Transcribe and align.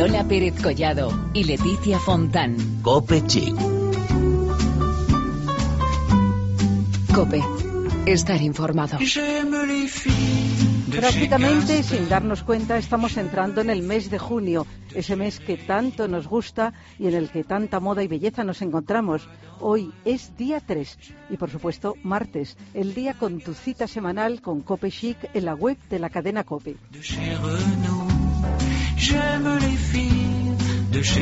Lola 0.00 0.24
Pérez 0.24 0.54
Collado 0.62 1.12
y 1.34 1.44
Leticia 1.44 1.98
Fontán. 1.98 2.80
Cope 2.80 3.22
Chic. 3.26 3.54
Cope. 7.14 7.42
Estar 8.06 8.40
informado. 8.40 8.96
Prácticamente 10.90 11.82
sin 11.82 12.08
darnos 12.08 12.42
cuenta 12.44 12.78
estamos 12.78 13.18
entrando 13.18 13.60
en 13.60 13.68
el 13.68 13.82
mes 13.82 14.10
de 14.10 14.18
junio, 14.18 14.66
ese 14.94 15.16
mes 15.16 15.38
que 15.38 15.58
tanto 15.58 16.08
nos 16.08 16.26
gusta 16.26 16.72
y 16.98 17.06
en 17.06 17.14
el 17.14 17.28
que 17.28 17.44
tanta 17.44 17.78
moda 17.78 18.02
y 18.02 18.08
belleza 18.08 18.42
nos 18.42 18.62
encontramos. 18.62 19.28
Hoy 19.60 19.92
es 20.06 20.34
día 20.38 20.60
3 20.60 20.96
y 21.28 21.36
por 21.36 21.50
supuesto 21.50 21.94
martes, 22.02 22.56
el 22.72 22.94
día 22.94 23.12
con 23.12 23.38
tu 23.40 23.52
cita 23.52 23.86
semanal 23.86 24.40
con 24.40 24.62
Cope 24.62 24.90
Chic 24.90 25.18
en 25.34 25.44
la 25.44 25.54
web 25.54 25.76
de 25.90 25.98
la 25.98 26.08
cadena 26.08 26.42
Cope. 26.42 26.76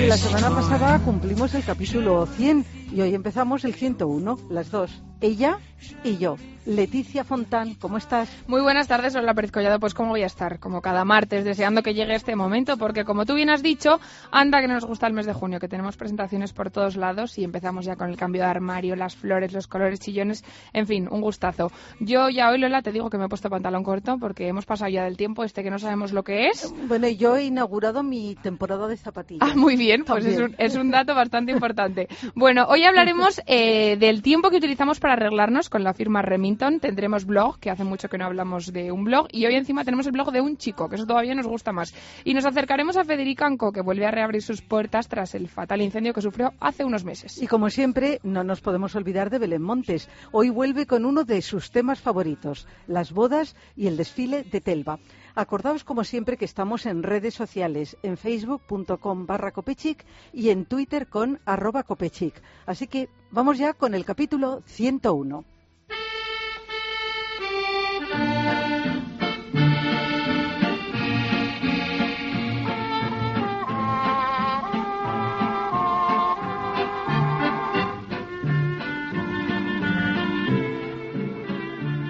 La 0.09 0.17
semana 0.17 0.51
pasada 0.51 0.99
cumplimos 0.99 1.55
el 1.55 1.63
capítulo 1.63 2.27
100 2.27 2.78
y 2.92 3.01
hoy 3.01 3.15
empezamos 3.15 3.65
el 3.65 3.74
101, 3.74 4.38
las 4.51 4.70
dos, 4.70 5.02
ella 5.20 5.59
y 6.05 6.19
yo. 6.19 6.37
Leticia 6.69 7.24
Fontán, 7.24 7.74
¿cómo 7.74 7.97
estás? 7.97 8.28
Muy 8.47 8.61
buenas 8.61 8.88
tardes, 8.88 9.14
Lola 9.14 9.33
Pérez 9.33 9.51
Collado. 9.51 9.80
Pues 9.80 9.95
cómo 9.95 10.11
voy 10.11 10.23
a 10.23 10.27
estar, 10.27 10.59
como 10.59 10.83
cada 10.83 11.02
martes, 11.06 11.47
deseando 11.47 11.83
que 11.83 11.95
llegue 11.95 12.14
este 12.14 12.37
momento, 12.37 12.77
porque 12.77 13.06
como 13.06 13.24
tú 13.24 13.33
bien 13.33 13.48
has 13.48 13.62
dicho, 13.62 14.01
anda 14.30 14.61
que 14.61 14.69
nos 14.69 14.84
gusta 14.84 15.06
el 15.06 15.14
mes 15.14 15.24
de 15.24 15.33
junio, 15.33 15.61
que 15.61 15.69
tenemos 15.69 15.97
presentaciones 15.97 16.52
por 16.52 16.70
todos 16.70 16.97
lados 16.97 17.38
y 17.38 17.45
empezamos 17.45 17.87
ya 17.87 17.97
con 17.97 18.11
el 18.11 18.19
cambio 18.19 18.42
de 18.42 18.48
armario, 18.48 18.97
las 18.97 19.16
flores, 19.16 19.55
los 19.55 19.66
colores 19.66 19.98
chillones, 19.98 20.45
en 20.75 20.86
fin, 20.86 21.09
un 21.11 21.23
gustazo. 21.23 21.73
Yo 22.00 22.28
ya 22.28 22.50
hoy, 22.50 22.59
Lola, 22.59 22.83
te 22.83 22.92
digo 22.92 23.09
que 23.09 23.16
me 23.16 23.25
he 23.25 23.28
puesto 23.28 23.48
pantalón 23.48 23.83
corto 23.83 24.19
porque 24.19 24.47
hemos 24.47 24.66
pasado 24.66 24.91
ya 24.91 25.05
del 25.05 25.16
tiempo 25.16 25.45
este 25.45 25.62
que 25.62 25.70
no 25.70 25.78
sabemos 25.78 26.12
lo 26.12 26.23
que 26.23 26.48
es. 26.48 26.70
Bueno, 26.86 27.08
yo 27.08 27.36
he 27.36 27.45
inaugurado 27.45 28.02
mi 28.02 28.34
temporada 28.34 28.89
de 28.89 28.98
zapatillas. 28.98 29.48
Ah, 29.50 29.55
muy 29.56 29.77
bien, 29.77 30.05
pues 30.05 30.27
es 30.27 30.39
un, 30.39 30.55
es 30.58 30.77
un, 30.77 30.91
dato 30.91 31.14
bastante 31.14 31.50
importante. 31.50 32.08
Bueno, 32.34 32.67
hoy 32.69 32.78
hablaremos 32.84 33.41
eh, 33.47 33.97
del 33.97 34.23
tiempo 34.23 34.51
que 34.51 34.57
utilizamos 34.57 35.01
para 35.01 35.15
arreglarnos 35.15 35.71
con 35.71 35.83
la 35.83 35.95
firma 35.95 36.23
Remington 36.23 36.81
tendremos 36.81 37.25
blog, 37.25 37.59
que 37.59 37.70
hace 37.70 37.85
mucho 37.85 38.09
que 38.09 38.19
no 38.19 38.27
hablamos 38.27 38.73
de 38.73 38.93
un 38.93 39.05
blog, 39.05 39.29
y 39.33 39.47
hoy 39.47 39.55
encima 39.55 39.85
tenemos 39.85 40.07
el 40.07 40.12
blog 40.12 40.33
de 40.33 40.41
un 40.41 40.57
chico, 40.57 40.89
que 40.89 40.97
eso 40.97 41.07
todavía 41.07 41.35
nos 41.35 41.47
gusta 41.47 41.73
más. 41.73 41.95
Y 42.25 42.35
nos 42.35 42.45
acercaremos 42.45 42.97
a 42.97 43.05
Federica 43.05 43.47
Anco, 43.47 43.73
que 43.73 43.81
vuelve 43.81 44.07
a 44.07 44.11
reabrir 44.11 44.43
sus 44.43 44.62
puertas 44.62 45.09
tras 45.09 45.35
el 45.35 45.48
fatal 45.48 45.81
incendio 45.81 46.12
que 46.12 46.23
sufrió 46.23 46.53
hace 46.61 46.85
unos 46.85 47.05
meses. 47.05 47.41
Y 47.43 47.47
como 47.47 47.70
siempre, 47.70 48.20
no 48.23 48.45
nos 48.45 48.61
podemos 48.61 48.95
olvidar 48.95 49.31
de 49.31 49.39
Belén 49.39 49.63
Montes. 49.63 50.09
Hoy 50.33 50.51
vuelve 50.51 50.87
con 50.87 51.05
uno 51.05 51.25
de 51.25 51.42
sus 51.42 51.70
temas 51.70 52.01
favoritos, 52.01 52.67
las 52.87 53.13
bodas 53.13 53.57
y 53.77 53.87
el 53.87 53.97
desfile 53.97 54.45
de 54.45 54.61
Telva. 54.61 54.98
Acordaos, 55.39 55.84
como 55.84 56.03
siempre, 56.03 56.36
que 56.36 56.44
estamos 56.44 56.84
en 56.84 57.05
redes 57.05 57.33
sociales, 57.33 57.97
en 58.03 58.17
facebook.com 58.17 59.25
barra 59.25 59.53
copechic 59.53 60.05
y 60.33 60.50
en 60.50 60.64
twitter 60.64 61.06
con 61.06 61.39
arroba 61.45 61.84
copechic. 61.84 62.42
Así 62.67 62.89
que 62.89 63.08
vamos 63.30 63.56
ya 63.56 63.72
con 63.72 63.95
el 63.95 64.05
capítulo 64.05 64.62
101. 64.67 65.45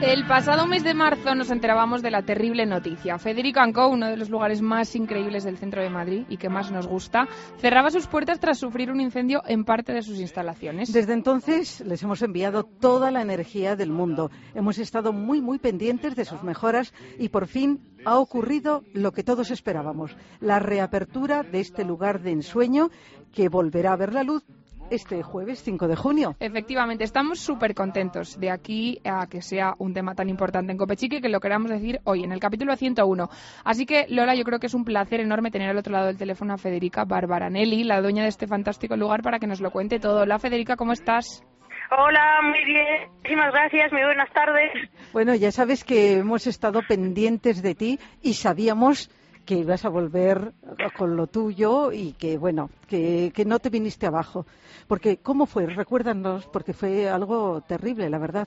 El 0.00 0.24
pasado 0.26 0.64
mes 0.68 0.84
de 0.84 0.94
marzo 0.94 1.34
nos 1.34 1.50
enterábamos 1.50 2.02
de 2.02 2.12
la 2.12 2.22
terrible 2.22 2.64
noticia. 2.66 3.18
Federico 3.18 3.58
Anco, 3.58 3.88
uno 3.88 4.06
de 4.06 4.16
los 4.16 4.30
lugares 4.30 4.62
más 4.62 4.94
increíbles 4.94 5.42
del 5.42 5.58
centro 5.58 5.82
de 5.82 5.90
Madrid 5.90 6.24
y 6.28 6.36
que 6.36 6.48
más 6.48 6.70
nos 6.70 6.86
gusta, 6.86 7.26
cerraba 7.58 7.90
sus 7.90 8.06
puertas 8.06 8.38
tras 8.38 8.58
sufrir 8.58 8.92
un 8.92 9.00
incendio 9.00 9.42
en 9.44 9.64
parte 9.64 9.92
de 9.92 10.02
sus 10.02 10.20
instalaciones. 10.20 10.92
Desde 10.92 11.14
entonces 11.14 11.80
les 11.80 12.00
hemos 12.04 12.22
enviado 12.22 12.62
toda 12.62 13.10
la 13.10 13.22
energía 13.22 13.74
del 13.74 13.90
mundo. 13.90 14.30
Hemos 14.54 14.78
estado 14.78 15.12
muy, 15.12 15.40
muy 15.40 15.58
pendientes 15.58 16.14
de 16.14 16.24
sus 16.24 16.44
mejoras 16.44 16.94
y 17.18 17.30
por 17.30 17.48
fin 17.48 17.80
ha 18.04 18.18
ocurrido 18.18 18.84
lo 18.94 19.10
que 19.10 19.24
todos 19.24 19.50
esperábamos, 19.50 20.16
la 20.38 20.60
reapertura 20.60 21.42
de 21.42 21.58
este 21.58 21.84
lugar 21.84 22.22
de 22.22 22.30
ensueño 22.30 22.90
que 23.32 23.48
volverá 23.48 23.94
a 23.94 23.96
ver 23.96 24.12
la 24.12 24.22
luz 24.22 24.44
este 24.90 25.22
jueves 25.22 25.62
5 25.62 25.88
de 25.88 25.96
junio. 25.96 26.36
Efectivamente, 26.40 27.04
estamos 27.04 27.40
súper 27.40 27.74
contentos 27.74 28.38
de 28.38 28.50
aquí 28.50 29.00
a 29.04 29.26
que 29.26 29.42
sea 29.42 29.74
un 29.78 29.94
tema 29.94 30.14
tan 30.14 30.28
importante 30.28 30.72
en 30.72 30.78
Copechique 30.78 31.20
que 31.20 31.28
lo 31.28 31.40
queramos 31.40 31.70
decir 31.70 32.00
hoy, 32.04 32.24
en 32.24 32.32
el 32.32 32.40
capítulo 32.40 32.76
101. 32.76 33.28
Así 33.64 33.86
que, 33.86 34.06
Lola, 34.08 34.34
yo 34.34 34.44
creo 34.44 34.58
que 34.58 34.66
es 34.66 34.74
un 34.74 34.84
placer 34.84 35.20
enorme 35.20 35.50
tener 35.50 35.70
al 35.70 35.78
otro 35.78 35.92
lado 35.92 36.06
del 36.06 36.16
teléfono 36.16 36.54
a 36.54 36.58
Federica 36.58 37.04
Barbaranelli, 37.04 37.84
la 37.84 38.00
dueña 38.00 38.22
de 38.22 38.28
este 38.28 38.46
fantástico 38.46 38.96
lugar, 38.96 39.22
para 39.22 39.38
que 39.38 39.46
nos 39.46 39.60
lo 39.60 39.70
cuente 39.70 39.98
todo. 39.98 40.22
Hola, 40.22 40.38
Federica, 40.38 40.76
¿cómo 40.76 40.92
estás? 40.92 41.44
Hola, 41.90 42.40
muy 42.42 42.64
bien. 42.66 43.10
Muchísimas 43.16 43.52
gracias. 43.52 43.92
Muy 43.92 44.02
buenas 44.02 44.30
tardes. 44.32 44.70
Bueno, 45.12 45.34
ya 45.34 45.50
sabes 45.50 45.84
que 45.84 46.18
hemos 46.18 46.46
estado 46.46 46.80
pendientes 46.86 47.62
de 47.62 47.74
ti 47.74 47.98
y 48.22 48.34
sabíamos 48.34 49.10
que 49.48 49.54
ibas 49.54 49.86
a 49.86 49.88
volver 49.88 50.52
con 50.94 51.16
lo 51.16 51.26
tuyo 51.26 51.90
y 51.90 52.12
que, 52.12 52.36
bueno, 52.36 52.68
que, 52.86 53.32
que 53.34 53.46
no 53.46 53.58
te 53.58 53.70
viniste 53.70 54.06
abajo. 54.06 54.44
Porque, 54.86 55.22
¿cómo 55.22 55.46
fue? 55.46 55.64
Recuérdanos, 55.64 56.46
porque 56.52 56.74
fue 56.74 57.08
algo 57.08 57.62
terrible, 57.62 58.10
la 58.10 58.18
verdad. 58.18 58.46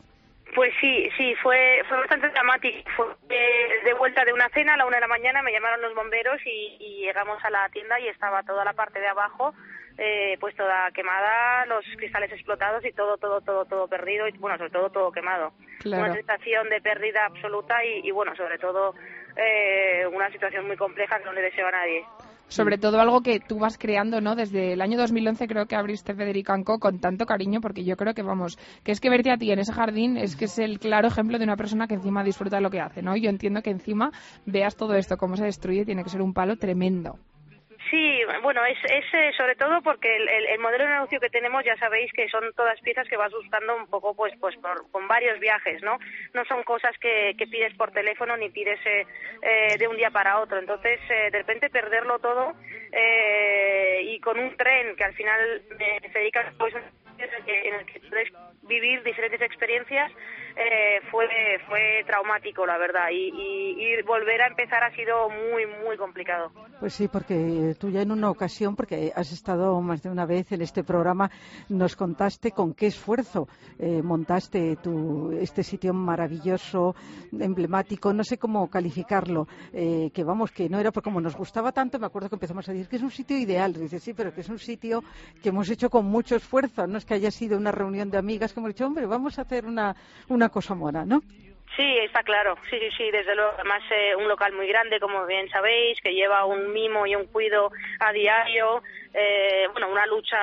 Pues 0.54 0.72
sí, 0.80 1.10
sí, 1.18 1.34
fue, 1.42 1.82
fue 1.90 1.98
bastante 1.98 2.30
dramático. 2.30 2.88
Fue 2.96 3.08
de 3.28 3.94
vuelta 3.96 4.24
de 4.26 4.34
una 4.34 4.48
cena 4.50 4.76
a 4.76 4.78
la 4.78 4.86
una 4.86 4.98
de 4.98 5.02
la 5.02 5.08
mañana, 5.08 5.42
me 5.42 5.52
llamaron 5.52 5.82
los 5.82 5.96
bomberos 5.96 6.40
y, 6.46 6.78
y 6.80 7.06
llegamos 7.06 7.44
a 7.44 7.50
la 7.50 7.68
tienda 7.70 8.00
y 8.00 8.08
estaba 8.08 8.44
toda 8.44 8.64
la 8.64 8.74
parte 8.74 9.00
de 9.00 9.08
abajo 9.08 9.56
eh, 9.98 10.38
pues 10.40 10.56
toda 10.56 10.90
quemada, 10.92 11.66
los 11.68 11.86
cristales 11.98 12.32
explotados 12.32 12.84
y 12.86 12.92
todo, 12.92 13.18
todo, 13.18 13.42
todo, 13.42 13.66
todo 13.66 13.88
perdido 13.88 14.28
y 14.28 14.32
bueno, 14.38 14.58
sobre 14.58 14.72
todo 14.72 14.90
todo 14.90 15.12
quemado. 15.12 15.54
Una 15.86 16.14
sensación 16.14 16.70
de 16.70 16.82
pérdida 16.82 17.26
absoluta 17.26 17.84
y, 17.86 18.08
y 18.08 18.12
bueno, 18.12 18.36
sobre 18.36 18.58
todo 18.58 18.96
eh, 19.36 20.06
una 20.08 20.32
situación 20.32 20.68
muy 20.68 20.78
compleja 20.78 21.20
que 21.20 21.26
no 21.26 21.34
le 21.34 21.42
deseo 21.42 21.68
a 21.68 21.72
nadie. 21.72 22.06
Sobre 22.48 22.78
todo 22.78 23.00
algo 23.00 23.22
que 23.22 23.40
tú 23.40 23.60
vas 23.60 23.78
creando, 23.78 24.20
¿no? 24.20 24.36
Desde 24.36 24.74
el 24.74 24.82
año 24.82 24.98
2011 24.98 25.48
creo 25.48 25.68
que 25.68 25.78
abriste 25.78 26.14
Federico 26.14 26.52
Anco 26.52 26.80
con 26.80 27.00
tanto 27.00 27.26
cariño, 27.26 27.62
porque 27.62 27.86
yo 27.86 27.96
creo 27.96 28.14
que, 28.14 28.24
vamos, 28.24 28.58
que 28.84 28.92
es 28.92 29.00
que 29.00 29.10
verte 29.10 29.32
a 29.32 29.38
ti 29.38 29.52
en 29.52 29.60
ese 29.60 29.72
jardín 29.72 30.18
es 30.18 30.36
que 30.36 30.46
es 30.46 30.60
el 30.60 30.78
claro 30.78 31.08
ejemplo 31.08 31.38
de 31.38 31.46
una 31.46 31.56
persona 31.56 31.88
que 31.88 31.94
encima 31.94 32.26
disfruta 32.26 32.58
de 32.58 32.62
lo 32.62 32.70
que 32.70 32.82
hace, 32.82 33.02
¿no? 33.02 33.16
Yo 33.16 33.30
entiendo 33.30 33.62
que 33.62 33.70
encima 33.70 34.12
veas 34.46 34.76
todo 34.76 34.96
esto, 34.96 35.16
cómo 35.16 35.38
se 35.38 35.46
destruye, 35.46 35.86
tiene 35.86 36.04
que 36.04 36.10
ser 36.10 36.22
un 36.22 36.34
palo 36.34 36.58
tremendo. 36.58 37.20
Sí, 37.92 38.22
bueno, 38.42 38.64
es, 38.64 38.78
es 38.86 39.04
eh, 39.14 39.34
sobre 39.36 39.56
todo 39.56 39.82
porque 39.82 40.16
el, 40.16 40.30
el, 40.30 40.46
el, 40.46 40.60
modelo 40.60 40.86
de 40.86 40.92
negocio 40.92 41.20
que 41.20 41.30
tenemos 41.30 41.62
ya 41.66 41.76
sabéis 41.76 42.10
que 42.14 42.30
son 42.30 42.54
todas 42.54 42.80
piezas 42.80 43.06
que 43.10 43.18
vas 43.18 43.34
buscando 43.34 43.76
un 43.76 43.86
poco 43.88 44.16
pues 44.16 44.34
pues 44.40 44.56
por, 44.60 44.90
con 44.92 45.10
varios 45.10 45.38
viajes, 45.42 45.84
¿no? 45.84 46.00
No 46.34 46.46
son 46.46 46.64
cosas 46.64 46.98
que, 47.00 47.36
que 47.38 47.48
pides 47.48 47.76
por 47.76 47.92
teléfono 47.92 48.38
ni 48.38 48.50
pides 48.50 48.80
eh, 48.86 49.06
eh, 49.42 49.78
de 49.78 49.88
un 49.90 49.98
día 49.98 50.10
para 50.10 50.40
otro. 50.40 50.58
Entonces, 50.58 51.02
eh, 51.10 51.32
de 51.32 51.40
repente 51.40 51.70
perderlo 51.70 52.20
todo 52.20 52.54
y 54.04 54.20
con 54.22 54.40
un 54.40 54.56
tren 54.56 54.96
que 54.96 55.04
al 55.04 55.14
final 55.14 55.62
me 55.78 56.00
dedica 56.14 56.54
pues 56.58 56.74
en 56.74 57.30
el 57.30 57.44
que, 57.44 57.68
en 57.68 57.76
el 57.76 57.86
que 57.86 58.00
vivir 58.72 59.04
diferentes 59.04 59.42
experiencias 59.42 60.12
eh, 60.56 61.00
fue 61.10 61.26
fue 61.68 62.04
traumático 62.06 62.66
la 62.66 62.78
verdad. 62.78 63.10
Y, 63.12 63.32
y, 63.36 64.02
volver 64.04 64.42
a 64.42 64.48
empezar 64.48 64.84
ha 64.84 64.96
sido 64.96 65.30
muy 65.30 65.66
muy 65.84 65.98
complicado. 65.98 66.52
Pues 66.80 66.94
sí 66.94 67.08
porque 67.08 67.76
tú 67.80 67.90
ya 67.90 68.02
en 68.02 68.12
una 68.12 68.30
ocasión 68.30 68.76
porque 68.76 69.12
has 69.16 69.32
estado 69.32 69.80
más 69.82 70.02
de 70.02 70.10
una 70.10 70.26
vez 70.26 70.52
en 70.52 70.62
este 70.62 70.84
programa 70.84 71.30
nos 71.70 71.96
contaste 71.96 72.52
con 72.52 72.74
qué 72.74 72.88
esfuerzo 72.88 73.48
eh, 73.80 74.02
montaste 74.02 74.78
tu 74.78 75.32
este 75.34 75.64
sitio 75.64 75.94
maravilloso 75.94 76.96
emblemático 77.32 78.14
no 78.14 78.24
sé 78.24 78.38
cómo 78.38 78.70
calificarlo 78.70 79.48
eh, 79.74 80.10
que 80.14 80.24
vamos 80.24 80.52
que 80.52 80.70
no 80.70 80.80
era 80.80 80.92
porque 80.92 81.12
como 81.12 81.22
nos 81.22 81.36
gustaba 81.36 81.72
tanto 81.72 82.00
me 82.00 82.06
acuerdo 82.06 82.30
que 82.30 82.36
empezamos 82.36 82.68
a 82.70 82.72
decir 82.72 82.88
que 82.88 82.96
es 82.96 83.02
un 83.02 83.12
sitio 83.12 83.38
ideal. 83.38 83.74
Dices 83.74 84.04
sí 84.04 84.14
pero 84.14 84.34
que 84.34 84.42
es 84.42 84.50
un 84.50 84.60
sitio 84.60 85.04
que 85.42 85.50
hemos 85.50 85.70
hecho 85.70 85.90
con 85.90 86.06
mucho 86.06 86.36
esfuerzo 86.36 86.88
no 86.88 86.98
es 86.98 87.06
que 87.06 87.14
haya 87.14 87.32
sido 87.32 87.58
una 87.58 87.72
reunión 87.72 88.10
de 88.10 88.18
amigas 88.18 88.54
hemos 88.62 88.74
dicho 88.76 88.86
hombre 88.86 89.06
vamos 89.06 89.38
a 89.40 89.42
hacer 89.42 89.66
una 89.66 89.96
una 90.30 90.50
cosa 90.50 90.76
mona, 90.76 91.06
¿no? 91.06 91.22
Sí, 91.76 91.98
está 92.00 92.22
claro. 92.24 92.58
Sí, 92.70 92.78
sí, 92.80 92.90
sí, 92.98 93.12
desde 93.12 93.34
luego. 93.34 93.54
Además, 93.56 93.82
eh, 93.92 94.14
un 94.16 94.28
local 94.28 94.52
muy 94.54 94.68
grande, 94.68 95.00
como 95.00 95.26
bien 95.26 95.50
sabéis, 95.50 96.00
que 96.02 96.14
lleva 96.14 96.46
un 96.46 96.74
mimo 96.74 97.08
y 97.08 97.16
un 97.16 97.26
cuido 97.28 97.72
a 98.00 98.12
diario. 98.12 98.84
Eh, 99.14 99.68
bueno, 99.72 99.90
una 99.90 100.06
lucha 100.06 100.38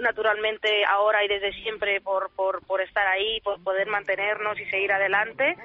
naturalmente 0.00 0.84
ahora 0.86 1.24
y 1.24 1.28
desde 1.28 1.52
siempre 1.62 2.00
por, 2.00 2.30
por, 2.34 2.80
estar 2.80 3.06
ahí, 3.06 3.40
por 3.42 3.62
poder 3.62 3.88
mantenernos 3.88 4.58
y 4.58 4.64
seguir 4.66 4.92
adelante. 4.92 5.56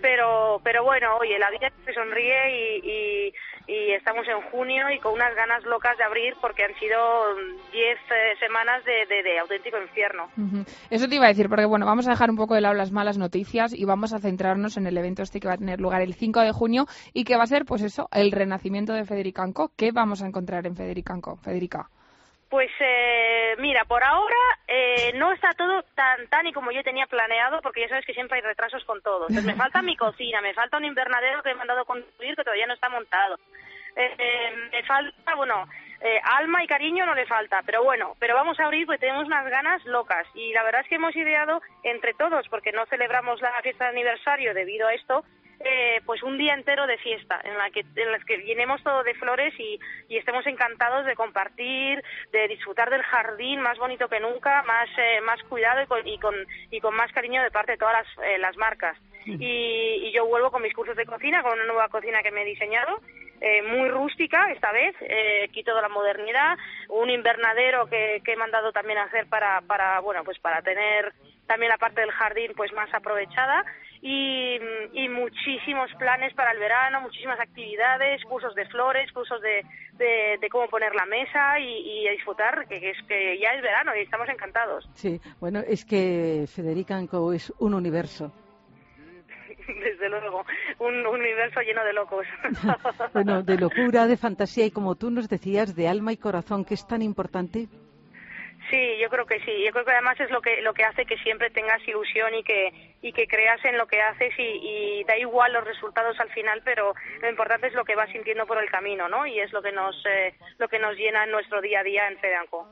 Pero, 0.00 0.60
pero 0.62 0.84
bueno, 0.84 1.16
oye, 1.16 1.38
la 1.38 1.50
vida 1.50 1.72
se 1.84 1.92
sonríe 1.92 2.50
y, 2.50 2.90
y 2.90 3.34
y 3.68 3.92
estamos 3.92 4.26
en 4.26 4.40
junio 4.50 4.90
y 4.90 4.98
con 4.98 5.12
unas 5.12 5.34
ganas 5.36 5.62
locas 5.64 5.96
de 5.98 6.04
abrir 6.04 6.34
porque 6.40 6.64
han 6.64 6.74
sido 6.76 6.98
10 7.70 7.98
eh, 7.98 8.38
semanas 8.40 8.82
de, 8.84 9.22
de, 9.22 9.38
auténtico 9.38 9.76
infierno. 9.78 10.28
Eso 10.88 11.06
te 11.06 11.16
iba 11.16 11.26
a 11.26 11.28
decir, 11.28 11.50
porque 11.50 11.66
bueno, 11.66 11.84
vamos 11.84 12.08
a 12.08 12.10
dejar 12.10 12.30
un 12.30 12.36
poco 12.36 12.54
de 12.54 12.62
lado 12.62 12.74
las 12.74 12.92
malas 12.92 13.18
noticias 13.18 13.74
y 13.74 13.84
vamos 13.84 14.14
a 14.14 14.20
centrarnos 14.20 14.78
en 14.78 14.86
el 14.86 14.96
evento 14.96 15.22
este 15.22 15.38
que 15.38 15.48
va 15.48 15.54
a 15.54 15.58
tener 15.58 15.80
lugar 15.80 16.00
el 16.00 16.14
5 16.14 16.40
de 16.40 16.52
junio 16.52 16.86
y 17.12 17.24
que 17.24 17.36
va 17.36 17.42
a 17.42 17.46
ser, 17.46 17.66
pues 17.66 17.82
eso, 17.82 18.08
el 18.10 18.32
renacimiento 18.32 18.94
de 18.94 19.04
Federicanco. 19.04 19.70
¿Qué 19.76 19.92
vamos 19.92 20.22
a 20.22 20.26
encontrar 20.26 20.66
en 20.66 20.74
Federicanco, 20.74 21.36
Federica? 21.36 21.90
Pues 22.48 22.70
eh, 22.80 23.56
mira, 23.58 23.84
por 23.84 24.02
ahora 24.02 24.36
eh, 24.66 25.12
no 25.16 25.32
está 25.32 25.52
todo 25.52 25.82
tan 25.94 26.26
tan 26.28 26.46
y 26.46 26.52
como 26.52 26.72
yo 26.72 26.82
tenía 26.82 27.06
planeado, 27.06 27.60
porque 27.60 27.82
ya 27.82 27.88
sabes 27.90 28.06
que 28.06 28.14
siempre 28.14 28.36
hay 28.36 28.42
retrasos 28.42 28.82
con 28.84 29.02
todo. 29.02 29.26
Me 29.28 29.54
falta 29.54 29.82
mi 29.82 29.96
cocina, 29.96 30.40
me 30.40 30.54
falta 30.54 30.78
un 30.78 30.86
invernadero 30.86 31.42
que 31.42 31.50
he 31.50 31.54
mandado 31.54 31.84
construir 31.84 32.34
que 32.34 32.44
todavía 32.44 32.66
no 32.66 32.72
está 32.72 32.88
montado. 32.88 33.38
Eh, 33.96 34.68
me 34.72 34.82
falta, 34.84 35.34
bueno, 35.34 35.68
alma 36.22 36.64
y 36.64 36.66
cariño 36.66 37.04
no 37.04 37.14
le 37.14 37.26
falta, 37.26 37.60
pero 37.66 37.84
bueno, 37.84 38.14
pero 38.18 38.34
vamos 38.34 38.58
a 38.60 38.64
abrir 38.64 38.86
porque 38.86 39.00
tenemos 39.00 39.26
unas 39.26 39.44
ganas 39.50 39.84
locas 39.84 40.26
y 40.34 40.52
la 40.52 40.62
verdad 40.62 40.82
es 40.82 40.88
que 40.88 40.94
hemos 40.94 41.14
ideado 41.16 41.60
entre 41.82 42.14
todos, 42.14 42.48
porque 42.48 42.72
no 42.72 42.86
celebramos 42.86 43.42
la 43.42 43.60
fiesta 43.62 43.84
de 43.84 43.90
aniversario 43.90 44.54
debido 44.54 44.86
a 44.86 44.94
esto, 44.94 45.22
eh, 45.60 46.00
pues 46.06 46.22
un 46.22 46.38
día 46.38 46.54
entero 46.54 46.86
de 46.86 46.98
fiesta 46.98 47.40
en 47.42 47.58
la 47.58 47.68
que 47.70 47.84
en 47.96 48.12
las 48.12 48.24
que 48.24 48.38
llenemos 48.38 48.80
todo 48.84 49.02
de 49.02 49.14
flores 49.14 49.52
y, 49.58 49.78
estemos 50.08 50.46
encantados 50.46 51.06
de 51.06 51.14
compartir 51.14 52.02
de 52.32 52.48
disfrutar 52.48 52.90
del 52.90 53.02
jardín 53.02 53.60
más 53.60 53.78
bonito 53.78 54.08
que 54.08 54.20
nunca 54.20 54.62
más 54.62 54.88
eh, 54.96 55.20
más 55.22 55.42
cuidado 55.44 55.82
y 56.04 56.18
con, 56.18 56.34
y 56.70 56.80
con 56.80 56.94
más 56.94 57.10
cariño 57.12 57.42
de 57.42 57.50
parte 57.50 57.72
de 57.72 57.78
todas 57.78 57.94
las, 57.94 58.26
eh, 58.26 58.38
las 58.38 58.56
marcas. 58.56 58.96
Y, 59.26 60.10
yo 60.12 60.26
vuelvo 60.26 60.50
con 60.50 60.62
mis 60.62 60.72
cursos 60.72 60.96
de 60.96 61.04
cocina 61.04 61.42
con 61.42 61.52
una 61.52 61.66
nueva 61.66 61.88
cocina 61.88 62.22
que 62.22 62.30
me 62.30 62.42
he 62.42 62.46
diseñado 62.46 63.00
muy 63.68 63.88
rústica 63.88 64.50
esta 64.50 64.72
vez, 64.72 64.96
quito 65.52 65.72
de 65.74 65.82
la 65.82 65.88
modernidad, 65.88 66.58
un 66.88 67.08
invernadero 67.08 67.86
que, 67.86 68.20
que, 68.24 68.32
he 68.32 68.36
mandado 68.36 68.72
también 68.72 68.98
a 68.98 69.04
hacer 69.04 69.28
para, 69.28 69.60
para, 69.60 70.00
bueno, 70.00 70.24
pues 70.24 70.40
para 70.40 70.60
tener 70.62 71.12
también 71.46 71.70
la 71.70 71.78
parte 71.78 72.00
del 72.00 72.10
jardín 72.10 72.52
pues 72.56 72.72
más 72.72 72.92
aprovechada 72.92 73.64
y, 74.02 74.58
muchísimos 75.08 75.90
planes 75.98 76.32
para 76.34 76.52
el 76.52 76.58
verano, 76.58 77.00
muchísimas 77.00 77.40
actividades, 77.40 78.22
cursos 78.24 78.54
de 78.54 78.66
flores, 78.66 79.10
cursos 79.12 79.40
de, 79.40 79.64
de, 80.38 80.48
cómo 80.50 80.68
poner 80.68 80.94
la 80.94 81.06
mesa 81.06 81.58
y, 81.58 82.06
a 82.06 82.12
disfrutar, 82.12 82.66
que, 82.68 82.90
es 82.90 82.96
que 83.08 83.38
ya 83.38 83.54
es 83.54 83.62
verano 83.62 83.92
y 83.96 84.02
estamos 84.02 84.28
encantados. 84.28 84.88
Sí, 84.94 85.20
bueno, 85.40 85.60
es 85.66 85.84
que 85.84 86.44
Federica 86.46 86.98
Co 87.10 87.32
es 87.32 87.52
un 87.58 87.74
universo. 87.74 88.32
Desde 89.68 90.08
luego, 90.08 90.44
un, 90.78 91.06
universo 91.06 91.60
lleno 91.60 91.84
de 91.84 91.92
locos. 91.92 92.26
bueno, 93.12 93.42
de 93.42 93.56
locura, 93.56 94.06
de 94.06 94.16
fantasía 94.16 94.66
y 94.66 94.70
como 94.70 94.94
tú 94.94 95.10
nos 95.10 95.28
decías, 95.28 95.74
de 95.74 95.88
alma 95.88 96.12
y 96.12 96.16
corazón, 96.16 96.64
que 96.64 96.74
es 96.74 96.86
tan 96.86 97.02
importante. 97.02 97.68
Sí, 98.70 98.98
yo 99.00 99.08
creo 99.08 99.24
que 99.24 99.40
sí. 99.40 99.64
Yo 99.64 99.72
creo 99.72 99.84
que 99.84 99.92
además 99.92 100.20
es 100.20 100.30
lo 100.30 100.42
que 100.42 100.60
lo 100.60 100.74
que 100.74 100.84
hace 100.84 101.06
que 101.06 101.16
siempre 101.18 101.50
tengas 101.50 101.86
ilusión 101.86 102.34
y 102.34 102.42
que 102.42 102.72
y 103.00 103.12
que 103.12 103.26
creas 103.26 103.64
en 103.64 103.78
lo 103.78 103.86
que 103.86 104.00
haces 104.00 104.32
y, 104.38 105.04
da 105.04 105.16
igual 105.16 105.52
los 105.52 105.64
resultados 105.64 106.18
al 106.20 106.30
final, 106.30 106.60
pero 106.64 106.92
lo 107.22 107.30
importante 107.30 107.68
es 107.68 107.74
lo 107.74 107.84
que 107.84 107.94
vas 107.94 108.10
sintiendo 108.10 108.44
por 108.46 108.62
el 108.62 108.68
camino, 108.68 109.08
¿no? 109.08 109.24
Y 109.26 109.38
es 109.38 109.52
lo 109.52 109.62
que 109.62 109.72
nos 109.72 109.94
eh, 110.06 110.34
lo 110.58 110.68
que 110.68 110.78
nos 110.78 110.96
llena 110.96 111.24
en 111.24 111.30
nuestro 111.30 111.60
día 111.60 111.80
a 111.80 111.84
día 111.84 112.08
en 112.08 112.18
Fedanco. 112.18 112.68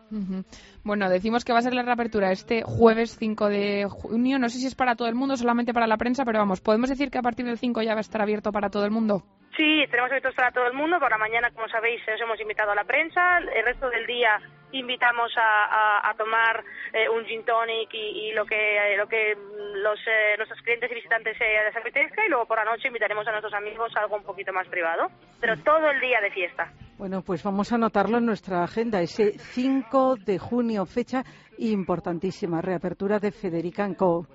Bueno, 0.85 1.09
decimos 1.09 1.45
que 1.45 1.53
va 1.53 1.61
a 1.61 1.63
ser 1.63 1.75
la 1.75 1.83
reapertura 1.83 2.31
este 2.31 2.63
jueves 2.63 3.17
5 3.19 3.49
de 3.49 3.87
junio. 3.89 4.39
No 4.39 4.49
sé 4.49 4.59
si 4.59 4.67
es 4.67 4.75
para 4.75 4.97
todo 4.97 5.09
el 5.09 5.15
mundo, 5.15 5.37
solamente 5.37 5.73
para 5.73 5.87
la 5.87 5.97
prensa, 5.97 6.25
pero 6.25 6.41
vamos, 6.41 6.61
podemos 6.61 6.91
decir 6.91 7.11
que 7.11 7.19
a 7.19 7.23
partir 7.23 7.47
del 7.47 7.59
5 7.59 7.83
ya 7.83 7.95
va 7.95 7.99
a 7.99 8.01
estar 8.01 8.21
abierto 8.21 8.53
para 8.53 8.69
todo 8.69 8.85
el 8.85 8.91
mundo. 8.91 9.23
Sí, 9.57 9.85
tenemos 9.91 10.11
abiertos 10.11 10.35
para 10.35 10.53
todo 10.53 10.67
el 10.67 10.75
mundo. 10.75 10.99
Por 10.99 11.11
la 11.11 11.17
mañana, 11.17 11.51
como 11.51 11.67
sabéis, 11.69 12.03
os 12.03 12.21
hemos 12.21 12.39
invitado 12.41 12.73
a 12.73 12.75
la 12.75 12.85
prensa. 12.85 13.39
El 13.39 13.65
resto 13.65 13.89
del 13.89 14.07
día 14.07 14.39
invitamos 14.73 15.33
a, 15.37 16.13
tomar 16.17 16.65
eh, 16.93 17.09
un 17.09 17.25
gin 17.25 17.45
tonic 17.45 17.93
y, 17.93 18.33
lo 18.33 18.45
que 18.47 18.97
lo 18.97 19.07
que 19.07 19.35
los 19.75 19.99
eh, 20.07 20.35
nuestros 20.37 20.61
clientes 20.63 20.91
y 20.91 20.95
visitantes 20.95 21.37
eh, 21.41 21.65
les 21.67 21.77
apetezca 21.77 22.25
y 22.25 22.29
luego 22.29 22.47
por 22.47 22.59
la 22.59 22.65
noche 22.65 22.89
invitaremos 22.89 23.27
a 23.27 23.33
nuestros 23.33 23.55
amigos 23.55 23.93
a 23.97 24.01
algo 24.01 24.17
un 24.17 24.23
poquito 24.23 24.53
más 24.53 24.67
privado, 24.69 25.09
pero 25.41 25.57
todo 25.59 25.91
el 25.91 26.01
día 26.01 26.21
de 26.21 26.31
fiesta. 26.31 26.73
Bueno, 26.99 27.23
pues 27.23 27.43
vamos 27.43 27.73
a 27.73 27.75
anotarlo 27.75 28.19
en 28.19 28.27
nuestra 28.27 28.65
agenda, 28.65 29.03
ese 29.03 29.39
5 29.39 30.17
de 30.25 30.39
junio, 30.39 30.87
fecha 30.87 31.23
importantísima, 31.59 32.63
reapertura 32.63 33.19
de 33.19 33.33
Federica 33.33 33.87
Co. 33.95 34.27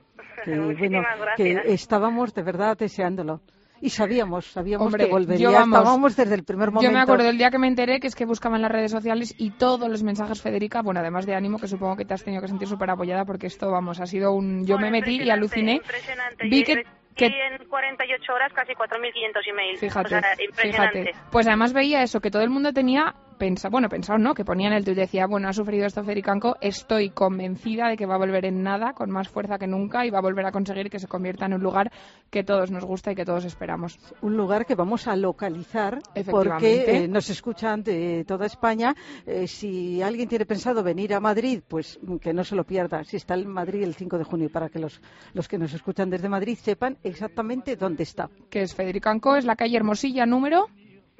Que, 0.45 0.51
bueno, 0.77 1.03
que 1.35 1.51
estábamos 1.65 2.33
de 2.33 2.43
verdad 2.43 2.77
deseándolo 2.77 3.41
y 3.81 3.89
sabíamos, 3.89 4.45
sabíamos 4.45 4.93
que 4.93 5.05
volvería. 5.05 5.49
Estábamos 5.49 6.15
desde 6.15 6.35
el 6.35 6.43
primer 6.43 6.71
momento. 6.71 6.89
Yo 6.89 6.95
me 6.95 7.01
acuerdo 7.01 7.25
del 7.25 7.37
día 7.37 7.49
que 7.49 7.57
me 7.57 7.67
enteré 7.67 7.99
que 7.99 8.07
es 8.07 8.15
que 8.15 8.25
buscaba 8.25 8.55
en 8.55 8.61
las 8.61 8.71
redes 8.71 8.91
sociales 8.91 9.33
y 9.37 9.51
todos 9.51 9.89
los 9.89 10.03
mensajes, 10.03 10.41
Federica, 10.41 10.81
bueno, 10.81 10.99
además 10.99 11.25
de 11.25 11.35
ánimo, 11.35 11.57
que 11.57 11.67
supongo 11.67 11.95
que 11.95 12.05
te 12.05 12.13
has 12.13 12.23
tenido 12.23 12.41
que 12.41 12.47
sentir 12.47 12.67
súper 12.67 12.89
apoyada 12.89 13.25
porque 13.25 13.47
esto, 13.47 13.71
vamos, 13.71 13.99
ha 13.99 14.05
sido 14.05 14.33
un... 14.33 14.65
Yo 14.65 14.77
me 14.77 14.91
metí 14.91 15.21
y 15.21 15.29
aluciné. 15.29 15.73
Impresionante. 15.73 16.47
Vi 16.47 16.63
que 16.63 16.83
que... 17.15 17.25
en 17.25 17.67
48 17.67 18.33
horas 18.33 18.53
casi 18.53 18.73
4.500 18.73 19.49
emails. 19.49 19.79
Fíjate, 19.79 20.21
fíjate. 20.53 21.11
Pues 21.31 21.47
además 21.47 21.73
veía 21.73 22.03
eso, 22.03 22.21
que 22.21 22.31
todo 22.31 22.41
el 22.41 22.49
mundo 22.49 22.73
tenía 22.73 23.15
pensa, 23.41 23.69
bueno, 23.69 23.89
pensado 23.89 24.19
no, 24.19 24.35
que 24.35 24.45
ponía 24.45 24.67
en 24.67 24.73
el 24.73 24.85
tuit 24.85 24.95
decía, 24.95 25.25
bueno, 25.25 25.49
ha 25.49 25.53
sufrido 25.53 25.87
esto 25.87 26.03
Federicanco, 26.03 26.57
estoy 26.61 27.09
convencida 27.09 27.87
de 27.89 27.97
que 27.97 28.05
va 28.05 28.13
a 28.13 28.19
volver 28.19 28.45
en 28.45 28.61
nada, 28.61 28.93
con 28.93 29.09
más 29.09 29.29
fuerza 29.29 29.57
que 29.57 29.65
nunca, 29.65 30.05
y 30.05 30.11
va 30.11 30.19
a 30.19 30.21
volver 30.21 30.45
a 30.45 30.51
conseguir 30.51 30.91
que 30.91 30.99
se 30.99 31.07
convierta 31.07 31.47
en 31.47 31.55
un 31.55 31.63
lugar 31.63 31.91
que 32.29 32.43
todos 32.43 32.69
nos 32.69 32.85
gusta 32.85 33.11
y 33.11 33.15
que 33.15 33.25
todos 33.25 33.43
esperamos. 33.45 33.97
Un 34.21 34.37
lugar 34.37 34.67
que 34.67 34.75
vamos 34.75 35.07
a 35.07 35.15
localizar 35.15 36.03
porque 36.29 36.83
eh, 36.87 37.07
nos 37.07 37.31
escuchan 37.31 37.81
de 37.81 38.25
toda 38.27 38.45
España. 38.45 38.95
Eh, 39.25 39.47
si 39.47 40.03
alguien 40.03 40.29
tiene 40.29 40.45
pensado 40.45 40.83
venir 40.83 41.15
a 41.15 41.19
Madrid, 41.19 41.63
pues 41.67 41.99
que 42.21 42.33
no 42.33 42.43
se 42.43 42.55
lo 42.55 42.63
pierda. 42.63 43.03
Si 43.05 43.17
está 43.17 43.33
en 43.33 43.47
Madrid 43.47 43.81
el 43.81 43.95
5 43.95 44.19
de 44.19 44.23
junio, 44.23 44.49
para 44.51 44.69
que 44.69 44.77
los, 44.77 45.01
los 45.33 45.47
que 45.47 45.57
nos 45.57 45.73
escuchan 45.73 46.11
desde 46.11 46.29
Madrid 46.29 46.59
sepan 46.61 46.99
exactamente 47.01 47.75
dónde 47.75 48.03
está. 48.03 48.29
Que 48.51 48.61
es 48.61 48.75
Federicanco, 48.75 49.35
es 49.35 49.45
la 49.45 49.55
calle 49.55 49.77
Hermosilla 49.77 50.27
número 50.27 50.67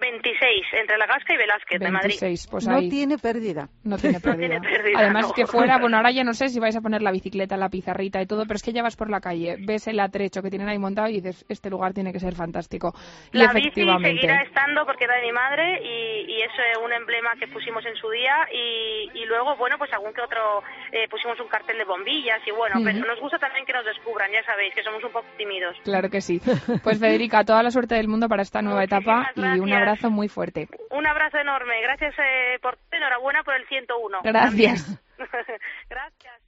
26, 0.01 0.65
entre 0.73 0.97
La 0.97 1.05
Gasca 1.05 1.33
y 1.33 1.37
Velázquez 1.37 1.79
de 1.79 1.91
Madrid. 1.91 2.15
Pues 2.49 2.67
no 2.67 2.79
tiene 2.79 3.17
pérdida. 3.21 3.69
No 3.83 3.97
tiene 3.97 4.19
pérdida. 4.19 4.59
Además 4.97 5.31
que 5.33 5.45
fuera, 5.45 5.77
bueno, 5.77 5.97
ahora 5.97 6.11
ya 6.11 6.23
no 6.23 6.33
sé 6.33 6.49
si 6.49 6.59
vais 6.59 6.75
a 6.75 6.81
poner 6.81 7.01
la 7.01 7.11
bicicleta, 7.11 7.55
la 7.55 7.69
pizarrita 7.69 8.21
y 8.21 8.25
todo, 8.25 8.43
pero 8.43 8.55
es 8.55 8.63
que 8.63 8.73
ya 8.73 8.81
vas 8.81 8.97
por 8.97 9.09
la 9.09 9.21
calle, 9.21 9.57
ves 9.59 9.87
el 9.87 9.99
atrecho 9.99 10.41
que 10.41 10.49
tienen 10.49 10.67
ahí 10.67 10.79
montado 10.79 11.07
y 11.07 11.21
dices, 11.21 11.45
este 11.47 11.69
lugar 11.69 11.93
tiene 11.93 12.11
que 12.11 12.19
ser 12.19 12.33
fantástico. 12.33 12.93
Y 13.31 13.37
la 13.37 13.45
efectivamente... 13.45 14.09
bici 14.09 14.21
seguirá 14.21 14.41
estando 14.41 14.85
porque 14.85 15.05
era 15.05 15.15
de 15.15 15.21
mi 15.21 15.31
madre 15.31 15.79
y, 15.83 16.33
y 16.33 16.41
es 16.41 16.51
eh, 16.57 16.83
un 16.83 16.91
emblema 16.91 17.35
que 17.39 17.47
pusimos 17.47 17.85
en 17.85 17.95
su 17.95 18.09
día 18.09 18.35
y, 18.51 19.09
y 19.13 19.25
luego, 19.25 19.55
bueno, 19.55 19.77
pues 19.77 19.93
algún 19.93 20.13
que 20.13 20.21
otro, 20.21 20.63
eh, 20.91 21.07
pusimos 21.09 21.39
un 21.39 21.47
cartel 21.47 21.77
de 21.77 21.85
bombillas 21.85 22.41
y 22.47 22.51
bueno, 22.51 22.81
pero 22.83 23.05
nos 23.05 23.19
gusta 23.19 23.37
también 23.37 23.65
que 23.65 23.73
nos 23.73 23.85
descubran, 23.85 24.31
ya 24.31 24.43
sabéis, 24.43 24.73
que 24.73 24.81
somos 24.81 25.03
un 25.03 25.11
poco 25.11 25.27
tímidos. 25.37 25.77
Claro 25.83 26.09
que 26.09 26.21
sí. 26.21 26.41
Pues 26.83 26.99
Federica, 26.99 27.43
toda 27.43 27.61
la 27.61 27.69
suerte 27.69 27.95
del 27.95 28.07
mundo 28.07 28.27
para 28.27 28.41
esta 28.41 28.61
nueva 28.61 28.83
etapa 28.83 29.31
y 29.35 29.59
un 29.59 29.71
abrazo 29.71 29.90
abrazo 29.91 30.09
muy 30.09 30.27
fuerte. 30.27 30.67
Un 30.89 31.07
abrazo 31.07 31.37
enorme. 31.37 31.81
Gracias 31.81 32.15
eh, 32.19 32.59
por 32.61 32.77
enhorabuena 32.91 33.43
por 33.43 33.55
el 33.55 33.67
101. 33.67 34.19
Gracias. 34.23 34.99
Gracias. 35.89 36.41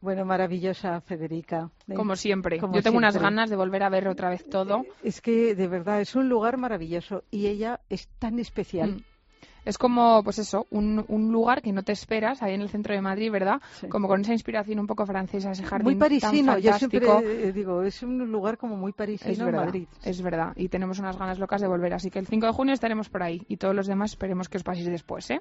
Bueno, 0.00 0.24
maravillosa 0.24 1.00
Federica. 1.00 1.70
Como 1.94 2.14
siempre. 2.16 2.60
Yo 2.60 2.82
tengo 2.82 2.98
unas 2.98 3.16
ganas 3.16 3.50
de 3.50 3.56
volver 3.56 3.82
a 3.82 3.88
ver 3.88 4.06
otra 4.08 4.30
vez 4.30 4.48
todo. 4.48 4.84
Es 5.02 5.20
que 5.20 5.54
de 5.54 5.68
verdad 5.68 6.00
es 6.00 6.14
un 6.14 6.28
lugar 6.28 6.58
maravilloso 6.58 7.24
y 7.30 7.48
ella 7.48 7.80
es 7.88 8.08
tan 8.18 8.38
especial. 8.38 8.90
Mm. 8.90 9.15
Es 9.66 9.78
como, 9.78 10.22
pues 10.22 10.38
eso, 10.38 10.66
un, 10.70 11.04
un, 11.08 11.32
lugar 11.32 11.60
que 11.60 11.72
no 11.72 11.82
te 11.82 11.92
esperas 11.92 12.42
ahí 12.42 12.54
en 12.54 12.62
el 12.62 12.70
centro 12.70 12.94
de 12.94 13.02
Madrid, 13.02 13.30
¿verdad? 13.30 13.60
Como 13.90 14.08
con 14.08 14.20
esa 14.20 14.32
inspiración 14.32 14.78
un 14.78 14.86
poco 14.86 15.04
francesa, 15.04 15.50
ese 15.50 15.64
jardín 15.64 15.84
Muy 15.84 15.96
parisino, 15.96 16.56
yo 16.58 16.72
siempre 16.74 17.52
digo, 17.52 17.82
es 17.82 18.02
un 18.02 18.30
lugar 18.30 18.56
como 18.56 18.76
muy 18.76 18.92
parisino 18.92 19.32
es 19.32 19.38
verdad, 19.38 19.64
Madrid. 19.64 19.88
Es 20.04 20.22
verdad, 20.22 20.52
y 20.56 20.68
tenemos 20.68 20.98
unas 21.00 21.18
ganas 21.18 21.38
locas 21.38 21.60
de 21.60 21.66
volver. 21.66 21.92
Así 21.94 22.10
que 22.10 22.20
el 22.20 22.26
5 22.26 22.46
de 22.46 22.52
junio 22.52 22.74
estaremos 22.74 23.08
por 23.08 23.22
ahí 23.22 23.42
y 23.48 23.56
todos 23.56 23.74
los 23.74 23.86
demás 23.86 24.12
esperemos 24.12 24.48
que 24.48 24.58
os 24.58 24.62
paséis 24.62 24.86
después, 24.86 25.30
¿eh? 25.30 25.40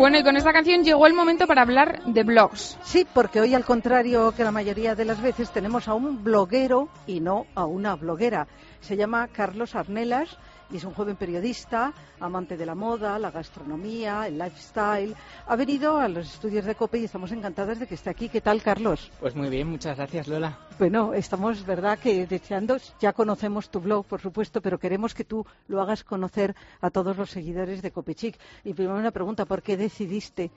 Bueno, 0.00 0.18
y 0.18 0.22
con 0.22 0.34
esta 0.34 0.54
canción 0.54 0.82
llegó 0.82 1.06
el 1.06 1.12
momento 1.12 1.46
para 1.46 1.60
hablar 1.60 2.02
de 2.06 2.22
blogs. 2.22 2.78
Sí, 2.82 3.06
porque 3.12 3.38
hoy 3.38 3.52
al 3.52 3.66
contrario 3.66 4.32
que 4.32 4.44
la 4.44 4.50
mayoría 4.50 4.94
de 4.94 5.04
las 5.04 5.20
veces 5.20 5.50
tenemos 5.50 5.88
a 5.88 5.92
un 5.92 6.24
bloguero 6.24 6.88
y 7.06 7.20
no 7.20 7.44
a 7.54 7.66
una 7.66 7.96
bloguera. 7.96 8.46
Se 8.80 8.96
llama 8.96 9.28
Carlos 9.28 9.74
Arnelas 9.74 10.38
y 10.70 10.76
es 10.76 10.84
un 10.84 10.94
joven 10.94 11.16
periodista, 11.16 11.92
amante 12.20 12.56
de 12.56 12.66
la 12.66 12.74
moda, 12.74 13.18
la 13.18 13.30
gastronomía, 13.30 14.26
el 14.26 14.38
lifestyle. 14.38 15.14
Ha 15.46 15.56
venido 15.56 15.98
a 15.98 16.08
los 16.08 16.34
estudios 16.34 16.64
de 16.64 16.74
COPE 16.74 16.98
y 16.98 17.04
estamos 17.04 17.32
encantadas 17.32 17.78
de 17.78 17.86
que 17.86 17.94
esté 17.94 18.10
aquí. 18.10 18.28
¿Qué 18.28 18.40
tal, 18.40 18.62
Carlos? 18.62 19.10
Pues 19.20 19.34
muy 19.34 19.48
bien, 19.48 19.68
muchas 19.68 19.96
gracias, 19.96 20.28
Lola. 20.28 20.58
Bueno, 20.78 21.12
estamos, 21.14 21.64
¿verdad?, 21.66 21.98
que 21.98 22.26
deseando, 22.26 22.76
ya 23.00 23.12
conocemos 23.12 23.70
tu 23.70 23.80
blog, 23.80 24.06
por 24.06 24.20
supuesto, 24.20 24.60
pero 24.60 24.78
queremos 24.78 25.14
que 25.14 25.24
tú 25.24 25.44
lo 25.68 25.80
hagas 25.80 26.04
conocer 26.04 26.54
a 26.80 26.90
todos 26.90 27.16
los 27.16 27.30
seguidores 27.30 27.82
de 27.82 27.90
Copechic. 27.90 28.38
Y 28.64 28.74
primero 28.74 28.96
una 28.98 29.10
pregunta, 29.10 29.44
¿por 29.44 29.62
qué 29.62 29.76
decidiste 29.76 30.50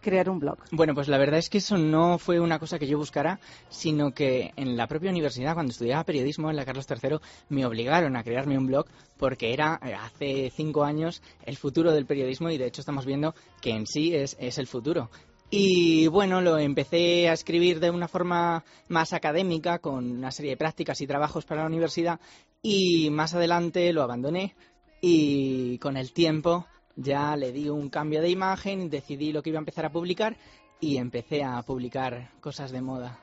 crear 0.00 0.28
un 0.28 0.38
blog? 0.38 0.58
Bueno, 0.70 0.94
pues 0.94 1.08
la 1.08 1.18
verdad 1.18 1.38
es 1.38 1.48
que 1.48 1.58
eso 1.58 1.76
no 1.76 2.18
fue 2.18 2.40
una 2.40 2.58
cosa 2.58 2.78
que 2.78 2.86
yo 2.86 2.98
buscara, 2.98 3.40
sino 3.68 4.12
que 4.12 4.52
en 4.56 4.76
la 4.76 4.86
propia 4.86 5.10
universidad, 5.10 5.54
cuando 5.54 5.72
estudiaba 5.72 6.04
periodismo 6.04 6.50
en 6.50 6.56
la 6.56 6.64
Carlos 6.64 6.86
III, 6.88 7.18
me 7.48 7.66
obligaron 7.66 8.16
a 8.16 8.24
crearme 8.24 8.58
un 8.58 8.66
blog 8.66 8.86
porque 9.18 9.52
era 9.52 9.80
eh, 9.84 9.94
hace 9.94 10.52
cinco 10.54 10.84
años 10.84 11.22
el 11.44 11.56
futuro 11.56 11.92
del 11.92 12.06
periodismo 12.06 12.50
y 12.50 12.58
de 12.58 12.66
hecho 12.66 12.80
estamos 12.80 13.06
viendo 13.06 13.34
que 13.60 13.70
en 13.70 13.86
sí 13.86 14.14
es, 14.14 14.36
es 14.40 14.58
el 14.58 14.66
futuro. 14.66 15.10
Y 15.54 16.06
bueno, 16.06 16.40
lo 16.40 16.56
empecé 16.56 17.28
a 17.28 17.34
escribir 17.34 17.78
de 17.78 17.90
una 17.90 18.08
forma 18.08 18.64
más 18.88 19.12
académica, 19.12 19.80
con 19.80 20.10
una 20.10 20.30
serie 20.30 20.52
de 20.52 20.56
prácticas 20.56 21.02
y 21.02 21.06
trabajos 21.06 21.44
para 21.44 21.60
la 21.60 21.66
universidad, 21.66 22.20
y 22.62 23.10
más 23.10 23.34
adelante 23.34 23.92
lo 23.92 24.02
abandoné 24.02 24.54
y 25.02 25.76
con 25.78 25.98
el 25.98 26.12
tiempo 26.12 26.66
ya 26.96 27.36
le 27.36 27.52
di 27.52 27.68
un 27.68 27.88
cambio 27.88 28.20
de 28.20 28.30
imagen, 28.30 28.90
decidí 28.90 29.32
lo 29.32 29.42
que 29.42 29.50
iba 29.50 29.58
a 29.58 29.60
empezar 29.60 29.84
a 29.86 29.92
publicar 29.92 30.36
y 30.80 30.96
empecé 30.96 31.44
a 31.44 31.62
publicar 31.62 32.30
cosas 32.40 32.72
de 32.72 32.82
moda. 32.82 33.18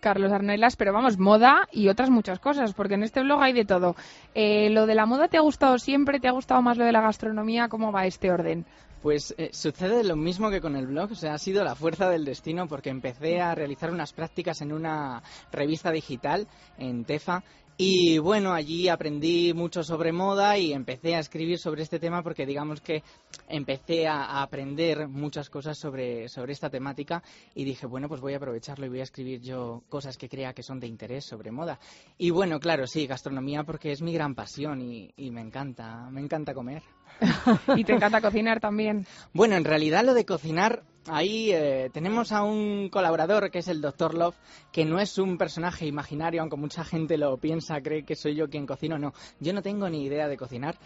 Carlos 0.00 0.32
Arnelas, 0.32 0.76
pero 0.76 0.92
vamos, 0.92 1.18
moda 1.18 1.68
y 1.70 1.88
otras 1.88 2.10
muchas 2.10 2.38
cosas, 2.38 2.72
porque 2.72 2.94
en 2.94 3.02
este 3.02 3.22
blog 3.22 3.42
hay 3.42 3.52
de 3.52 3.66
todo. 3.66 3.94
Eh, 4.34 4.70
¿Lo 4.70 4.86
de 4.86 4.94
la 4.94 5.06
moda 5.06 5.28
te 5.28 5.36
ha 5.36 5.42
gustado 5.42 5.78
siempre? 5.78 6.20
¿Te 6.20 6.28
ha 6.28 6.32
gustado 6.32 6.62
más 6.62 6.78
lo 6.78 6.84
de 6.84 6.92
la 6.92 7.02
gastronomía? 7.02 7.68
¿Cómo 7.68 7.92
va 7.92 8.06
este 8.06 8.30
orden? 8.30 8.64
Pues 9.02 9.34
eh, 9.38 9.48
sucede 9.52 10.04
lo 10.04 10.14
mismo 10.14 10.50
que 10.50 10.60
con 10.60 10.76
el 10.76 10.86
blog, 10.86 11.12
o 11.12 11.14
sea, 11.14 11.32
ha 11.32 11.38
sido 11.38 11.64
la 11.64 11.74
fuerza 11.74 12.10
del 12.10 12.26
destino 12.26 12.68
porque 12.68 12.90
empecé 12.90 13.40
a 13.40 13.54
realizar 13.54 13.90
unas 13.90 14.12
prácticas 14.12 14.60
en 14.60 14.72
una 14.72 15.22
revista 15.50 15.90
digital 15.90 16.46
en 16.76 17.04
Tefa 17.06 17.42
y 17.82 18.18
bueno, 18.18 18.52
allí 18.52 18.90
aprendí 18.90 19.54
mucho 19.54 19.82
sobre 19.82 20.12
moda 20.12 20.58
y 20.58 20.74
empecé 20.74 21.14
a 21.14 21.18
escribir 21.18 21.58
sobre 21.58 21.82
este 21.82 21.98
tema 21.98 22.22
porque 22.22 22.44
digamos 22.44 22.82
que 22.82 23.02
empecé 23.48 24.06
a, 24.06 24.42
aprender 24.42 25.08
muchas 25.08 25.48
cosas 25.48 25.78
sobre, 25.78 26.28
sobre 26.28 26.52
esta 26.52 26.68
temática 26.68 27.22
y 27.54 27.64
dije, 27.64 27.86
bueno, 27.86 28.06
pues 28.06 28.20
voy 28.20 28.34
a 28.34 28.36
aprovecharlo 28.36 28.84
y 28.84 28.90
voy 28.90 29.00
a 29.00 29.04
escribir 29.04 29.40
yo 29.40 29.82
cosas 29.88 30.18
que 30.18 30.28
crea 30.28 30.52
que 30.52 30.62
son 30.62 30.78
de 30.78 30.88
interés 30.88 31.24
sobre 31.24 31.52
moda. 31.52 31.80
Y 32.18 32.28
bueno, 32.28 32.60
claro, 32.60 32.86
sí, 32.86 33.06
gastronomía 33.06 33.64
porque 33.64 33.92
es 33.92 34.02
mi 34.02 34.12
gran 34.12 34.34
pasión 34.34 34.82
y, 34.82 35.14
y 35.16 35.30
me 35.30 35.40
encanta, 35.40 36.10
me 36.10 36.20
encanta 36.20 36.52
comer. 36.52 36.82
¿Y 37.78 37.84
te 37.84 37.94
encanta 37.94 38.20
cocinar 38.20 38.60
también? 38.60 39.06
Bueno, 39.32 39.56
en 39.56 39.64
realidad 39.64 40.04
lo 40.04 40.12
de 40.12 40.26
cocinar 40.26 40.82
Ahí 41.08 41.50
eh, 41.52 41.90
tenemos 41.92 42.30
a 42.30 42.42
un 42.42 42.90
colaborador 42.90 43.50
que 43.50 43.60
es 43.60 43.68
el 43.68 43.80
Dr. 43.80 44.14
Love, 44.14 44.36
que 44.70 44.84
no 44.84 45.00
es 45.00 45.18
un 45.18 45.38
personaje 45.38 45.86
imaginario, 45.86 46.42
aunque 46.42 46.56
mucha 46.56 46.84
gente 46.84 47.16
lo 47.16 47.36
piensa, 47.38 47.80
cree 47.80 48.04
que 48.04 48.14
soy 48.14 48.34
yo 48.34 48.48
quien 48.50 48.66
cocino. 48.66 48.98
No, 48.98 49.12
yo 49.40 49.52
no 49.52 49.62
tengo 49.62 49.88
ni 49.88 50.04
idea 50.04 50.28
de 50.28 50.36
cocinar. 50.36 50.76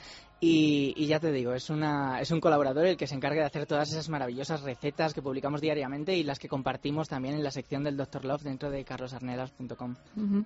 Y, 0.46 1.06
ya 1.06 1.20
te 1.20 1.32
digo, 1.32 1.54
es, 1.54 1.70
una, 1.70 2.20
es 2.20 2.30
un 2.30 2.38
colaborador 2.38 2.84
el 2.84 2.98
que 2.98 3.06
se 3.06 3.14
encarga 3.14 3.40
de 3.40 3.46
hacer 3.46 3.64
todas 3.64 3.90
esas 3.90 4.10
maravillosas 4.10 4.62
recetas 4.62 5.14
que 5.14 5.22
publicamos 5.22 5.62
diariamente 5.62 6.14
y 6.14 6.22
las 6.22 6.38
que 6.38 6.48
compartimos 6.48 7.08
también 7.08 7.34
en 7.34 7.42
la 7.42 7.50
sección 7.50 7.82
del 7.82 7.96
Dr. 7.96 8.26
Love 8.26 8.42
dentro 8.42 8.70
de 8.70 8.84
carlosarnelas.com. 8.84 9.94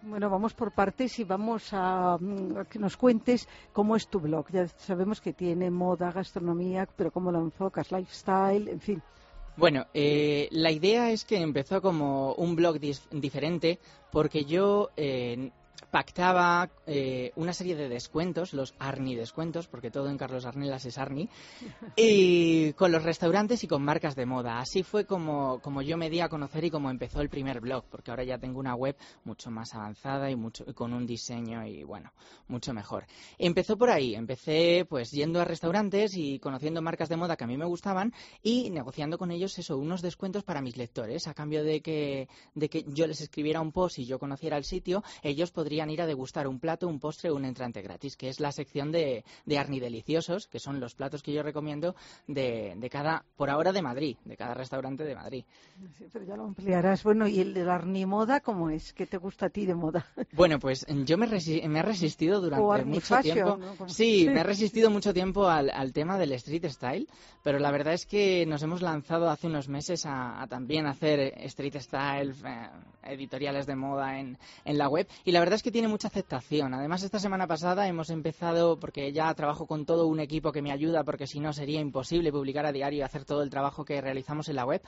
Bueno, 0.02 0.30
vamos 0.30 0.54
por 0.54 0.72
partes 0.72 1.18
y 1.18 1.24
vamos 1.24 1.72
a, 1.72 2.14
a, 2.14 2.18
que 2.70 2.78
nos 2.78 2.96
cuentes 2.96 3.48
cómo 3.72 3.96
es 3.96 4.06
tu 4.08 4.20
blog. 4.20 4.46
Ya 4.52 4.68
sabemos 4.68 5.20
que 5.20 5.32
tiene 5.32 5.68
moda, 5.68 6.12
gastronomía, 6.12 6.86
pero 6.96 7.10
cómo 7.10 7.32
lo 7.32 7.40
enfocas, 7.40 7.90
lifestyle, 7.90 8.68
en 8.68 8.80
fin. 8.80 9.02
Bueno, 9.58 9.88
eh, 9.92 10.46
la 10.52 10.70
idea 10.70 11.10
es 11.10 11.24
que 11.24 11.36
empezó 11.36 11.82
como 11.82 12.32
un 12.34 12.54
blog 12.54 12.78
diferente 12.78 13.80
porque 14.12 14.44
yo 14.44 14.90
eh, 14.96 15.50
pactaba 15.90 16.70
eh, 16.86 17.32
una 17.36 17.52
serie 17.52 17.76
de 17.76 17.88
descuentos, 17.88 18.52
los 18.52 18.74
Arni 18.78 19.14
descuentos, 19.14 19.68
porque 19.68 19.90
todo 19.90 20.08
en 20.10 20.18
Carlos 20.18 20.44
Arnelas 20.44 20.84
es 20.84 20.98
Arni, 20.98 21.28
y 21.96 22.72
con 22.74 22.92
los 22.92 23.02
restaurantes 23.02 23.64
y 23.64 23.68
con 23.68 23.82
marcas 23.82 24.14
de 24.14 24.26
moda. 24.26 24.58
Así 24.58 24.82
fue 24.82 25.06
como, 25.06 25.60
como 25.60 25.82
yo 25.82 25.96
me 25.96 26.10
di 26.10 26.20
a 26.20 26.28
conocer 26.28 26.64
y 26.64 26.70
como 26.70 26.90
empezó 26.90 27.20
el 27.20 27.28
primer 27.28 27.60
blog, 27.60 27.84
porque 27.90 28.10
ahora 28.10 28.24
ya 28.24 28.38
tengo 28.38 28.60
una 28.60 28.74
web 28.74 28.96
mucho 29.24 29.50
más 29.50 29.74
avanzada 29.74 30.30
y 30.30 30.36
mucho 30.36 30.64
con 30.74 30.92
un 30.92 31.06
diseño 31.06 31.66
y 31.66 31.84
bueno, 31.84 32.12
mucho 32.48 32.72
mejor. 32.72 33.06
Empezó 33.38 33.76
por 33.76 33.90
ahí, 33.90 34.14
empecé 34.14 34.86
pues 34.88 35.10
yendo 35.10 35.40
a 35.40 35.44
restaurantes 35.44 36.16
y 36.16 36.38
conociendo 36.38 36.82
marcas 36.82 37.08
de 37.08 37.16
moda 37.16 37.36
que 37.36 37.44
a 37.44 37.46
mí 37.46 37.56
me 37.56 37.64
gustaban 37.64 38.12
y 38.42 38.70
negociando 38.70 39.18
con 39.18 39.30
ellos 39.30 39.58
eso, 39.58 39.78
unos 39.78 40.02
descuentos 40.02 40.44
para 40.44 40.60
mis 40.60 40.76
lectores, 40.76 41.26
a 41.26 41.34
cambio 41.34 41.64
de 41.64 41.80
que, 41.80 42.28
de 42.54 42.68
que 42.68 42.84
yo 42.88 43.06
les 43.06 43.20
escribiera 43.20 43.60
un 43.60 43.72
post 43.72 43.98
y 43.98 44.06
yo 44.06 44.18
conociera 44.18 44.56
el 44.56 44.64
sitio, 44.64 45.02
ellos 45.22 45.50
podrían 45.68 45.90
ir 45.90 46.00
a 46.00 46.06
degustar 46.06 46.48
un 46.48 46.60
plato, 46.60 46.88
un 46.88 46.98
postre 46.98 47.28
o 47.28 47.36
un 47.36 47.44
entrante 47.44 47.82
gratis, 47.82 48.16
que 48.16 48.30
es 48.30 48.40
la 48.40 48.52
sección 48.52 48.90
de, 48.90 49.22
de 49.44 49.58
Arni 49.58 49.80
Deliciosos, 49.80 50.46
que 50.46 50.58
son 50.58 50.80
los 50.80 50.94
platos 50.94 51.22
que 51.22 51.30
yo 51.30 51.42
recomiendo 51.42 51.94
de, 52.26 52.72
de, 52.74 52.88
cada, 52.88 53.26
por 53.36 53.50
ahora 53.50 53.70
de 53.70 53.82
Madrid, 53.82 54.16
de 54.24 54.34
cada 54.34 54.54
restaurante 54.54 55.04
de 55.04 55.14
Madrid. 55.14 55.44
Sí, 55.98 56.06
pero 56.10 56.24
ya 56.24 56.36
lo 56.36 56.44
ampliarás. 56.44 57.04
Bueno, 57.04 57.28
¿y 57.28 57.40
el 57.40 57.52
de 57.52 57.64
la 57.64 57.74
Arni 57.74 58.06
Moda 58.06 58.40
cómo 58.40 58.70
es? 58.70 58.94
¿Qué 58.94 59.04
te 59.04 59.18
gusta 59.18 59.46
a 59.46 59.50
ti 59.50 59.66
de 59.66 59.74
moda? 59.74 60.06
Bueno, 60.32 60.58
pues 60.58 60.86
yo 61.04 61.18
me, 61.18 61.26
me 61.26 61.78
he 61.78 61.82
resistido 61.82 62.40
durante 62.40 62.86
mucho 62.86 63.20
tiempo. 63.20 63.58
Sí, 63.88 64.26
me 64.32 64.40
he 64.40 64.44
resistido 64.44 64.88
mucho 64.98 65.12
tiempo 65.12 65.48
al, 65.48 65.68
al, 65.68 65.92
tema 65.92 66.16
del 66.16 66.32
street 66.32 66.64
style, 66.70 67.06
pero 67.42 67.58
la 67.58 67.70
verdad 67.70 67.92
es 67.92 68.06
que 68.06 68.46
nos 68.46 68.62
hemos 68.62 68.80
lanzado 68.80 69.28
hace 69.28 69.48
unos 69.48 69.68
meses 69.68 70.06
a, 70.06 70.40
a 70.40 70.46
también 70.46 70.86
hacer 70.86 71.34
street 71.44 71.76
style, 71.78 72.34
eh, 72.46 72.70
editoriales 73.02 73.66
de 73.66 73.76
moda 73.76 74.18
en, 74.18 74.38
en 74.64 74.78
la 74.78 74.88
web, 74.88 75.06
y 75.24 75.32
la 75.32 75.40
verdad 75.40 75.57
es 75.58 75.62
que 75.64 75.72
tiene 75.72 75.88
mucha 75.88 76.06
aceptación. 76.06 76.72
Además, 76.72 77.02
esta 77.02 77.18
semana 77.18 77.48
pasada 77.48 77.88
hemos 77.88 78.10
empezado, 78.10 78.78
porque 78.78 79.12
ya 79.12 79.34
trabajo 79.34 79.66
con 79.66 79.84
todo 79.86 80.06
un 80.06 80.20
equipo 80.20 80.52
que 80.52 80.62
me 80.62 80.70
ayuda, 80.70 81.02
porque 81.02 81.26
si 81.26 81.40
no 81.40 81.52
sería 81.52 81.80
imposible 81.80 82.30
publicar 82.30 82.64
a 82.64 82.70
diario 82.70 83.00
y 83.00 83.02
hacer 83.02 83.24
todo 83.24 83.42
el 83.42 83.50
trabajo 83.50 83.84
que 83.84 84.00
realizamos 84.00 84.48
en 84.48 84.54
la 84.54 84.64
web. 84.64 84.80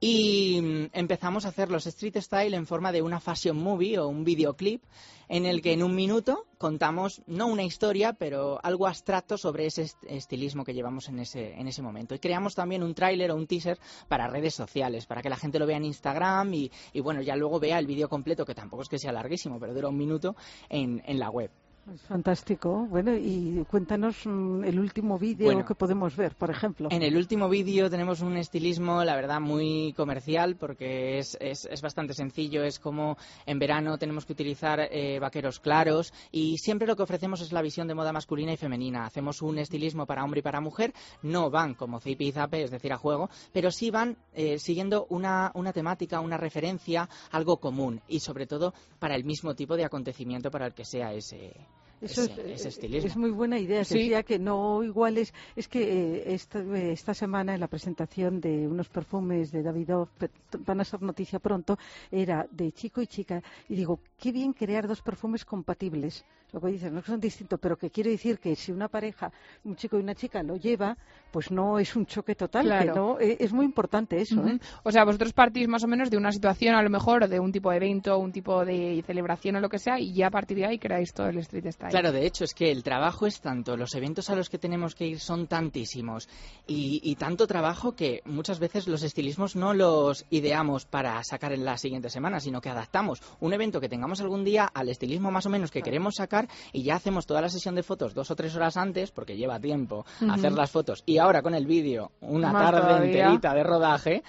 Y 0.00 0.60
mm, 0.62 0.90
empezamos 0.92 1.44
a 1.44 1.48
hacer 1.48 1.70
los 1.70 1.86
street 1.86 2.18
style 2.20 2.54
en 2.54 2.66
forma 2.66 2.92
de 2.92 3.02
una 3.02 3.20
fashion 3.20 3.56
movie 3.56 3.98
o 3.98 4.06
un 4.06 4.24
videoclip 4.24 4.84
en 5.28 5.44
el 5.44 5.60
que 5.60 5.72
en 5.72 5.82
un 5.82 5.94
minuto 5.94 6.46
contamos 6.56 7.22
no 7.26 7.48
una 7.48 7.64
historia, 7.64 8.12
pero 8.12 8.60
algo 8.62 8.86
abstracto 8.86 9.36
sobre 9.36 9.66
ese 9.66 9.90
estilismo 10.08 10.64
que 10.64 10.72
llevamos 10.72 11.08
en 11.08 11.18
ese, 11.18 11.52
en 11.54 11.66
ese 11.68 11.82
momento. 11.82 12.14
Y 12.14 12.18
creamos 12.18 12.54
también 12.54 12.82
un 12.82 12.94
tráiler 12.94 13.30
o 13.32 13.36
un 13.36 13.46
teaser 13.46 13.78
para 14.06 14.28
redes 14.28 14.54
sociales, 14.54 15.06
para 15.06 15.20
que 15.20 15.28
la 15.28 15.36
gente 15.36 15.58
lo 15.58 15.66
vea 15.66 15.76
en 15.76 15.84
Instagram 15.84 16.54
y, 16.54 16.70
y 16.92 17.00
bueno, 17.00 17.20
ya 17.20 17.36
luego 17.36 17.60
vea 17.60 17.78
el 17.78 17.86
vídeo 17.86 18.08
completo, 18.08 18.46
que 18.46 18.54
tampoco 18.54 18.82
es 18.82 18.88
que 18.88 18.98
sea 18.98 19.12
larguísimo, 19.12 19.58
pero 19.58 19.74
dura 19.74 19.88
un 19.88 19.98
minuto, 19.98 20.36
en, 20.68 21.02
en 21.06 21.18
la 21.18 21.28
web. 21.28 21.50
Fantástico. 21.96 22.86
Bueno, 22.88 23.14
y 23.16 23.64
cuéntanos 23.70 24.26
mm, 24.26 24.64
el 24.64 24.78
último 24.78 25.18
vídeo 25.18 25.64
que 25.64 25.74
podemos 25.74 26.16
ver, 26.16 26.34
por 26.34 26.50
ejemplo. 26.50 26.88
En 26.90 27.02
el 27.02 27.16
último 27.16 27.48
vídeo 27.48 27.88
tenemos 27.88 28.20
un 28.20 28.36
estilismo, 28.36 29.04
la 29.04 29.16
verdad, 29.16 29.40
muy 29.40 29.94
comercial, 29.96 30.56
porque 30.56 31.18
es, 31.18 31.36
es, 31.40 31.66
es 31.70 31.80
bastante 31.80 32.14
sencillo. 32.14 32.62
Es 32.62 32.78
como 32.78 33.16
en 33.46 33.58
verano 33.58 33.98
tenemos 33.98 34.26
que 34.26 34.32
utilizar 34.32 34.80
eh, 34.80 35.18
vaqueros 35.18 35.60
claros 35.60 36.12
y 36.30 36.58
siempre 36.58 36.86
lo 36.86 36.96
que 36.96 37.02
ofrecemos 37.02 37.40
es 37.40 37.52
la 37.52 37.62
visión 37.62 37.88
de 37.88 37.94
moda 37.94 38.12
masculina 38.12 38.52
y 38.52 38.56
femenina. 38.56 39.06
Hacemos 39.06 39.40
un 39.42 39.58
estilismo 39.58 40.06
para 40.06 40.24
hombre 40.24 40.40
y 40.40 40.42
para 40.42 40.60
mujer. 40.60 40.92
No 41.22 41.50
van 41.50 41.74
como 41.74 42.00
zip 42.00 42.20
y 42.20 42.32
zape, 42.32 42.62
es 42.62 42.70
decir, 42.70 42.92
a 42.92 42.98
juego, 42.98 43.30
pero 43.52 43.70
sí 43.70 43.90
van 43.90 44.16
eh, 44.34 44.58
siguiendo 44.58 45.06
una, 45.08 45.50
una 45.54 45.72
temática, 45.72 46.20
una 46.20 46.36
referencia, 46.36 47.08
algo 47.30 47.58
común 47.58 48.02
y 48.08 48.20
sobre 48.20 48.46
todo 48.46 48.74
para 48.98 49.14
el 49.14 49.24
mismo 49.24 49.54
tipo 49.54 49.76
de 49.76 49.84
acontecimiento 49.84 50.50
para 50.50 50.66
el 50.66 50.74
que 50.74 50.84
sea 50.84 51.12
ese 51.12 51.54
eso 52.00 52.22
es, 52.24 53.16
muy 53.16 53.30
buena 53.30 53.58
idea. 53.58 53.78
Decía 53.78 54.22
que 54.22 54.38
no 54.38 54.82
igual 54.84 55.18
es, 55.18 55.34
es 55.56 55.66
que 55.68 55.82
eh, 55.82 56.34
esta, 56.34 56.60
esta, 56.76 57.14
semana 57.14 57.54
en 57.54 57.60
la 57.60 57.66
presentación 57.66 58.40
de 58.40 58.68
unos 58.68 58.88
perfumes 58.88 59.50
de 59.50 59.62
Davidoff, 59.62 60.08
van 60.60 60.80
a 60.80 60.84
ser 60.84 61.02
noticia 61.02 61.38
pronto, 61.38 61.78
era 62.10 62.46
de 62.50 62.72
chico 62.72 63.02
y 63.02 63.06
chica. 63.06 63.42
Y 63.68 63.74
digo, 63.74 63.98
qué 64.18 64.30
bien 64.32 64.52
crear 64.52 64.86
dos 64.86 65.02
perfumes 65.02 65.44
compatibles 65.44 66.24
lo 66.52 66.60
que 66.60 66.68
dices, 66.68 66.90
no 66.90 67.02
son 67.02 67.20
distintos, 67.20 67.58
pero 67.60 67.76
que 67.76 67.90
quiero 67.90 68.10
decir 68.10 68.38
que 68.38 68.54
si 68.56 68.72
una 68.72 68.88
pareja, 68.88 69.30
un 69.64 69.76
chico 69.76 69.98
y 69.98 70.02
una 70.02 70.14
chica 70.14 70.42
lo 70.42 70.56
lleva, 70.56 70.96
pues 71.30 71.50
no 71.50 71.78
es 71.78 71.94
un 71.94 72.06
choque 72.06 72.34
total, 72.34 72.68
no, 72.94 73.20
e, 73.20 73.36
es 73.40 73.52
muy 73.52 73.66
importante 73.66 74.20
eso. 74.20 74.46
¿eh? 74.46 74.58
O 74.82 74.90
sea, 74.90 75.04
vosotros 75.04 75.32
partís 75.32 75.68
más 75.68 75.84
o 75.84 75.88
menos 75.88 76.10
de 76.10 76.16
una 76.16 76.32
situación 76.32 76.74
a 76.74 76.82
lo 76.82 76.90
mejor, 76.90 77.28
de 77.28 77.38
un 77.38 77.52
tipo 77.52 77.70
de 77.70 77.76
evento, 77.76 78.18
un 78.18 78.32
tipo 78.32 78.64
de 78.64 79.02
celebración 79.06 79.56
o 79.56 79.60
lo 79.60 79.68
que 79.68 79.78
sea, 79.78 79.98
y 79.98 80.12
ya 80.14 80.28
a 80.28 80.30
partir 80.30 80.56
de 80.56 80.66
ahí 80.66 80.78
creáis 80.78 81.12
todo 81.12 81.28
el 81.28 81.38
street 81.38 81.70
style. 81.70 81.90
Claro, 81.90 82.12
de 82.12 82.26
hecho 82.26 82.44
es 82.44 82.54
que 82.54 82.70
el 82.70 82.82
trabajo 82.82 83.26
es 83.26 83.40
tanto, 83.40 83.76
los 83.76 83.94
eventos 83.94 84.30
a 84.30 84.34
los 84.34 84.48
que 84.48 84.58
tenemos 84.58 84.94
que 84.94 85.06
ir 85.06 85.20
son 85.20 85.46
tantísimos 85.46 86.28
y, 86.66 87.16
tanto 87.18 87.48
trabajo 87.48 87.96
que 87.96 88.22
muchas 88.26 88.60
veces 88.60 88.86
los 88.86 89.02
estilismos 89.02 89.56
no 89.56 89.74
los 89.74 90.24
ideamos 90.30 90.84
para 90.86 91.22
sacar 91.24 91.52
en 91.52 91.64
la 91.64 91.76
siguiente 91.76 92.10
semana, 92.10 92.38
sino 92.38 92.60
que 92.60 92.68
adaptamos 92.68 93.20
un 93.40 93.52
evento 93.52 93.80
que 93.80 93.88
tengamos 93.88 94.20
algún 94.20 94.44
día 94.44 94.70
al 94.72 94.88
estilismo 94.88 95.32
más 95.32 95.46
o 95.46 95.50
menos 95.50 95.72
que 95.72 95.82
queremos 95.82 96.14
sacar 96.14 96.37
y 96.72 96.82
ya 96.82 96.96
hacemos 96.96 97.26
toda 97.26 97.40
la 97.40 97.48
sesión 97.48 97.74
de 97.74 97.82
fotos 97.82 98.14
dos 98.14 98.30
o 98.30 98.36
tres 98.36 98.54
horas 98.54 98.76
antes, 98.76 99.10
porque 99.10 99.36
lleva 99.36 99.58
tiempo 99.58 100.04
hacer 100.30 100.52
las 100.52 100.70
fotos, 100.70 101.02
y 101.06 101.18
ahora 101.18 101.42
con 101.42 101.54
el 101.54 101.66
vídeo 101.66 102.12
una 102.20 102.52
tarde 102.52 103.06
enterita 103.06 103.54
de 103.54 103.62
rodaje, 103.62 104.22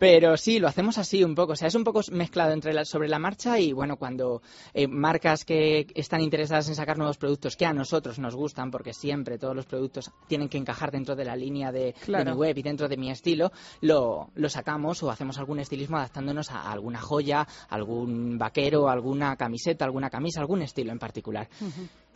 pero 0.00 0.38
sí, 0.38 0.60
lo 0.60 0.66
hacemos 0.66 0.96
así 0.96 1.22
un 1.22 1.34
poco. 1.34 1.52
O 1.52 1.56
sea, 1.56 1.68
es 1.68 1.74
un 1.74 1.84
poco 1.84 2.00
mezclado 2.10 2.54
entre 2.54 2.72
la, 2.72 2.86
sobre 2.86 3.06
la 3.06 3.18
marcha 3.18 3.58
y, 3.58 3.74
bueno, 3.74 3.96
cuando 3.96 4.40
eh, 4.72 4.88
marcas 4.88 5.44
que 5.44 5.88
están 5.94 6.22
interesadas 6.22 6.70
en 6.70 6.74
sacar 6.74 6.96
nuevos 6.96 7.18
productos 7.18 7.54
que 7.54 7.66
a 7.66 7.74
nosotros 7.74 8.18
nos 8.18 8.34
gustan, 8.34 8.70
porque 8.70 8.94
siempre 8.94 9.36
todos 9.36 9.54
los 9.54 9.66
productos 9.66 10.10
tienen 10.26 10.48
que 10.48 10.56
encajar 10.56 10.90
dentro 10.90 11.14
de 11.16 11.26
la 11.26 11.36
línea 11.36 11.70
de, 11.70 11.94
mi 12.08 12.32
web 12.32 12.56
y 12.56 12.62
dentro 12.62 12.88
de 12.88 12.96
mi 12.96 13.10
estilo, 13.10 13.52
lo, 13.82 14.30
lo, 14.36 14.48
sacamos 14.48 15.02
o 15.02 15.10
hacemos 15.10 15.36
algún 15.36 15.60
estilismo 15.60 15.98
adaptándonos 15.98 16.50
a 16.50 16.72
alguna 16.72 17.02
joya, 17.02 17.46
algún 17.68 18.38
vaquero, 18.38 18.88
alguna 18.88 19.36
camiseta, 19.36 19.84
alguna 19.84 20.08
camisa, 20.08 20.40
algún 20.40 20.62
estilo 20.62 20.92
en 20.92 20.98
particular. 20.98 21.46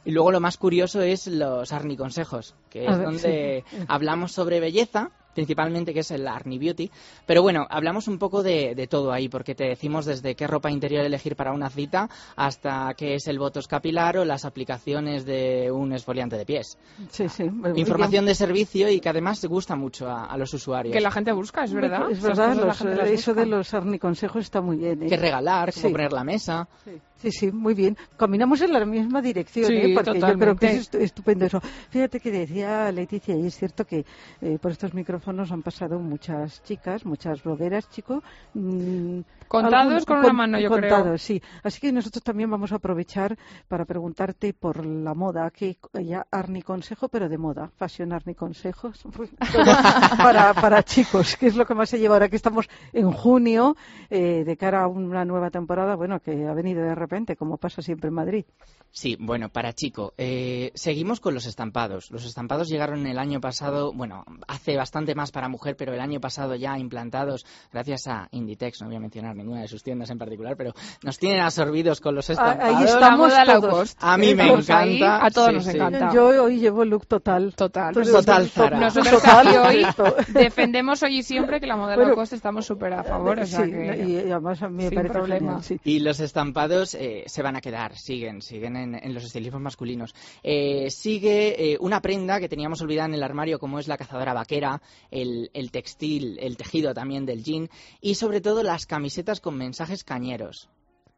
Y 0.07 0.11
luego 0.11 0.33
lo 0.33 0.41
más 0.41 0.57
curioso 0.57 1.03
es 1.03 1.26
los 1.26 1.71
Arni 1.71 1.99
Consejos, 1.99 2.55
que 2.71 2.87
es 2.87 2.99
donde 2.99 3.62
hablamos 3.88 4.33
sobre 4.33 4.59
belleza 4.59 5.11
principalmente, 5.35 5.93
que 5.93 6.00
es 6.00 6.11
el 6.11 6.26
Arni 6.26 6.59
Beauty. 6.59 6.91
Pero 7.26 7.43
bueno, 7.43 7.67
hablamos 7.71 8.09
un 8.09 8.19
poco 8.19 8.43
de, 8.43 8.87
todo 8.88 9.12
ahí, 9.12 9.29
porque 9.29 9.55
te 9.55 9.64
decimos 9.64 10.05
desde 10.07 10.35
qué 10.35 10.47
ropa 10.47 10.71
interior 10.71 11.05
elegir 11.05 11.37
para 11.37 11.53
una 11.53 11.71
cita 11.71 12.09
hasta 12.37 12.95
qué 12.97 13.14
es 13.14 13.26
el 13.26 13.38
botox 13.38 13.67
capilar 13.67 14.19
o 14.19 14.25
las 14.25 14.45
aplicaciones 14.45 15.25
de 15.25 15.71
un 15.71 15.93
esfoliante 15.93 16.37
de 16.37 16.47
pies. 16.47 16.79
Sí, 17.11 17.29
sí. 17.29 17.45
Información 17.76 18.26
de 18.26 18.35
servicio 18.35 18.88
y 18.88 19.00
que 19.00 19.09
además 19.09 19.45
gusta 19.45 19.76
mucho 19.76 20.09
a, 20.09 20.37
los 20.37 20.53
usuarios. 20.55 20.93
Que 20.93 21.00
la 21.00 21.11
gente 21.11 21.33
busca, 21.33 21.64
es 21.64 21.73
verdad. 21.73 22.11
Es 22.11 22.21
verdad, 22.21 23.09
eso 23.09 23.35
de 23.35 23.47
los 23.47 23.73
Arni 23.75 23.99
consejos 23.99 24.45
está 24.45 24.61
muy 24.61 24.76
bien. 24.76 25.03
¿eh? 25.03 25.09
Que 25.09 25.17
regalar, 25.17 25.73
cómo 25.73 25.91
poner 25.91 26.12
la 26.12 26.25
mesa. 26.25 26.69
Sí, 27.17 27.31
sí, 27.31 27.53
muy 27.53 27.75
bien. 27.75 27.97
Caminamos 28.19 28.61
en 28.61 28.73
la 28.73 28.85
misma 28.85 29.23
dirección, 29.23 29.73
¿eh? 29.73 29.95
porque 29.95 30.21
yo 30.21 30.38
creo 30.38 30.57
que 30.57 30.67
es 30.67 30.95
estupendo 30.95 31.47
eso. 31.47 31.61
Fíjate 31.91 32.21
que 32.21 32.31
decía 32.31 32.93
Leticia, 32.93 33.35
y 33.37 33.47
es 33.47 33.57
cierto 33.57 33.87
que 33.87 34.05
eh, 34.43 34.59
por 34.61 34.73
estos 34.73 34.93
micrófonos 34.93 35.24
han 35.26 35.62
pasado 35.62 35.99
muchas 35.99 36.62
chicas, 36.62 37.04
muchas 37.04 37.43
blogueras, 37.43 37.88
chicos. 37.90 38.23
Mm, 38.54 39.21
contados 39.49 40.04
con, 40.04 40.19
una 40.19 40.33
mano, 40.33 40.59
yo 40.59 40.69
contados, 40.69 41.23
sí. 41.23 41.43
Así 41.62 41.81
que 41.81 41.93
nosotros 41.93 42.23
también 42.23 42.50
vamos 42.50 42.73
a 42.73 42.76
aprovechar 42.76 43.37
para 43.69 43.85
preguntarte 43.85 44.52
por 44.52 44.85
la 44.85 45.14
moda, 45.14 45.50
que 45.50 45.78
ya 46.02 46.26
Arni 46.31 46.62
Consejo, 46.62 47.09
pero 47.09 47.28
de 47.28 47.38
moda, 47.38 47.71
Fashion 47.76 48.12
Arni 48.12 48.35
Consejos, 48.35 49.04
para, 50.19 50.54
para 50.54 50.83
chicos, 50.83 51.37
¿qué 51.37 51.47
es 51.47 51.57
lo 51.57 51.66
que 51.66 51.75
más 51.75 51.88
se 51.88 51.99
lleva 51.99 52.14
ahora 52.14 52.28
que 52.28 52.37
estamos 52.37 52.69
en 52.93 53.11
junio, 53.12 53.76
eh, 54.11 54.45
de 54.45 54.57
cara 54.57 54.83
a 54.83 54.88
una 54.88 55.25
nueva 55.25 55.50
temporada, 55.50 55.95
bueno, 55.97 56.21
que 56.21 56.47
ha 56.47 56.54
venido 56.54 56.83
de 56.83 56.95
repente 56.95 57.37
como 57.37 57.57
pasa 57.57 57.83
siempre 57.83 58.09
en 58.09 58.14
Madrid. 58.14 58.45
Sí, 58.90 59.16
bueno, 59.19 59.49
para 59.49 59.73
Chico, 59.73 60.14
eh, 60.19 60.71
seguimos 60.75 61.19
con 61.19 61.35
los 61.35 61.47
estampados. 61.47 62.12
Los 62.12 62.25
estampados 62.25 62.69
llegaron 62.69 63.07
el 63.07 63.19
año 63.19 63.40
pasado, 63.40 63.93
bueno, 63.93 64.25
hace 64.47 64.76
bastante 64.76 65.13
más 65.14 65.30
para 65.30 65.49
mujer, 65.49 65.76
pero 65.76 65.92
el 65.92 66.00
año 66.00 66.21
pasado 66.21 66.54
ya 66.54 66.78
implantados 66.78 67.47
gracias 67.73 68.06
a 68.06 68.28
Inditex, 68.30 68.80
no 68.83 68.88
voy 68.88 68.97
a 68.97 69.00
mencionar 69.00 69.37
ninguna 69.37 69.62
de 69.62 69.68
sus 69.68 69.83
tiendas 69.83 70.11
en 70.11 70.18
particular, 70.18 70.56
pero 70.56 70.73
nos 71.02 71.18
tienen 71.18 71.40
absorbidos 71.40 72.00
con 72.00 72.14
los 72.14 72.28
estampados. 72.30 72.76
Ahí 72.76 72.85
estamos 72.85 73.33
todos. 73.47 73.97
A 74.00 74.16
mí 74.16 74.35
me 74.35 74.49
encanta. 74.49 75.25
a 75.25 75.30
todos 75.30 75.52
nos 75.52 75.68
encanta. 75.68 76.12
Yo 76.12 76.44
hoy 76.44 76.59
llevo 76.59 76.85
look 76.85 77.06
total. 77.06 77.54
Total. 77.54 77.94
Total, 77.94 78.49
Zara. 78.49 78.78
Nosotros 78.78 79.23
total. 79.23 79.49
hoy 79.59 79.87
defendemos 80.32 81.02
hoy 81.02 81.19
y 81.19 81.23
siempre 81.23 81.60
que 81.60 81.67
la 81.67 81.76
moda 81.76 81.95
bueno, 81.95 82.10
low 82.10 82.17
cost 82.17 82.32
estamos 82.32 82.67
súper 82.67 82.95
a 82.95 83.04
favor. 83.04 83.41
O 83.41 83.47
sea 83.47 83.67
y, 83.67 84.19
además 84.19 84.62
a 84.62 84.69
mí 84.69 84.84
me 84.84 84.91
parece 84.91 85.12
problema. 85.12 85.60
y 85.84 86.00
los 86.00 86.21
estampados 86.21 86.95
eh, 86.95 87.25
se 87.26 87.43
van 87.43 87.56
a 87.56 87.60
quedar, 87.60 87.97
siguen, 87.97 88.43
siguen 88.43 88.76
en, 88.76 89.15
los 89.15 89.25
estilismos 89.25 89.60
masculinos. 89.60 90.15
Eh, 90.43 90.91
sigue 90.91 91.73
eh, 91.73 91.76
una 91.80 92.00
prenda 92.00 92.41
que 92.41 92.49
teníamos 92.49 92.80
olvidada 92.82 93.08
en 93.08 93.15
el 93.15 93.23
armario, 93.23 93.58
como 93.58 93.78
es 93.78 93.89
la 93.89 93.97
cazadora 93.97 94.34
vaquera, 94.34 94.80
el, 95.10 95.50
textil, 95.71 96.38
el 96.40 96.56
tejido 96.56 96.95
también 96.95 97.26
del 97.26 97.43
jean, 97.43 97.69
y 98.00 98.14
sobre 98.14 98.40
todo 98.40 98.62
las 98.62 98.86
camisetas 98.86 99.40
con 99.40 99.56
mensajes 99.56 100.04
cañeros. 100.04 100.69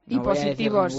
y, 0.08 0.18
positivos, 0.20 0.94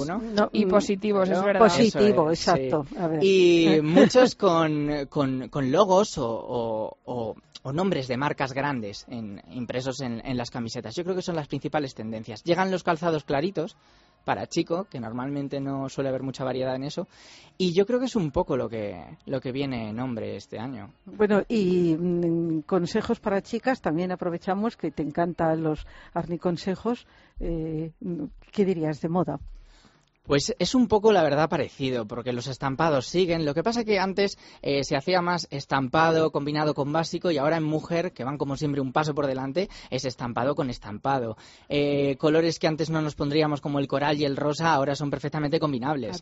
y 0.52 0.66
mm, 0.66 0.70
positivos, 0.70 1.30
es 1.30 1.42
verdad. 1.42 1.60
Positivo, 1.62 2.30
exacto. 2.30 2.86
Y 3.22 3.80
muchos 3.84 4.36
con, 4.36 5.08
con, 5.10 5.72
logos 5.72 6.18
o, 6.18 6.98
o, 7.06 7.36
nombres 7.74 8.08
de 8.08 8.18
marcas 8.18 8.54
grandes 8.54 9.06
impresos 9.52 10.02
en, 10.02 10.22
en, 10.26 10.38
las 10.38 10.50
camisetas. 10.50 10.96
Yo 10.96 11.04
creo 11.04 11.16
que 11.16 11.22
son 11.22 11.36
las 11.36 11.48
principales 11.48 11.94
tendencias. 11.96 12.44
Llegan 12.44 12.72
los 12.72 12.84
calzados 12.84 13.24
claritos, 13.24 13.76
para 14.28 14.46
chico, 14.46 14.88
que 14.90 15.00
normalmente 15.00 15.62
no 15.62 15.88
suele 15.88 16.10
haber 16.10 16.22
mucha 16.22 16.44
variedad 16.44 16.76
en 16.76 16.84
eso. 16.84 17.08
Y 17.58 17.72
yo 17.72 17.86
creo 17.86 17.98
que 17.98 18.08
es 18.08 18.16
un 18.18 18.32
poco 18.32 18.58
lo 18.58 18.68
que, 18.68 19.02
lo 19.26 19.40
que 19.40 19.54
viene 19.54 19.88
en 19.88 20.02
hombre 20.02 20.36
este 20.36 20.60
año. 20.60 20.92
Bueno, 21.06 21.44
y 21.48 21.96
mm, 21.98 22.64
consejos 22.64 23.22
para 23.22 23.42
chicas, 23.42 23.80
también 23.80 24.12
aprovechamos 24.12 24.76
que 24.76 24.92
te 24.92 25.02
encantan 25.02 25.64
los 25.64 25.88
arniconsejos. 26.14 27.08
Eh, 27.40 27.94
¿Qué 28.52 28.66
dirías 28.66 29.00
de 29.00 29.08
moda? 29.08 29.40
Pues 30.28 30.54
es 30.60 30.76
un 30.76 30.88
poco 30.88 31.14
la 31.14 31.24
verdad 31.24 31.50
parecido, 31.50 32.06
porque 32.06 32.34
los 32.34 32.48
estampados 32.48 33.08
siguen. 33.08 33.46
Lo 33.46 33.54
que 33.54 33.64
pasa 33.64 33.86
que 33.86 33.98
antes 33.98 34.38
eh, 34.62 34.84
se 34.84 34.98
hacía 34.98 35.22
más 35.22 35.48
estampado 35.52 36.32
combinado 36.32 36.74
con 36.74 36.92
básico 36.92 37.32
y 37.32 37.38
ahora 37.38 37.58
en 37.58 37.64
mujer, 37.64 38.12
que 38.12 38.26
van 38.26 38.38
como 38.38 38.58
siempre 38.58 38.82
un 38.82 38.92
paso 38.92 39.16
por 39.16 39.26
delante, 39.26 39.70
es 39.90 40.04
estampado 40.04 40.54
con 40.54 40.70
estampado. 40.70 41.38
Eh, 41.70 42.18
colores 42.18 42.60
que 42.60 42.68
antes 42.68 42.90
no 42.90 43.02
nos 43.02 43.16
pondríamos 43.16 43.62
como 43.62 43.80
el 43.80 43.88
coral 43.88 44.20
y 44.20 44.26
el 44.26 44.36
rosa 44.36 44.74
ahora 44.74 44.96
son 44.96 45.10
perfectamente 45.10 45.60
combinables. 45.60 46.22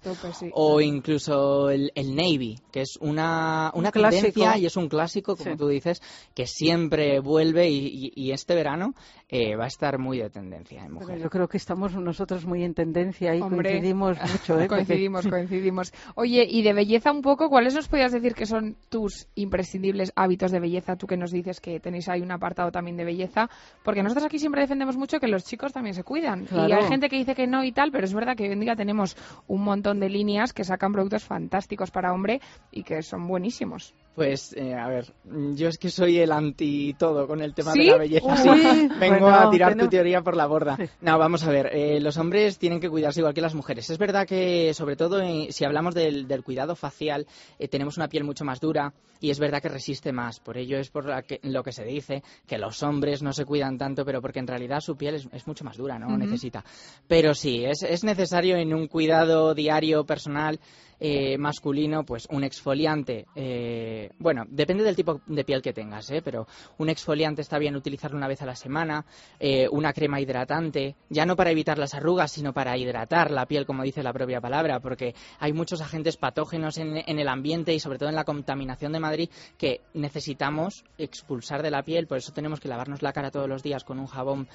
O 0.53 0.81
incluso 0.81 1.71
el, 1.71 1.91
navy, 2.15 2.59
que 2.71 2.81
es 2.81 2.97
una, 3.01 3.71
una 3.73 3.91
tendencia 3.91 4.57
y 4.57 4.67
es 4.67 4.77
un 4.77 4.87
clásico, 4.87 5.35
como 5.35 5.57
tú 5.57 5.67
dices, 5.67 6.01
que 6.35 6.45
siempre 6.45 7.19
vuelve 7.19 7.69
y, 7.71 8.31
este 8.35 8.53
verano 8.53 8.93
eh, 9.27 9.55
va 9.55 9.63
a 9.63 9.67
estar 9.67 9.97
muy 9.97 10.19
de 10.19 10.29
tendencia 10.29 10.85
en 10.85 10.93
mujer. 10.93 11.17
yo 11.19 11.29
creo 11.31 11.47
que 11.47 11.57
estamos 11.57 11.95
nosotros 11.95 12.45
muy 12.45 12.63
en 12.63 12.75
tendencia 12.75 13.33
y 13.33 13.41
mucho, 13.41 14.59
¿eh? 14.59 14.67
coincidimos, 14.67 15.27
coincidimos. 15.27 15.93
Oye, 16.13 16.45
y 16.47 16.61
de 16.61 16.73
belleza 16.73 17.11
un 17.11 17.23
poco, 17.23 17.49
¿cuáles 17.49 17.73
nos 17.73 17.87
podías 17.87 18.11
decir 18.11 18.35
que 18.35 18.45
son 18.45 18.77
tus 18.89 19.27
imprescindibles 19.33 20.13
hábitos 20.15 20.51
de 20.51 20.59
belleza? 20.59 20.95
Tú 20.95 21.07
que 21.07 21.17
nos 21.17 21.31
dices 21.31 21.59
que 21.59 21.79
tenéis 21.79 22.07
ahí 22.07 22.21
un 22.21 22.31
apartado 22.31 22.71
también 22.71 22.97
de 22.97 23.03
belleza, 23.03 23.49
porque 23.83 24.03
nosotros 24.03 24.25
aquí 24.25 24.37
siempre 24.37 24.61
defendemos 24.61 24.95
mucho 24.95 25.19
que 25.19 25.27
los 25.27 25.43
chicos 25.43 25.73
también 25.73 25.95
se 25.95 26.03
cuidan. 26.03 26.45
Y 26.51 26.71
hay 26.71 26.83
gente 26.83 27.09
que 27.09 27.17
dice 27.17 27.33
que 27.33 27.47
no 27.47 27.63
y 27.63 27.71
tal, 27.71 27.91
pero 27.91 28.05
es 28.05 28.13
verdad 28.13 28.35
que 28.35 28.43
hoy 28.43 28.51
en 28.51 28.59
día 28.59 28.75
tenemos 28.75 29.17
un 29.47 29.63
montón 29.63 29.99
de 29.99 30.09
líneas 30.09 30.53
que 30.53 30.63
sacan 30.63 30.91
productos 30.91 31.23
fantásticos 31.23 31.89
para 31.89 32.13
hombre 32.13 32.41
y 32.71 32.83
que 32.83 33.01
son 33.01 33.27
buenísimos. 33.27 33.95
Pues, 34.15 34.53
eh, 34.53 34.73
a 34.73 34.87
ver, 34.87 35.13
yo 35.55 35.67
es 35.67 35.77
que 35.77 35.89
soy 35.89 36.19
el 36.19 36.31
anti 36.31 36.95
todo 36.97 37.27
con 37.27 37.41
el 37.41 37.53
tema 37.53 37.73
de 37.73 37.83
la 37.83 37.97
belleza. 37.97 38.33
Vengo 38.99 39.27
a 39.27 39.49
tirar 39.51 39.75
tu 39.75 39.89
teoría 39.89 40.21
por 40.21 40.37
la 40.37 40.47
borda. 40.47 40.77
No, 41.01 41.19
vamos 41.19 41.43
a 41.43 41.51
ver, 41.51 41.69
eh, 41.73 41.99
los 41.99 42.15
hombres 42.15 42.57
tienen 42.57 42.79
que 42.79 42.89
cuidarse 42.89 43.19
igual 43.19 43.33
que 43.33 43.41
las 43.41 43.55
mujeres. 43.55 43.89
Es 43.89 43.97
verdad 43.97 44.25
que, 44.25 44.73
sobre 44.73 44.95
todo, 44.95 45.21
eh, 45.21 45.49
si 45.51 45.65
hablamos 45.65 45.93
del, 45.93 46.25
cuidado 46.45 46.77
facial, 46.77 47.27
tenemos 47.69 47.97
una 47.97 48.07
piel 48.07 48.23
mucho 48.23 48.45
más 48.45 48.61
dura 48.61 48.93
y 49.19 49.31
es 49.31 49.39
verdad 49.39 49.61
que 49.61 49.67
resiste 49.67 50.13
más. 50.13 50.39
Por 50.39 50.57
ello 50.57 50.77
es 50.77 50.89
por 50.89 51.05
lo 51.43 51.63
que 51.63 51.71
se 51.73 51.83
dice 51.83 52.23
que 52.47 52.57
los 52.57 52.83
hombres 52.83 53.21
no 53.21 53.33
se 53.33 53.43
cuidan 53.43 53.77
tanto, 53.77 54.05
pero 54.05 54.21
porque 54.21 54.39
en 54.39 54.47
realidad 54.47 54.79
su 54.79 54.95
piel 54.95 55.15
es, 55.15 55.47
mucho 55.47 55.65
más 55.65 55.75
dura, 55.75 55.99
¿no? 55.99 56.17
Necesita. 56.17 56.63
Pero 57.07 57.33
sí, 57.33 57.65
es, 57.65 57.83
es 57.83 58.05
necesario 58.05 58.55
en 58.55 58.73
un 58.73 58.87
cuidado 58.87 59.53
diario, 59.53 60.05
personal, 60.05 60.59
eh, 60.99 61.37
masculino, 61.37 62.03
pues 62.03 62.27
un 62.29 62.43
exfoliante. 62.43 63.25
Eh, 63.35 64.09
bueno, 64.19 64.43
depende 64.47 64.83
del 64.83 64.95
tipo 64.95 65.21
de 65.25 65.43
piel 65.43 65.61
que 65.61 65.73
tengas, 65.73 66.09
¿eh? 66.11 66.21
pero 66.23 66.47
un 66.77 66.89
exfoliante 66.89 67.41
está 67.41 67.57
bien 67.59 67.75
utilizarlo 67.75 68.17
una 68.17 68.27
vez 68.27 68.41
a 68.41 68.45
la 68.45 68.55
semana, 68.55 69.05
eh, 69.39 69.67
una 69.71 69.93
crema 69.93 70.21
hidratante, 70.21 70.95
ya 71.09 71.25
no 71.25 71.35
para 71.35 71.51
evitar 71.51 71.77
las 71.77 71.93
arrugas, 71.93 72.31
sino 72.31 72.53
para 72.53 72.77
hidratar 72.77 73.31
la 73.31 73.45
piel, 73.45 73.65
como 73.65 73.83
dice 73.83 74.03
la 74.03 74.13
propia 74.13 74.41
palabra, 74.41 74.79
porque 74.79 75.15
hay 75.39 75.53
muchos 75.53 75.81
agentes 75.81 76.17
patógenos 76.17 76.77
en, 76.77 76.97
en 76.97 77.19
el 77.19 77.27
ambiente 77.27 77.73
y 77.73 77.79
sobre 77.79 77.99
todo 77.99 78.09
en 78.09 78.15
la 78.15 78.23
contaminación 78.23 78.91
de 78.91 78.99
Madrid 78.99 79.29
que 79.57 79.81
necesitamos 79.93 80.83
expulsar 80.97 81.63
de 81.63 81.71
la 81.71 81.83
piel, 81.83 82.07
por 82.07 82.17
eso 82.17 82.31
tenemos 82.31 82.59
que 82.59 82.67
lavarnos 82.67 83.01
la 83.01 83.13
cara 83.13 83.31
todos 83.31 83.49
los 83.49 83.63
días 83.63 83.83
con 83.83 83.99
un 83.99 84.07
jabón 84.07 84.47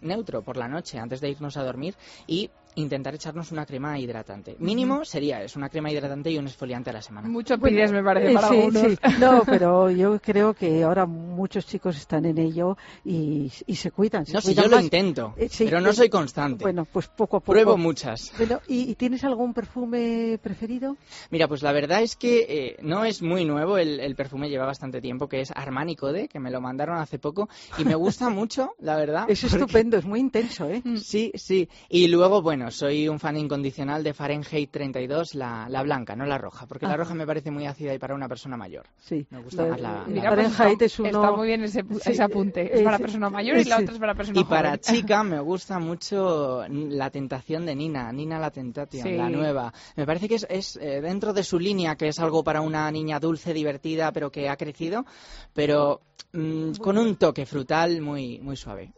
neutro 0.00 0.42
por 0.42 0.56
la 0.56 0.68
noche 0.68 0.98
antes 0.98 1.20
de 1.20 1.30
irnos 1.30 1.56
a 1.56 1.64
dormir 1.64 1.94
y 2.26 2.50
intentar 2.76 3.14
echarnos 3.14 3.52
una 3.52 3.66
crema 3.66 3.98
hidratante. 3.98 4.56
Mínimo 4.58 5.04
sería 5.04 5.42
eso, 5.42 5.58
una 5.58 5.68
crema 5.68 5.90
hidratante 5.90 6.30
y 6.30 6.38
un 6.38 6.46
esfoliante 6.46 6.90
a 6.90 6.92
la 6.92 7.02
semana. 7.02 7.28
Mucho 7.28 7.58
pides, 7.58 7.92
me 7.92 8.02
parece, 8.02 8.32
para 8.32 8.48
sí, 8.48 8.68
Sí. 8.72 8.98
No, 9.20 9.42
pero 9.46 9.90
yo 9.90 10.18
creo 10.20 10.54
que 10.54 10.82
ahora 10.82 11.06
muchos 11.06 11.66
chicos 11.66 11.96
están 11.96 12.24
en 12.24 12.38
ello 12.38 12.76
y, 13.04 13.50
se 13.50 13.90
cuidan. 13.90 14.24
no, 14.32 14.40
si 14.40 14.54
yo 14.54 14.68
lo 14.68 14.80
intento, 14.80 15.34
eh, 15.36 15.48
pero 15.58 15.80
no 15.80 15.92
soy 15.92 16.08
constante. 16.08 16.64
Bueno, 16.64 16.84
pues 16.84 17.08
poco 17.08 17.38
a 17.38 17.40
poco. 17.40 17.52
Pruebo 17.52 17.76
muchas. 17.76 18.32
¿y, 18.68 18.94
tienes 18.94 19.24
algún 19.24 19.52
perfume 19.54 20.38
preferido? 20.42 20.96
Mira, 21.30 21.48
pues 21.48 21.62
la 21.62 21.72
verdad 21.72 22.02
es 22.02 22.16
que 22.16 22.46
eh, 22.48 22.76
no 22.82 23.04
es 23.04 23.22
muy 23.22 23.44
nuevo, 23.44 23.78
el, 23.78 24.14
perfume 24.14 24.48
lleva 24.48 24.66
bastante 24.66 25.00
tiempo, 25.00 25.28
que 25.28 25.40
es 25.40 25.50
Armani 25.54 25.96
Code, 25.96 26.28
que 26.28 26.38
me 26.38 26.50
lo 26.50 26.60
mandaron 26.60 26.98
hace 26.98 27.18
poco 27.18 27.48
y 27.78 27.84
me 27.84 27.94
gusta 27.94 28.28
mucho, 28.30 28.74
la 28.78 28.96
verdad. 28.96 29.24
Es 29.28 29.44
estupendo, 29.44 29.96
es 29.96 30.04
muy 30.04 30.20
intenso, 30.20 30.68
¿eh? 30.68 30.82
Sí, 30.96 31.32
sí. 31.34 31.68
Y 31.88 32.08
luego, 32.08 32.42
bueno, 32.42 32.61
soy 32.70 33.08
un 33.08 33.18
fan 33.18 33.36
incondicional 33.36 34.02
de 34.02 34.14
Fahrenheit 34.14 34.70
32, 34.70 35.34
la, 35.34 35.66
la 35.68 35.82
blanca, 35.82 36.14
no 36.16 36.26
la 36.26 36.38
roja, 36.38 36.66
porque 36.66 36.86
la 36.86 36.96
roja 36.96 37.14
me 37.14 37.26
parece 37.26 37.50
muy 37.50 37.66
ácida 37.66 37.94
y 37.94 37.98
para 37.98 38.14
una 38.14 38.28
persona 38.28 38.56
mayor. 38.56 38.86
Sí. 38.98 39.26
Me 39.30 39.42
gusta 39.42 39.66
más 39.66 39.80
la, 39.80 40.04
Fahrenheit 40.04 40.82
es 40.82 40.98
uno... 40.98 41.08
Está 41.08 41.32
muy 41.32 41.46
bien 41.46 41.64
ese, 41.64 41.84
ese 42.04 42.22
apunte. 42.22 42.74
Es 42.74 42.82
para 42.82 42.98
persona 42.98 43.30
mayor 43.30 43.58
y 43.58 43.64
la 43.64 43.78
otra 43.78 43.92
es 43.92 43.98
para 43.98 44.14
persona 44.14 44.40
Y 44.40 44.44
para 44.44 44.78
chica 44.78 45.22
me 45.22 45.40
gusta 45.40 45.78
mucho 45.78 46.64
La 46.68 47.10
Tentación 47.10 47.66
de 47.66 47.74
Nina, 47.74 48.12
Nina 48.12 48.38
la 48.38 48.50
Tentación, 48.50 49.16
la 49.16 49.28
nueva. 49.28 49.72
Me 49.96 50.06
parece 50.06 50.28
que 50.28 50.36
es, 50.36 50.46
es 50.48 50.76
eh, 50.76 51.00
dentro 51.00 51.32
de 51.32 51.44
su 51.44 51.58
línea, 51.58 51.96
que 51.96 52.08
es 52.08 52.18
algo 52.18 52.44
para 52.44 52.60
una 52.60 52.90
niña 52.90 53.18
dulce, 53.18 53.52
divertida, 53.52 54.12
pero 54.12 54.30
que 54.30 54.48
ha 54.48 54.56
crecido, 54.56 55.04
pero 55.52 56.00
mm, 56.32 56.72
con 56.74 56.98
un 56.98 57.16
toque 57.16 57.46
frutal 57.46 58.00
muy, 58.00 58.40
muy 58.40 58.56
suave 58.56 58.92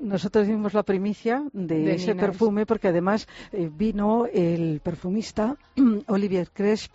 nosotros 0.00 0.46
dimos 0.46 0.74
la 0.74 0.82
primicia 0.82 1.44
de, 1.52 1.94
ese 1.94 2.14
perfume 2.14 2.66
porque 2.66 2.88
además 2.88 3.26
eh, 3.52 3.70
vino 3.72 4.26
el 4.26 4.80
perfumista 4.80 5.56
Olivier 6.06 6.50
Cresp 6.52 6.94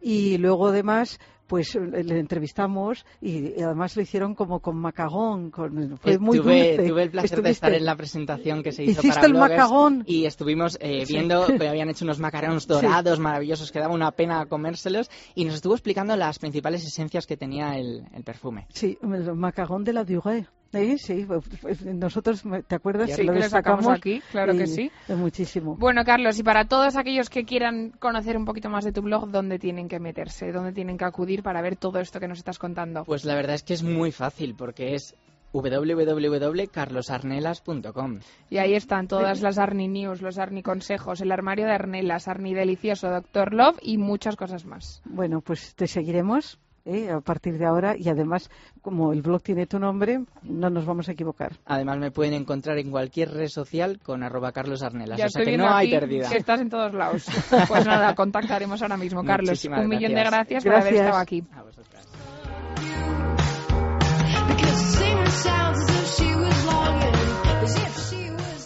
y 0.00 0.38
luego 0.38 0.68
además 0.68 1.20
pues 1.52 1.74
le 1.74 2.18
entrevistamos 2.18 3.04
y, 3.20 3.60
además 3.60 3.94
lo 3.94 4.00
hicieron 4.00 4.34
como 4.34 4.60
con 4.60 4.74
macagón, 4.74 5.50
con, 5.50 5.98
fue 5.98 6.18
muy 6.18 6.38
tuve, 6.38 6.78
Tuve 6.88 7.02
el 7.02 7.10
placer 7.10 7.42
de 7.42 7.50
estar 7.50 7.74
en 7.74 7.84
la 7.84 7.94
presentación 7.94 8.62
que 8.62 8.72
se 8.72 8.84
hizo 8.84 9.02
para 9.02 9.26
el 9.26 9.34
macagón? 9.34 10.02
y 10.06 10.24
estuvimos 10.24 10.78
eh, 10.80 11.04
viendo 11.06 11.44
que 11.58 11.68
habían 11.68 11.90
hecho 11.90 12.06
unos 12.06 12.18
macarrones 12.18 12.66
dorados 12.66 13.18
maravillosos 13.18 13.70
que 13.70 13.80
daba 13.80 13.92
una 13.92 14.12
pena 14.12 14.46
comérselos 14.46 15.10
y 15.34 15.44
nos 15.44 15.56
estuvo 15.56 15.74
explicando 15.74 16.16
las 16.16 16.38
principales 16.38 16.86
esencias 16.86 17.26
que 17.26 17.36
tenía 17.36 17.76
el, 17.76 18.06
perfume. 18.24 18.66
Sí, 18.70 18.96
el 19.02 19.34
macagón 19.34 19.84
de 19.84 19.92
la 19.92 20.04
Durée. 20.04 20.46
Sí, 20.72 20.98
sí, 20.98 21.24
pues, 21.26 21.42
pues, 21.60 21.84
nosotros, 21.84 22.42
¿te 22.66 22.74
acuerdas? 22.74 23.12
Sí, 23.12 23.24
lo 23.24 23.42
sacamos 23.42 23.86
aquí, 23.88 24.22
claro 24.30 24.54
que 24.54 24.66
sí. 24.66 24.90
Muchísimo. 25.08 25.76
Bueno, 25.76 26.02
Carlos, 26.04 26.38
y 26.38 26.42
para 26.42 26.66
todos 26.66 26.96
aquellos 26.96 27.28
que 27.28 27.44
quieran 27.44 27.90
conocer 27.98 28.38
un 28.38 28.46
poquito 28.46 28.70
más 28.70 28.84
de 28.84 28.92
tu 28.92 29.02
blog, 29.02 29.30
¿dónde 29.30 29.58
tienen 29.58 29.88
que 29.88 30.00
meterse? 30.00 30.50
¿Dónde 30.50 30.72
tienen 30.72 30.96
que 30.96 31.04
acudir 31.04 31.42
para 31.42 31.60
ver 31.60 31.76
todo 31.76 32.00
esto 32.00 32.20
que 32.20 32.28
nos 32.28 32.38
estás 32.38 32.58
contando? 32.58 33.04
Pues 33.04 33.26
la 33.26 33.34
verdad 33.34 33.54
es 33.54 33.62
que 33.62 33.74
es 33.74 33.82
muy 33.82 34.12
fácil, 34.12 34.54
porque 34.56 34.94
es 34.94 35.14
www.carlosarnelas.com. 35.52 38.20
Y 38.48 38.56
ahí 38.58 38.74
están 38.74 39.08
todas 39.08 39.42
las 39.42 39.58
Arni 39.58 39.88
News, 39.88 40.22
los 40.22 40.38
Arni 40.38 40.62
Consejos, 40.62 41.20
el 41.20 41.32
armario 41.32 41.66
de 41.66 41.72
Arnelas, 41.72 42.28
Arni 42.28 42.54
Delicioso, 42.54 43.10
Doctor 43.10 43.52
Love 43.52 43.76
y 43.82 43.98
muchas 43.98 44.36
cosas 44.36 44.64
más. 44.64 45.02
Bueno, 45.04 45.42
pues 45.42 45.74
te 45.74 45.86
seguiremos 45.86 46.58
¿eh? 46.84 47.10
a 47.10 47.20
partir 47.20 47.58
de 47.58 47.66
ahora. 47.66 47.94
Y 47.96 48.08
además 48.08 48.50
como 48.80 49.12
el 49.12 49.22
blog 49.22 49.42
tiene 49.42 49.66
tu 49.66 49.78
nombre 49.78 50.24
no 50.42 50.70
nos 50.70 50.84
vamos 50.84 51.08
a 51.08 51.12
equivocar. 51.12 51.52
Además 51.66 51.98
me 51.98 52.10
pueden 52.10 52.34
encontrar 52.34 52.78
en 52.78 52.90
cualquier 52.90 53.32
red 53.32 53.48
social 53.48 53.98
con 54.02 54.22
arroba 54.22 54.52
Carlos 54.52 54.82
Arnelas. 54.82 55.20
O 55.22 55.28
sea 55.28 55.44
que 55.44 55.56
no 55.56 55.72
hay 55.72 55.90
pérdida. 55.90 56.28
que 56.28 56.38
estás 56.38 56.60
en 56.60 56.70
todos 56.70 56.92
lados. 56.94 57.26
Pues 57.68 57.86
nada 57.86 58.14
contactaremos 58.14 58.82
ahora 58.82 58.96
mismo 58.96 59.24
Carlos. 59.24 59.64
Un 59.64 59.88
millón 59.88 60.14
de 60.14 60.24
gracias, 60.24 60.64
por 60.64 60.74
haber 60.74 60.94
estado 60.94 61.16
aquí. 61.16 61.44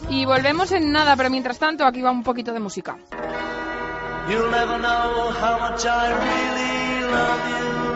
Y 0.09 0.25
volvemos 0.25 0.73
en 0.73 0.93
nada 0.93 1.17
pero 1.17 1.31
mientras 1.31 1.59
tanto 1.59 1.85
aquí 1.85 2.01
va 2.01 2.11
un 2.11 2.23
poquito 2.23 2.53
de 2.53 2.61
música. 2.61 2.97
You'll 4.29 4.51
never 4.51 4.79
know 4.79 5.31
how 5.31 5.71
much 5.71 5.85
I 5.87 6.11
really 6.11 7.96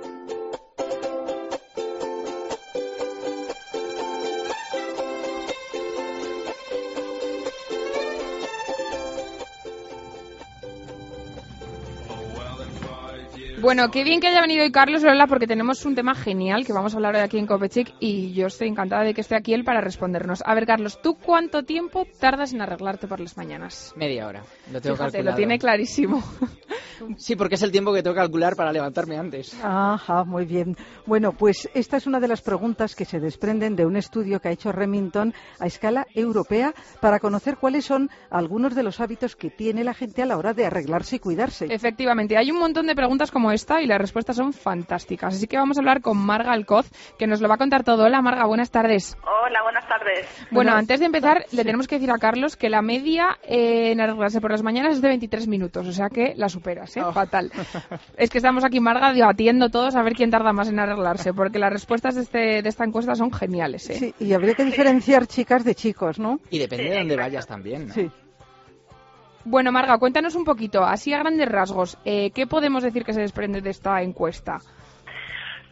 Bueno, 13.61 13.91
qué 13.91 14.03
bien 14.03 14.19
que 14.19 14.27
haya 14.27 14.41
venido 14.41 14.63
hoy 14.63 14.71
Carlos 14.71 15.03
Lola 15.03 15.27
porque 15.27 15.45
tenemos 15.45 15.85
un 15.85 15.93
tema 15.93 16.15
genial 16.15 16.65
que 16.65 16.73
vamos 16.73 16.93
a 16.93 16.97
hablar 16.97 17.15
hoy 17.15 17.21
aquí 17.21 17.37
en 17.37 17.45
Copechic 17.45 17.93
y 17.99 18.33
yo 18.33 18.47
estoy 18.47 18.67
encantada 18.67 19.03
de 19.03 19.13
que 19.13 19.21
esté 19.21 19.35
aquí 19.35 19.53
él 19.53 19.63
para 19.63 19.81
respondernos. 19.81 20.41
A 20.45 20.55
ver, 20.55 20.65
Carlos, 20.65 20.99
¿tú 21.01 21.15
cuánto 21.15 21.63
tiempo 21.63 22.07
tardas 22.19 22.53
en 22.53 22.61
arreglarte 22.61 23.07
por 23.07 23.19
las 23.19 23.37
mañanas? 23.37 23.93
Media 23.95 24.25
hora, 24.25 24.41
lo 24.71 24.81
tengo 24.81 24.95
Fíjate, 24.95 25.11
calculado. 25.11 25.31
lo 25.31 25.35
tiene 25.37 25.59
clarísimo. 25.59 26.23
Sí, 27.17 27.35
porque 27.35 27.55
es 27.55 27.61
el 27.63 27.71
tiempo 27.71 27.93
que 27.93 28.03
tengo 28.03 28.13
que 28.15 28.21
calcular 28.21 28.55
para 28.55 28.71
levantarme 28.71 29.17
antes. 29.17 29.57
Ajá, 29.63 30.23
muy 30.23 30.45
bien. 30.45 30.75
Bueno, 31.05 31.31
pues 31.31 31.67
esta 31.73 31.97
es 31.97 32.05
una 32.05 32.19
de 32.19 32.27
las 32.27 32.41
preguntas 32.41 32.95
que 32.95 33.05
se 33.05 33.19
desprenden 33.19 33.75
de 33.75 33.85
un 33.85 33.95
estudio 33.95 34.39
que 34.39 34.49
ha 34.49 34.51
hecho 34.51 34.71
Remington 34.71 35.33
a 35.59 35.65
escala 35.65 36.05
europea 36.13 36.73
para 36.99 37.19
conocer 37.19 37.57
cuáles 37.57 37.85
son 37.85 38.09
algunos 38.29 38.75
de 38.75 38.83
los 38.83 38.99
hábitos 38.99 39.35
que 39.35 39.49
tiene 39.49 39.83
la 39.83 39.93
gente 39.95 40.21
a 40.21 40.25
la 40.27 40.37
hora 40.37 40.53
de 40.53 40.65
arreglarse 40.65 41.15
y 41.15 41.19
cuidarse. 41.19 41.65
Efectivamente, 41.69 42.37
hay 42.37 42.51
un 42.51 42.59
montón 42.59 42.85
de 42.87 42.95
preguntas 42.95 43.31
como 43.31 43.50
esta 43.51 43.81
y 43.81 43.87
las 43.87 43.99
respuestas 43.99 44.35
son 44.35 44.53
fantásticas. 44.53 45.35
Así 45.35 45.47
que 45.47 45.57
vamos 45.57 45.77
a 45.77 45.81
hablar 45.81 46.01
con 46.01 46.17
Marga 46.17 46.51
Alcoz, 46.51 46.89
que 47.17 47.27
nos 47.27 47.41
lo 47.41 47.47
va 47.47 47.55
a 47.55 47.57
contar 47.57 47.83
todo. 47.83 48.05
Hola, 48.05 48.21
Marga, 48.21 48.45
buenas 48.45 48.71
tardes. 48.71 49.17
Hola, 49.23 49.61
buenas 49.63 49.87
tardes. 49.87 50.27
Bueno, 50.51 50.73
antes 50.73 50.99
de 50.99 51.05
empezar, 51.05 51.45
le 51.51 51.63
tenemos 51.63 51.87
que 51.87 51.95
decir 51.95 52.11
a 52.11 52.17
Carlos 52.17 52.55
que 52.55 52.69
la 52.69 52.81
media 52.81 53.37
en 53.43 53.99
arreglarse 53.99 54.41
por 54.41 54.51
las 54.51 54.63
mañanas 54.63 54.95
es 54.95 55.01
de 55.01 55.07
23 55.07 55.47
minutos, 55.47 55.87
o 55.87 55.91
sea 55.91 56.09
que 56.09 56.33
la 56.35 56.49
superas, 56.49 56.95
¿eh? 56.97 57.03
Oh. 57.03 57.11
Fatal. 57.11 57.51
es 58.17 58.29
que 58.29 58.37
estamos 58.37 58.63
aquí, 58.63 58.79
Marga, 58.79 59.13
debatiendo 59.13 59.69
todos 59.69 59.95
a 59.95 60.03
ver 60.03 60.13
quién 60.13 60.31
tarda 60.31 60.53
más 60.53 60.69
en 60.69 60.79
arreglarse, 60.79 61.33
porque 61.33 61.59
las 61.59 61.71
respuestas 61.71 62.15
de, 62.15 62.21
este, 62.21 62.61
de 62.61 62.69
esta 62.69 62.83
encuesta 62.83 63.15
son 63.15 63.31
geniales, 63.31 63.89
¿eh? 63.89 63.95
Sí, 63.95 64.15
y 64.19 64.33
habría 64.33 64.53
que 64.53 64.65
diferenciar 64.65 65.27
chicas 65.27 65.63
de 65.63 65.75
chicos, 65.75 66.19
¿no? 66.19 66.39
Y 66.49 66.59
depende 66.59 66.89
de 66.89 66.97
dónde 66.97 67.15
vayas 67.15 67.47
también, 67.47 67.87
¿no? 67.87 67.93
Sí. 67.93 68.09
Bueno, 69.43 69.71
Marga, 69.71 69.97
cuéntanos 69.97 70.35
un 70.35 70.45
poquito, 70.45 70.83
así 70.83 71.13
a 71.13 71.19
grandes 71.19 71.49
rasgos, 71.49 71.97
eh, 72.05 72.31
¿qué 72.31 72.45
podemos 72.45 72.83
decir 72.83 73.03
que 73.03 73.13
se 73.13 73.21
desprende 73.21 73.61
de 73.61 73.71
esta 73.71 74.01
encuesta? 74.01 74.59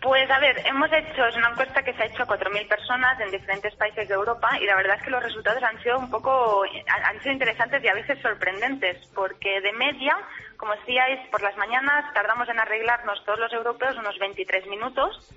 Pues 0.01 0.31
a 0.31 0.39
ver, 0.39 0.55
hemos 0.65 0.89
hecho, 0.93 1.25
es 1.25 1.35
una 1.35 1.49
encuesta 1.49 1.83
que 1.83 1.93
se 1.93 2.03
ha 2.03 2.05
hecho 2.05 2.23
a 2.23 2.27
4.000 2.27 2.67
personas 2.69 3.19
en 3.19 3.31
diferentes 3.31 3.75
países 3.75 4.07
de 4.07 4.13
Europa 4.15 4.57
y 4.59 4.65
la 4.65 4.77
verdad 4.77 4.95
es 4.97 5.03
que 5.03 5.11
los 5.11 5.21
resultados 5.21 5.61
han 5.61 5.77
sido 5.83 5.99
un 5.99 6.09
poco, 6.09 6.63
han 6.63 7.19
sido 7.21 7.33
interesantes 7.33 7.83
y 7.83 7.87
a 7.89 7.93
veces 7.93 8.17
sorprendentes, 8.21 9.05
porque 9.13 9.59
de 9.59 9.73
media 9.73 10.15
como 10.59 10.73
decíais, 10.75 11.19
por 11.31 11.41
las 11.41 11.55
mañanas 11.55 12.13
tardamos 12.13 12.49
en 12.49 12.59
arreglarnos 12.59 13.23
todos 13.23 13.39
los 13.39 13.51
europeos 13.53 13.95
unos 13.97 14.19
23 14.19 14.67
minutos. 14.67 15.33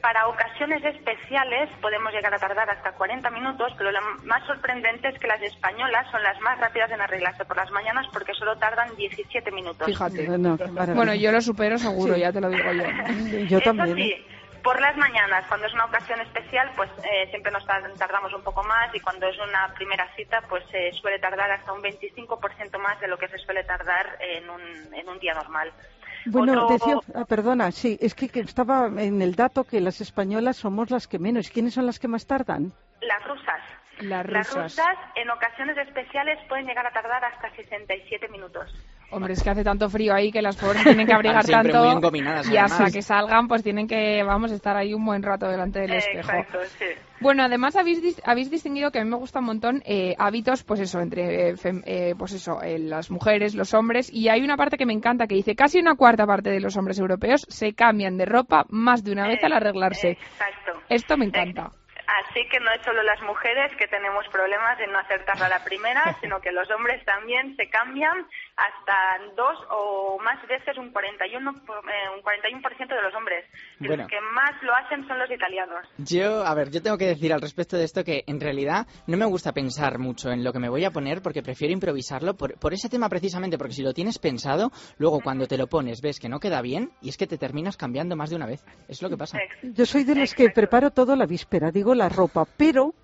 Para 0.00 0.28
ocasiones 0.28 0.84
especiales 0.84 1.70
podemos 1.80 2.12
llegar 2.12 2.32
a 2.34 2.38
tardar 2.38 2.70
hasta 2.70 2.92
40 2.92 3.30
minutos, 3.30 3.72
pero 3.76 3.90
lo 3.90 4.00
más 4.24 4.46
sorprendente 4.46 5.08
es 5.08 5.18
que 5.18 5.26
las 5.26 5.42
españolas 5.42 6.08
son 6.10 6.22
las 6.22 6.40
más 6.40 6.58
rápidas 6.60 6.90
en 6.92 7.00
arreglarse 7.00 7.44
por 7.44 7.56
las 7.56 7.70
mañanas 7.72 8.06
porque 8.12 8.32
solo 8.34 8.56
tardan 8.56 8.94
17 8.96 9.50
minutos. 9.50 9.86
Fíjate. 9.86 10.26
Bueno, 10.94 11.14
yo 11.14 11.32
lo 11.32 11.40
supero 11.40 11.76
seguro, 11.76 12.16
ya 12.16 12.32
te 12.32 12.40
lo 12.40 12.48
digo 12.48 12.72
yo. 12.72 13.38
yo 13.48 13.60
también. 13.60 13.98
¿eh? 13.98 14.24
Por 14.64 14.80
las 14.80 14.96
mañanas, 14.96 15.44
cuando 15.46 15.66
es 15.66 15.74
una 15.74 15.84
ocasión 15.84 16.18
especial, 16.22 16.70
pues 16.74 16.90
eh, 17.04 17.28
siempre 17.28 17.52
nos 17.52 17.66
tardamos 17.66 18.32
un 18.32 18.42
poco 18.42 18.64
más 18.64 18.94
y 18.94 19.00
cuando 19.00 19.28
es 19.28 19.38
una 19.38 19.74
primera 19.74 20.08
cita, 20.16 20.40
pues 20.48 20.64
se 20.70 20.90
suele 20.92 21.18
tardar 21.18 21.50
hasta 21.50 21.70
un 21.74 21.82
25% 21.82 22.78
más 22.78 22.98
de 22.98 23.08
lo 23.08 23.18
que 23.18 23.28
se 23.28 23.36
suele 23.36 23.62
tardar 23.64 24.16
en 24.20 24.48
un, 24.48 24.94
en 24.94 25.06
un 25.06 25.18
día 25.18 25.34
normal. 25.34 25.70
Bueno, 26.24 26.66
decía, 26.66 26.96
ah, 27.14 27.26
perdona, 27.26 27.70
sí, 27.72 27.98
es 28.00 28.14
que, 28.14 28.30
que, 28.30 28.40
estaba 28.40 28.86
en 28.86 29.20
el 29.20 29.34
dato 29.34 29.64
que 29.64 29.82
las 29.82 30.00
españolas 30.00 30.56
somos 30.56 30.90
las 30.90 31.06
que 31.06 31.18
menos. 31.18 31.50
¿Quiénes 31.50 31.74
son 31.74 31.84
las 31.84 31.98
que 31.98 32.08
más 32.08 32.26
tardan? 32.26 32.72
Las 33.02 33.22
rusas. 33.24 33.60
Las 34.00 34.26
rusas. 34.26 34.78
en 35.14 35.30
ocasiones 35.30 35.76
especiales 35.76 36.38
pueden 36.48 36.66
llegar 36.66 36.86
a 36.86 36.90
tardar 36.90 37.22
hasta 37.22 37.50
67 37.54 38.28
minutos. 38.28 38.74
Hombre, 39.14 39.34
es 39.34 39.44
que 39.44 39.50
hace 39.50 39.62
tanto 39.62 39.88
frío 39.88 40.12
ahí 40.12 40.32
que 40.32 40.42
las 40.42 40.56
pobres 40.56 40.82
tienen 40.82 41.06
que 41.06 41.14
abrigar 41.14 41.44
tanto 41.46 42.00
y 42.50 42.56
hasta 42.56 42.90
que 42.90 43.00
salgan 43.00 43.46
pues 43.46 43.62
tienen 43.62 43.86
que, 43.86 44.24
vamos, 44.24 44.50
estar 44.50 44.76
ahí 44.76 44.92
un 44.92 45.04
buen 45.04 45.22
rato 45.22 45.46
delante 45.46 45.78
del 45.78 45.92
espejo. 45.92 46.32
Exacto, 46.32 46.58
sí. 46.78 46.86
Bueno, 47.20 47.44
además 47.44 47.76
habéis, 47.76 48.20
habéis 48.26 48.50
distinguido 48.50 48.90
que 48.90 48.98
a 48.98 49.04
mí 49.04 49.08
me 49.08 49.16
gusta 49.16 49.38
un 49.38 49.44
montón 49.44 49.82
eh, 49.86 50.16
hábitos, 50.18 50.64
pues 50.64 50.80
eso, 50.80 50.98
entre 51.00 51.50
eh, 51.50 51.54
eh, 51.86 52.14
pues 52.18 52.32
eso, 52.32 52.58
las 52.62 53.12
mujeres, 53.12 53.54
los 53.54 53.72
hombres, 53.72 54.12
y 54.12 54.28
hay 54.28 54.42
una 54.42 54.56
parte 54.56 54.76
que 54.76 54.84
me 54.84 54.92
encanta 54.92 55.28
que 55.28 55.36
dice 55.36 55.54
casi 55.54 55.78
una 55.78 55.94
cuarta 55.94 56.26
parte 56.26 56.50
de 56.50 56.60
los 56.60 56.76
hombres 56.76 56.98
europeos 56.98 57.46
se 57.48 57.72
cambian 57.72 58.16
de 58.16 58.24
ropa 58.24 58.64
más 58.68 59.04
de 59.04 59.12
una 59.12 59.28
vez 59.28 59.42
al 59.44 59.52
arreglarse. 59.52 60.10
Exacto. 60.10 60.72
Esto 60.88 61.16
me 61.16 61.26
encanta. 61.26 61.70
Así 62.06 62.46
que 62.48 62.60
no 62.60 62.70
es 62.70 62.82
solo 62.82 63.02
las 63.02 63.20
mujeres 63.22 63.74
que 63.76 63.86
tenemos 63.88 64.26
problemas 64.28 64.78
en 64.80 64.92
no 64.92 64.98
acertar 64.98 65.42
a 65.42 65.48
la 65.48 65.64
primera, 65.64 66.02
sino 66.20 66.40
que 66.40 66.52
los 66.52 66.70
hombres 66.70 67.04
también 67.04 67.56
se 67.56 67.68
cambian 67.70 68.26
hasta 68.56 69.34
dos 69.36 69.58
o 69.70 70.18
más 70.22 70.40
veces 70.46 70.78
un 70.78 70.90
41, 70.90 71.50
eh, 71.50 71.54
un 72.14 72.22
41% 72.22 72.88
de 72.88 73.02
los 73.02 73.14
hombres. 73.14 73.44
Los 73.80 74.06
que 74.06 74.20
más 74.20 74.52
lo 74.62 74.74
hacen 74.74 75.06
son 75.08 75.18
los 75.18 75.30
italianos. 75.30 75.86
Yo, 75.98 76.44
a 76.44 76.54
ver, 76.54 76.70
yo 76.70 76.82
tengo 76.82 76.96
que 76.96 77.06
decir 77.06 77.32
al 77.32 77.40
respecto 77.40 77.76
de 77.76 77.84
esto 77.84 78.04
que 78.04 78.22
en 78.26 78.40
realidad 78.40 78.86
no 79.06 79.16
me 79.16 79.26
gusta 79.26 79.52
pensar 79.52 79.98
mucho 79.98 80.30
en 80.30 80.44
lo 80.44 80.52
que 80.52 80.60
me 80.60 80.68
voy 80.68 80.84
a 80.84 80.90
poner 80.90 81.20
porque 81.20 81.42
prefiero 81.42 81.72
improvisarlo 81.72 82.34
por, 82.34 82.58
por 82.58 82.72
ese 82.72 82.88
tema 82.88 83.08
precisamente, 83.08 83.58
porque 83.58 83.74
si 83.74 83.82
lo 83.82 83.92
tienes 83.92 84.18
pensado, 84.18 84.70
luego 84.98 85.20
cuando 85.20 85.46
te 85.46 85.58
lo 85.58 85.66
pones 85.66 86.00
ves 86.00 86.20
que 86.20 86.28
no 86.28 86.38
queda 86.38 86.62
bien 86.62 86.92
y 87.02 87.08
es 87.08 87.16
que 87.16 87.26
te 87.26 87.38
terminas 87.38 87.76
cambiando 87.76 88.14
más 88.14 88.30
de 88.30 88.36
una 88.36 88.46
vez. 88.46 88.64
Es 88.88 89.02
lo 89.02 89.10
que 89.10 89.16
pasa. 89.16 89.38
Yo 89.62 89.84
soy 89.84 90.04
de 90.04 90.14
los 90.14 90.34
que 90.34 90.50
preparo 90.50 90.90
todo 90.90 91.16
la 91.16 91.26
víspera, 91.26 91.70
digo 91.70 91.94
la 91.94 92.08
ropa, 92.08 92.44
pero 92.56 92.94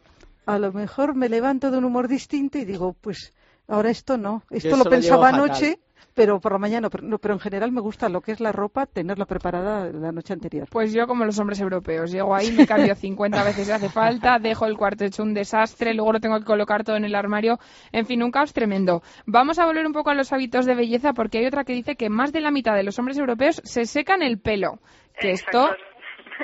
a 0.46 0.58
lo 0.58 0.72
mejor 0.72 1.14
me 1.14 1.28
levanto 1.28 1.70
de 1.70 1.78
un 1.78 1.84
humor 1.84 2.08
distinto 2.08 2.58
y 2.58 2.64
digo, 2.64 2.94
pues 3.00 3.32
Ahora 3.70 3.90
esto 3.90 4.18
no. 4.18 4.42
Esto 4.50 4.76
lo 4.76 4.84
pensaba 4.84 5.28
anoche, 5.28 5.78
pero 6.12 6.40
por 6.40 6.52
la 6.52 6.58
mañana. 6.58 6.90
Pero, 6.90 7.18
pero, 7.18 7.34
en 7.34 7.40
general 7.40 7.70
me 7.70 7.80
gusta 7.80 8.08
lo 8.08 8.20
que 8.20 8.32
es 8.32 8.40
la 8.40 8.50
ropa, 8.50 8.86
tenerla 8.86 9.26
preparada 9.26 9.90
la 9.92 10.10
noche 10.10 10.32
anterior. 10.32 10.68
Pues 10.70 10.92
yo 10.92 11.06
como 11.06 11.24
los 11.24 11.38
hombres 11.38 11.60
europeos. 11.60 12.10
Llego 12.10 12.34
ahí, 12.34 12.50
me 12.50 12.66
cambio 12.66 12.96
50 12.96 13.44
veces 13.44 13.66
si 13.66 13.72
hace 13.72 13.88
falta, 13.88 14.40
dejo 14.40 14.66
el 14.66 14.76
cuarto 14.76 15.04
hecho 15.04 15.22
un 15.22 15.34
desastre, 15.34 15.94
luego 15.94 16.12
lo 16.12 16.20
tengo 16.20 16.38
que 16.40 16.44
colocar 16.44 16.82
todo 16.82 16.96
en 16.96 17.04
el 17.04 17.14
armario. 17.14 17.60
En 17.92 18.06
fin, 18.06 18.22
un 18.24 18.32
caos 18.32 18.52
tremendo. 18.52 19.02
Vamos 19.24 19.60
a 19.60 19.66
volver 19.66 19.86
un 19.86 19.92
poco 19.92 20.10
a 20.10 20.14
los 20.14 20.32
hábitos 20.32 20.66
de 20.66 20.74
belleza 20.74 21.12
porque 21.12 21.38
hay 21.38 21.46
otra 21.46 21.62
que 21.62 21.72
dice 21.72 21.94
que 21.94 22.10
más 22.10 22.32
de 22.32 22.40
la 22.40 22.50
mitad 22.50 22.74
de 22.74 22.82
los 22.82 22.98
hombres 22.98 23.18
europeos 23.18 23.62
se 23.64 23.84
secan 23.84 24.22
el 24.22 24.40
pelo. 24.40 24.80
Que 25.20 25.30
esto 25.30 25.70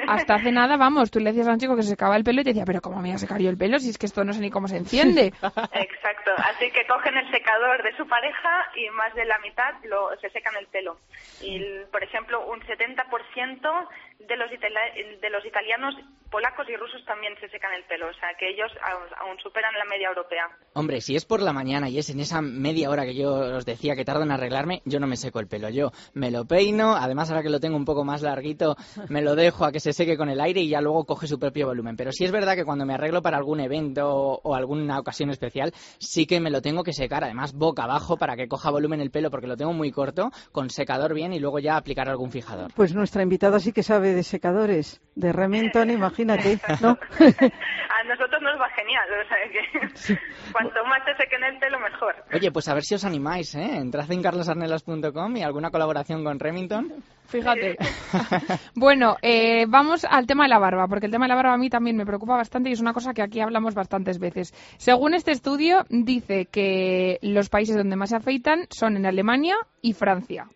hasta 0.09 0.35
hace 0.35 0.53
nada, 0.53 0.77
vamos, 0.77 1.11
tú 1.11 1.21
le 1.21 1.31
decías 1.31 1.49
a 1.49 1.53
un 1.53 1.59
chico 1.59 1.77
que 1.77 1.83
se 1.83 1.91
secaba 1.91 2.17
el 2.17 2.25
pelo 2.25 2.41
y 2.41 2.45
te 2.45 2.51
decía, 2.51 2.65
pero 2.65 2.81
¿cómo 2.81 2.97
me 2.97 3.09
voy 3.09 3.13
a 3.13 3.19
secar 3.19 3.41
yo 3.41 3.51
el 3.51 3.57
pelo 3.57 3.79
si 3.79 3.91
es 3.91 3.99
que 3.99 4.07
esto 4.07 4.25
no 4.25 4.33
sé 4.33 4.41
ni 4.41 4.51
cómo 4.51 4.69
se 4.69 4.77
enciende? 4.77 5.27
Exacto, 5.73 6.31
así 6.39 6.71
que 6.71 6.87
cogen 6.87 7.17
el 7.17 7.31
secador 7.31 7.83
de 7.83 7.97
su 7.97 8.07
pareja 8.07 8.67
y 8.77 8.91
más 8.91 9.15
de 9.15 9.25
la 9.25 9.39
mitad 9.39 9.75
lo, 9.85 10.17
se 10.21 10.31
secan 10.31 10.55
el 10.57 10.67
pelo. 10.67 10.99
Y, 11.41 11.61
por 11.91 12.03
ejemplo, 12.03 12.47
un 12.47 12.61
70% 12.61 13.89
de 14.19 14.37
los, 14.37 14.51
de 14.51 15.31
los 15.31 15.45
italianos, 15.45 15.95
polacos 16.31 16.67
y 16.69 16.77
rusos 16.77 17.05
también 17.05 17.35
se 17.41 17.49
secan 17.49 17.73
el 17.75 17.85
pelo, 17.85 18.09
o 18.09 18.15
sea 18.15 18.31
que 18.39 18.49
ellos 18.51 18.71
aún, 18.83 19.39
superan 19.39 19.73
la 19.79 19.85
media 19.85 20.09
europea. 20.09 20.49
Hombre, 20.75 21.01
si 21.01 21.15
es 21.15 21.25
por 21.25 21.41
la 21.41 21.53
mañana 21.53 21.89
y 21.89 21.99
es 21.99 22.11
en 22.11 22.21
esa 22.21 22.41
media 22.43 22.91
hora 22.91 23.05
que 23.05 23.15
yo 23.15 23.33
os 23.57 23.65
decía 23.65 23.95
que 23.95 24.05
tardo 24.05 24.23
en 24.23 24.33
arreglarme, 24.33 24.83
yo 24.85 24.99
no 24.99 25.07
me 25.07 25.17
seco 25.17 25.41
el 25.41 25.47
pelo, 25.47 25.69
yo 25.69 25.93
me 26.15 26.31
lo 26.31 26.45
peino, 26.47 26.97
además 26.97 27.31
ahora 27.31 27.43
que 27.43 27.51
lo 27.51 27.61
tengo 27.61 27.77
un 27.77 27.85
poco 27.85 28.05
más 28.05 28.23
larguito, 28.23 28.77
me 29.09 29.23
lo 29.23 29.35
dejo 29.35 29.65
a 29.65 29.73
que 29.73 29.81
se 29.81 29.93
seque 29.93 30.17
con 30.17 30.29
el 30.29 30.41
aire 30.41 30.61
y 30.61 30.69
ya 30.69 30.81
luego 30.81 31.05
coge 31.05 31.27
su 31.27 31.39
propio 31.39 31.67
volumen. 31.67 31.97
Pero 31.97 32.13
sí 32.13 32.25
es 32.25 32.33
verdad 32.33 32.55
que 32.55 32.65
cuando 32.65 32.87
me 32.87 32.95
arreglo 32.95 33.23
para 33.23 33.37
algún 33.37 33.61
evento 33.61 34.09
o 34.09 34.55
alguna 34.55 34.99
ocasión 34.99 35.31
especial, 35.31 35.73
sí 35.99 36.27
que 36.27 36.41
me 36.41 36.51
lo 36.51 36.61
tengo 36.61 36.83
que 36.83 36.93
secar, 36.93 37.25
además 37.25 37.53
boca 37.53 37.85
abajo 37.85 38.17
para 38.17 38.37
que 38.37 38.49
coja 38.49 38.71
volumen 38.71 39.01
el 39.01 39.11
pelo 39.11 39.31
porque 39.31 39.47
lo 39.47 39.57
tengo 39.57 39.73
muy 39.73 39.93
corto, 39.93 40.31
con 40.53 40.71
secador 40.71 41.15
bien 41.15 41.33
y 41.33 41.39
luego 41.39 41.59
ya 41.59 41.77
aplicar 41.77 42.09
algún 42.09 42.31
fijador. 42.31 42.73
Pues 42.75 42.95
nuestra 42.95 43.23
invitada 43.23 43.61
sí 43.61 43.73
que 43.73 43.83
sabe 43.83 44.06
de 44.15 44.23
secadores, 44.23 45.01
de 45.15 45.33
Remington, 45.33 45.91
imagínate, 45.91 46.59
¿no? 46.81 46.91
a 47.19 48.05
nosotros 48.05 48.43
nos 48.43 48.61
va 48.61 48.69
genial, 48.71 49.09
o 49.11 49.29
sea 49.29 49.39
que 49.51 50.19
cuanto 50.53 50.85
más 50.85 51.03
se 51.05 51.15
sequen 51.17 51.43
el 51.45 51.59
pelo, 51.59 51.79
mejor. 51.81 52.15
Oye, 52.33 52.51
pues 52.51 52.69
a 52.69 52.75
ver 52.75 52.83
si 52.83 52.95
os 52.95 53.05
animáis, 53.05 53.55
¿eh? 53.55 53.77
Entrad 53.77 54.11
en 54.11 54.23
carlosarnelas.com 54.23 55.37
y 55.37 55.43
alguna 55.43 55.71
colaboración 55.71 56.25
con 56.25 56.39
Remington. 56.39 56.93
Fíjate. 57.27 57.77
bueno, 58.75 59.17
eh, 59.23 59.67
vamos 59.69 60.05
al 60.05 60.27
tema 60.27 60.45
de 60.45 60.51
la 60.51 60.59
barba, 60.59 60.87
porque 60.89 61.07
el 61.07 61.13
tema 61.13 61.25
de 61.25 61.31
la 61.31 61.37
barba 61.37 61.55
a 61.55 61.59
mí 61.59 61.71
también 61.71 61.97
me 61.97 62.07
preocupa 62.07 62.37
bastante 62.37 62.71
y 62.71 62.73
es 62.73 62.81
una 62.81 62.93
cosa 62.93 63.15
que 63.15 63.23
aquí 63.23 63.41
hablamos 63.41 63.75
bastantes 63.75 64.19
veces. 64.19 64.53
Según 64.79 65.15
este 65.15 65.33
estudio, 65.33 65.85
dice 65.89 66.47
que 66.47 67.19
los 67.23 67.49
países 67.49 67.77
donde 67.77 67.97
más 67.97 68.11
se 68.11 68.17
afeitan 68.17 68.67
son 68.71 68.97
en 68.97 69.07
Alemania 69.07 69.57
y 69.83 69.93
Francia. 69.93 70.49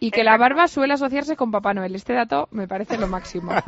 Y 0.00 0.10
que 0.10 0.24
la 0.24 0.36
barba 0.36 0.68
suele 0.68 0.94
asociarse 0.94 1.36
con 1.36 1.50
Papá 1.50 1.74
Noel. 1.74 1.94
Este 1.94 2.12
dato 2.12 2.48
me 2.50 2.68
parece 2.68 2.98
lo 2.98 3.06
máximo. 3.06 3.52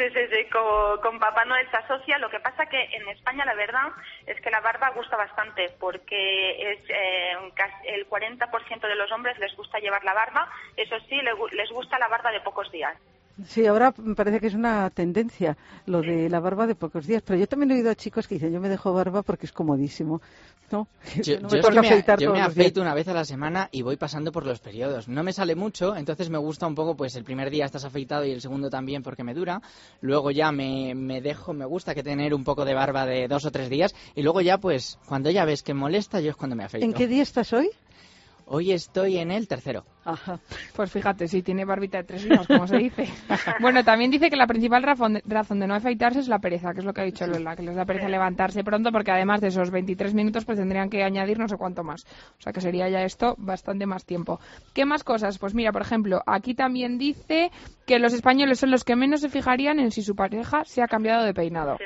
Sí, 0.00 0.08
sí, 0.14 0.20
sí, 0.32 0.48
con, 0.48 1.18
Papá 1.18 1.44
Noel 1.44 1.68
se 1.70 1.76
asocia. 1.76 2.16
Lo 2.16 2.30
que 2.30 2.40
pasa 2.40 2.64
que 2.64 2.82
en 2.82 3.06
España 3.10 3.44
la 3.44 3.52
verdad 3.52 3.88
es 4.26 4.40
que 4.40 4.50
la 4.50 4.60
barba 4.60 4.88
gusta 4.96 5.14
bastante 5.14 5.66
porque 5.78 6.72
es 6.72 6.78
eh, 6.88 7.32
el 7.84 8.08
40% 8.08 8.80
de 8.80 8.94
los 8.94 9.12
hombres 9.12 9.38
les 9.38 9.54
gusta 9.56 9.78
llevar 9.78 10.02
la 10.02 10.14
barba. 10.14 10.48
Eso 10.74 10.98
sí, 11.00 11.20
les 11.20 11.70
gusta 11.70 11.98
la 11.98 12.08
barba 12.08 12.32
de 12.32 12.40
pocos 12.40 12.72
días. 12.72 12.96
Sí, 13.46 13.66
ahora 13.66 13.94
me 13.98 14.14
parece 14.14 14.40
que 14.40 14.48
es 14.48 14.54
una 14.54 14.90
tendencia 14.90 15.56
lo 15.86 16.02
de 16.02 16.28
la 16.28 16.40
barba 16.40 16.66
de 16.66 16.74
pocos 16.74 17.06
días, 17.06 17.22
pero 17.24 17.38
yo 17.38 17.46
también 17.46 17.70
he 17.70 17.74
oído 17.74 17.90
a 17.90 17.94
chicos 17.94 18.26
que 18.26 18.34
dicen 18.34 18.52
yo 18.52 18.60
me 18.60 18.68
dejo 18.68 18.92
barba 18.92 19.22
porque 19.22 19.46
es 19.46 19.52
comodísimo. 19.52 20.20
¿no? 20.70 20.86
Yo, 21.22 21.40
me, 21.40 22.40
afeito 22.40 22.80
una 22.80 22.94
vez 22.94 23.08
a 23.08 23.12
la 23.12 23.24
semana 23.24 23.68
y 23.72 23.82
voy 23.82 23.96
pasando 23.96 24.30
por 24.32 24.46
los 24.46 24.60
periodos. 24.60 25.08
No 25.08 25.22
me 25.22 25.32
sale 25.32 25.54
mucho, 25.54 25.96
entonces 25.96 26.30
me 26.30 26.38
gusta 26.38 26.66
un 26.66 26.74
poco, 26.74 26.96
pues 26.96 27.16
el 27.16 27.24
primer 27.24 27.50
día 27.50 27.64
estás 27.64 27.84
afeitado 27.84 28.24
y 28.24 28.30
el 28.30 28.40
segundo 28.40 28.70
también 28.70 29.02
porque 29.02 29.24
me 29.24 29.34
dura. 29.34 29.60
Luego 30.00 30.30
ya 30.30 30.52
me, 30.52 30.94
me 30.94 31.20
dejo, 31.20 31.52
me 31.52 31.64
gusta 31.64 31.94
que 31.94 32.02
tener 32.02 32.34
un 32.34 32.44
poco 32.44 32.64
de 32.64 32.74
barba 32.74 33.06
de 33.06 33.26
dos 33.28 33.44
o 33.44 33.50
tres 33.50 33.68
días 33.68 33.94
y 34.14 34.22
luego 34.22 34.40
ya 34.40 34.58
pues 34.58 34.98
cuando 35.06 35.30
ya 35.30 35.44
ves 35.44 35.62
que 35.62 35.74
molesta 35.74 36.20
yo 36.20 36.30
es 36.30 36.36
cuando 36.36 36.56
me 36.56 36.64
afeito. 36.64 36.86
¿En 36.86 36.92
qué 36.92 37.06
día 37.06 37.22
estás 37.22 37.52
hoy? 37.52 37.70
Hoy 38.52 38.72
estoy 38.72 39.18
en 39.18 39.30
el 39.30 39.46
tercero. 39.46 39.84
Ajá. 40.04 40.40
Pues 40.74 40.90
fíjate, 40.90 41.28
sí, 41.28 41.40
tiene 41.40 41.64
barbita 41.64 41.98
de 41.98 42.04
tres 42.04 42.24
días, 42.24 42.48
como 42.48 42.66
se 42.66 42.78
dice. 42.78 43.04
bueno, 43.60 43.84
también 43.84 44.10
dice 44.10 44.28
que 44.28 44.34
la 44.34 44.48
principal 44.48 44.82
razón 44.82 45.60
de, 45.60 45.66
no 45.68 45.74
afeitarse 45.74 46.18
es 46.18 46.26
la 46.26 46.40
pereza, 46.40 46.72
que 46.72 46.80
es 46.80 46.84
lo 46.84 46.92
que 46.92 47.00
ha 47.00 47.04
dicho 47.04 47.28
Lola, 47.28 47.54
que 47.54 47.62
les 47.62 47.76
da 47.76 47.84
pereza 47.84 48.08
levantarse 48.08 48.64
pronto 48.64 48.90
porque 48.90 49.12
además 49.12 49.40
de 49.40 49.48
esos 49.48 49.70
23 49.70 50.14
minutos 50.14 50.44
pues 50.44 50.58
tendrían 50.58 50.90
que 50.90 51.04
añadir 51.04 51.38
no 51.38 51.46
sé 51.46 51.56
cuánto 51.56 51.84
más. 51.84 52.04
O 52.40 52.42
sea 52.42 52.52
que 52.52 52.60
sería 52.60 52.88
ya 52.88 53.04
esto 53.04 53.36
bastante 53.38 53.86
más 53.86 54.04
tiempo. 54.04 54.40
¿Qué 54.74 54.84
más 54.84 55.04
cosas? 55.04 55.38
Pues 55.38 55.54
mira, 55.54 55.70
por 55.70 55.82
ejemplo, 55.82 56.20
aquí 56.26 56.54
también 56.54 56.98
dice 56.98 57.52
que 57.86 58.00
los 58.00 58.12
españoles 58.12 58.58
son 58.58 58.72
los 58.72 58.82
que 58.82 58.96
menos 58.96 59.20
se 59.20 59.28
fijarían 59.28 59.78
en 59.78 59.92
si 59.92 60.02
su 60.02 60.16
pareja 60.16 60.64
se 60.64 60.82
ha 60.82 60.88
cambiado 60.88 61.22
de 61.22 61.34
peinado. 61.34 61.76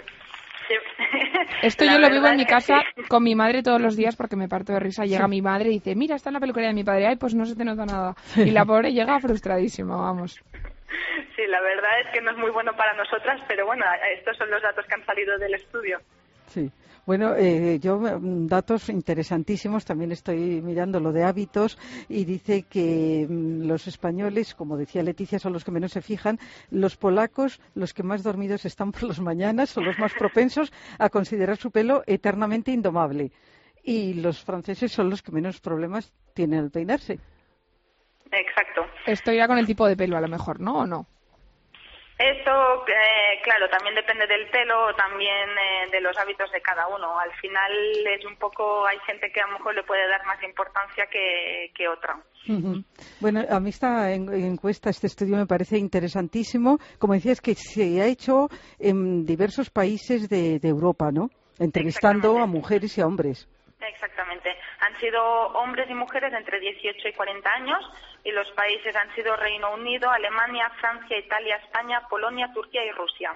Esto 1.62 1.84
yo 1.84 1.98
lo 1.98 2.10
vivo 2.10 2.26
en 2.26 2.36
mi 2.36 2.46
casa 2.46 2.82
con 3.08 3.22
mi 3.22 3.34
madre 3.34 3.62
todos 3.62 3.80
los 3.80 3.96
días 3.96 4.16
porque 4.16 4.36
me 4.36 4.48
parto 4.48 4.72
de 4.72 4.80
risa. 4.80 5.04
Llega 5.04 5.28
mi 5.28 5.42
madre 5.42 5.70
y 5.70 5.74
dice, 5.74 5.94
mira, 5.94 6.16
está 6.16 6.30
en 6.30 6.34
la 6.34 6.40
peluquería 6.40 6.68
de 6.68 6.74
mi 6.74 6.84
padre. 6.84 7.06
Ay, 7.06 7.16
pues 7.16 7.34
no 7.34 7.44
se 7.44 7.56
te 7.56 7.64
nota 7.64 7.84
nada. 7.86 8.14
Y 8.36 8.50
la 8.50 8.64
pobre 8.64 8.92
llega 8.92 9.20
frustradísima, 9.20 9.96
vamos. 9.96 10.40
Sí, 11.36 11.42
la 11.48 11.60
verdad 11.60 12.00
es 12.04 12.12
que 12.12 12.20
no 12.20 12.30
es 12.30 12.36
muy 12.36 12.50
bueno 12.50 12.72
para 12.76 12.94
nosotras, 12.94 13.40
pero 13.48 13.66
bueno, 13.66 13.84
estos 14.16 14.36
son 14.36 14.50
los 14.50 14.62
datos 14.62 14.86
que 14.86 14.94
han 14.94 15.04
salido 15.04 15.38
del 15.38 15.54
estudio. 15.54 15.98
Sí. 16.46 16.70
Bueno, 17.06 17.34
eh, 17.36 17.78
yo 17.80 17.98
mm, 17.98 18.46
datos 18.46 18.88
interesantísimos. 18.88 19.84
También 19.84 20.12
estoy 20.12 20.62
mirando 20.62 21.00
lo 21.00 21.12
de 21.12 21.24
hábitos 21.24 21.78
y 22.08 22.24
dice 22.24 22.62
que 22.62 23.26
mm, 23.28 23.66
los 23.66 23.86
españoles, 23.86 24.54
como 24.54 24.76
decía 24.76 25.02
Leticia, 25.02 25.38
son 25.38 25.52
los 25.52 25.64
que 25.64 25.70
menos 25.70 25.92
se 25.92 26.00
fijan. 26.00 26.38
Los 26.70 26.96
polacos, 26.96 27.60
los 27.74 27.92
que 27.92 28.02
más 28.02 28.22
dormidos 28.22 28.64
están 28.64 28.92
por 28.92 29.04
las 29.04 29.20
mañanas, 29.20 29.70
son 29.70 29.84
los 29.84 29.98
más 29.98 30.14
propensos 30.14 30.72
a 30.98 31.10
considerar 31.10 31.58
su 31.58 31.70
pelo 31.70 32.02
eternamente 32.06 32.70
indomable. 32.70 33.32
Y 33.82 34.14
los 34.14 34.42
franceses 34.42 34.90
son 34.90 35.10
los 35.10 35.22
que 35.22 35.32
menos 35.32 35.60
problemas 35.60 36.12
tienen 36.32 36.60
al 36.60 36.70
peinarse. 36.70 37.18
Exacto. 38.32 38.82
Esto 39.06 39.30
irá 39.30 39.46
con 39.46 39.58
el 39.58 39.66
tipo 39.66 39.86
de 39.86 39.96
pelo, 39.96 40.16
a 40.16 40.20
lo 40.22 40.28
mejor, 40.28 40.58
¿no? 40.58 40.78
¿O 40.78 40.86
no? 40.86 41.06
Eso, 42.16 42.86
eh, 42.86 43.40
claro, 43.42 43.68
también 43.68 43.96
depende 43.96 44.26
del 44.28 44.48
pelo, 44.48 44.94
también 44.94 45.50
eh, 45.50 45.90
de 45.90 46.00
los 46.00 46.16
hábitos 46.16 46.50
de 46.52 46.62
cada 46.62 46.86
uno. 46.86 47.18
Al 47.18 47.32
final 47.40 47.72
es 48.06 48.24
un 48.24 48.36
poco, 48.36 48.86
hay 48.86 48.98
gente 49.00 49.32
que 49.32 49.40
a 49.40 49.46
lo 49.48 49.54
mejor 49.54 49.74
le 49.74 49.82
puede 49.82 50.06
dar 50.08 50.24
más 50.24 50.40
importancia 50.44 51.06
que, 51.06 51.72
que 51.74 51.88
otra. 51.88 52.16
Bueno, 53.20 53.44
a 53.50 53.58
mí 53.58 53.70
esta 53.70 54.12
encuesta, 54.12 54.90
este 54.90 55.08
estudio 55.08 55.36
me 55.36 55.46
parece 55.46 55.76
interesantísimo. 55.76 56.78
Como 56.98 57.14
decías, 57.14 57.40
que 57.40 57.56
se 57.56 58.00
ha 58.00 58.06
hecho 58.06 58.48
en 58.78 59.26
diversos 59.26 59.70
países 59.70 60.28
de, 60.28 60.60
de 60.60 60.68
Europa, 60.68 61.10
¿no? 61.10 61.30
Entrevistando 61.58 62.38
a 62.38 62.46
mujeres 62.46 62.96
y 62.96 63.00
a 63.00 63.06
hombres. 63.06 63.48
Exactamente. 64.04 64.50
Han 64.80 64.98
sido 65.00 65.22
hombres 65.54 65.88
y 65.88 65.94
mujeres 65.94 66.32
entre 66.34 66.60
18 66.60 67.08
y 67.08 67.12
40 67.12 67.50
años 67.50 67.80
y 68.22 68.32
los 68.32 68.50
países 68.52 68.94
han 68.94 69.14
sido 69.14 69.34
Reino 69.36 69.72
Unido, 69.72 70.10
Alemania, 70.10 70.70
Francia, 70.80 71.18
Italia, 71.18 71.56
España, 71.56 72.02
Polonia, 72.08 72.50
Turquía 72.52 72.84
y 72.84 72.90
Rusia. 72.92 73.32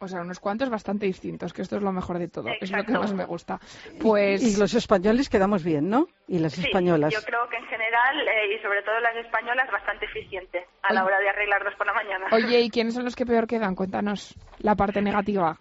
O 0.00 0.08
sea, 0.08 0.20
unos 0.20 0.40
cuantos 0.40 0.68
bastante 0.68 1.06
distintos, 1.06 1.52
que 1.52 1.62
esto 1.62 1.76
es 1.76 1.82
lo 1.82 1.92
mejor 1.92 2.18
de 2.18 2.26
todo, 2.26 2.48
es 2.60 2.72
lo 2.72 2.82
que 2.82 2.92
más 2.92 3.14
me 3.14 3.24
gusta. 3.24 3.60
Pues... 4.00 4.42
Y, 4.42 4.58
los 4.58 4.74
españoles 4.74 5.28
quedamos 5.28 5.62
bien, 5.62 5.88
¿no? 5.88 6.08
Y 6.26 6.40
las 6.40 6.58
españolas. 6.58 7.12
Yo 7.12 7.22
creo 7.22 7.48
que 7.48 7.56
en 7.56 7.66
general, 7.66 8.26
eh, 8.26 8.56
y 8.56 8.62
sobre 8.62 8.82
todo 8.82 8.98
las 8.98 9.14
españolas, 9.14 9.70
bastante 9.70 10.06
eficiente 10.06 10.66
a 10.82 10.92
la 10.92 11.04
hora 11.04 11.20
de 11.20 11.28
arreglarlos 11.28 11.76
por 11.76 11.86
la 11.86 11.92
mañana. 11.92 12.26
Oye, 12.32 12.62
¿y 12.62 12.70
quiénes 12.70 12.94
son 12.94 13.04
los 13.04 13.14
que 13.14 13.24
peor 13.24 13.46
quedan? 13.46 13.76
Cuéntanos 13.76 14.34
la 14.58 14.74
parte 14.74 15.00
negativa. 15.00 15.56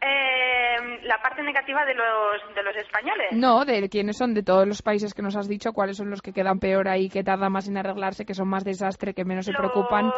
Eh, 0.00 1.00
la 1.02 1.18
parte 1.20 1.42
negativa 1.42 1.84
de 1.84 1.94
los, 1.94 2.54
de 2.54 2.62
los 2.62 2.76
españoles. 2.76 3.32
No, 3.32 3.64
de 3.64 3.88
quiénes 3.88 4.16
son 4.16 4.32
de 4.32 4.44
todos 4.44 4.66
los 4.66 4.80
países 4.80 5.12
que 5.12 5.22
nos 5.22 5.36
has 5.36 5.48
dicho, 5.48 5.72
cuáles 5.72 5.96
son 5.96 6.10
los 6.10 6.22
que 6.22 6.32
quedan 6.32 6.60
peor 6.60 6.88
ahí, 6.88 7.08
que 7.08 7.24
tardan 7.24 7.50
más 7.50 7.68
en 7.68 7.78
arreglarse, 7.78 8.24
que 8.24 8.34
son 8.34 8.48
más 8.48 8.64
desastre, 8.64 9.14
que 9.14 9.24
menos 9.24 9.46
se 9.46 9.52
preocupan. 9.52 10.12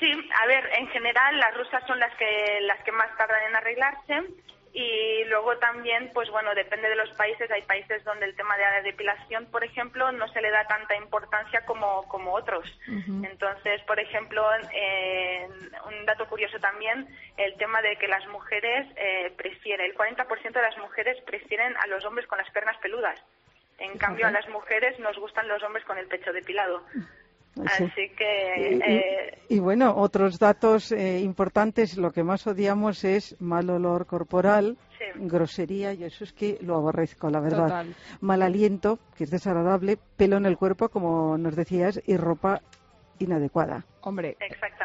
Sí, 0.00 0.12
a 0.12 0.46
ver, 0.46 0.68
en 0.78 0.88
general 0.88 1.38
las 1.38 1.56
rusas 1.56 1.82
son 1.86 1.98
las 1.98 2.14
que, 2.16 2.60
las 2.62 2.82
que 2.84 2.92
más 2.92 3.08
tardan 3.16 3.42
en 3.48 3.56
arreglarse 3.56 4.46
y 4.78 5.24
luego 5.24 5.56
también, 5.56 6.10
pues 6.12 6.28
bueno, 6.28 6.54
depende 6.54 6.90
de 6.90 6.96
los 6.96 7.08
países. 7.16 7.50
Hay 7.50 7.62
países 7.62 8.04
donde 8.04 8.26
el 8.26 8.36
tema 8.36 8.58
de 8.58 8.62
la 8.62 8.82
depilación, 8.82 9.46
por 9.46 9.64
ejemplo, 9.64 10.12
no 10.12 10.28
se 10.28 10.42
le 10.42 10.50
da 10.50 10.66
tanta 10.66 10.94
importancia 10.96 11.64
como, 11.64 12.06
como 12.08 12.34
otros. 12.34 12.70
Entonces, 12.86 13.80
por 13.86 13.98
ejemplo, 13.98 14.46
un 15.86 16.04
dato 16.04 16.28
curioso 16.28 16.58
también, 16.58 17.08
el 17.38 17.56
tema 17.56 17.80
de 17.80 17.96
que 17.96 18.06
las 18.06 18.26
mujeres 18.26 18.86
eh, 18.96 19.32
prefieren, 19.34 19.86
el 19.86 19.96
40% 19.96 20.52
de 20.52 20.60
las 20.60 20.76
mujeres 20.76 21.22
prefieren 21.24 21.74
a 21.78 21.86
los 21.86 22.04
hombres 22.04 22.26
con 22.26 22.36
las 22.36 22.50
piernas 22.50 22.76
peludas. 22.76 23.18
En 23.78 23.96
cambio, 23.96 24.26
a 24.26 24.30
las 24.30 24.46
mujeres 24.50 24.98
nos 24.98 25.16
gustan 25.16 25.48
los 25.48 25.62
hombres 25.62 25.86
con 25.86 25.96
el 25.96 26.06
pecho 26.06 26.34
depilado. 26.34 26.82
Así 27.64 28.10
que. 28.16 28.78
Eh, 28.86 29.38
y, 29.48 29.58
bueno, 29.58 29.94
otros 29.96 30.38
datos 30.38 30.92
eh, 30.92 31.20
importantes: 31.20 31.96
lo 31.96 32.12
que 32.12 32.22
más 32.22 32.46
odiamos 32.46 33.04
es 33.04 33.36
mal 33.40 33.70
olor 33.70 34.06
corporal, 34.06 34.76
grosería, 35.14 35.92
y 35.94 36.04
eso 36.04 36.24
es 36.24 36.32
que 36.32 36.58
lo 36.60 36.76
aborrezco, 36.76 37.30
la 37.30 37.40
verdad. 37.40 37.86
Mal 38.20 38.42
aliento, 38.42 38.98
que 39.16 39.24
es 39.24 39.30
desagradable, 39.30 39.98
pelo 40.16 40.36
en 40.36 40.46
el 40.46 40.58
cuerpo, 40.58 40.88
como 40.88 41.38
nos 41.38 41.56
decías, 41.56 42.00
y 42.06 42.16
ropa 42.16 42.60
inadecuada. 43.18 43.84
Hombre, 44.06 44.36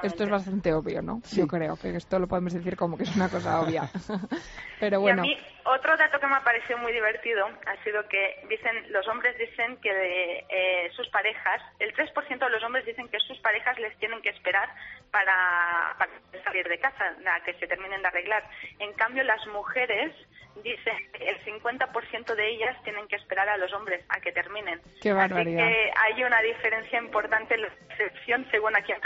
esto 0.01 0.23
es 0.23 0.29
bastante 0.31 0.73
obvio, 0.73 0.99
¿no? 1.03 1.21
Yo 1.31 1.45
creo 1.45 1.77
que 1.77 1.95
esto 1.95 2.17
lo 2.17 2.25
podemos 2.25 2.53
decir 2.53 2.75
como 2.75 2.97
que 2.97 3.03
es 3.03 3.15
una 3.15 3.29
cosa 3.29 3.61
obvia. 3.61 3.83
Pero 4.79 4.99
bueno. 4.99 5.23
Y 5.23 5.33
a 5.33 5.37
mí, 5.37 5.47
otro 5.63 5.95
dato 5.95 6.19
que 6.19 6.25
me 6.25 6.37
ha 6.37 6.43
parecido 6.43 6.79
muy 6.79 6.91
divertido 6.91 7.45
ha 7.45 7.83
sido 7.83 8.01
que 8.09 8.43
dicen, 8.49 8.91
los 8.91 9.07
hombres 9.07 9.37
dicen 9.37 9.77
que 9.77 9.93
de, 9.93 10.45
eh, 10.49 10.89
sus 10.95 11.07
parejas, 11.09 11.61
el 11.77 11.93
3% 11.93 12.39
de 12.39 12.49
los 12.49 12.63
hombres 12.63 12.83
dicen 12.83 13.09
que 13.09 13.19
sus 13.19 13.37
parejas 13.41 13.77
les 13.77 13.95
tienen 13.99 14.23
que 14.23 14.29
esperar 14.29 14.69
para, 15.11 15.93
para 15.99 16.11
salir 16.43 16.67
de 16.67 16.79
casa, 16.79 17.15
a 17.31 17.43
que 17.43 17.53
se 17.59 17.67
terminen 17.67 18.01
de 18.01 18.07
arreglar. 18.07 18.43
En 18.79 18.91
cambio, 18.93 19.23
las 19.23 19.45
mujeres 19.53 20.15
dice 20.63 20.91
que 21.13 21.29
el 21.29 21.39
50% 21.43 22.35
de 22.35 22.49
ellas 22.49 22.75
tienen 22.83 23.07
que 23.07 23.15
esperar 23.15 23.47
a 23.49 23.57
los 23.57 23.71
hombres 23.73 24.03
a 24.09 24.19
que 24.19 24.31
terminen. 24.31 24.81
Qué 25.01 25.13
barbaridad. 25.13 25.65
Así 25.65 25.73
que 25.73 25.91
hay 25.95 26.23
una 26.23 26.41
diferencia 26.41 26.99
importante 26.99 27.55
en 27.55 27.61
la 27.63 27.69
percepción 27.87 28.45
según 28.51 28.75
a 28.75 28.81
quien 28.81 28.99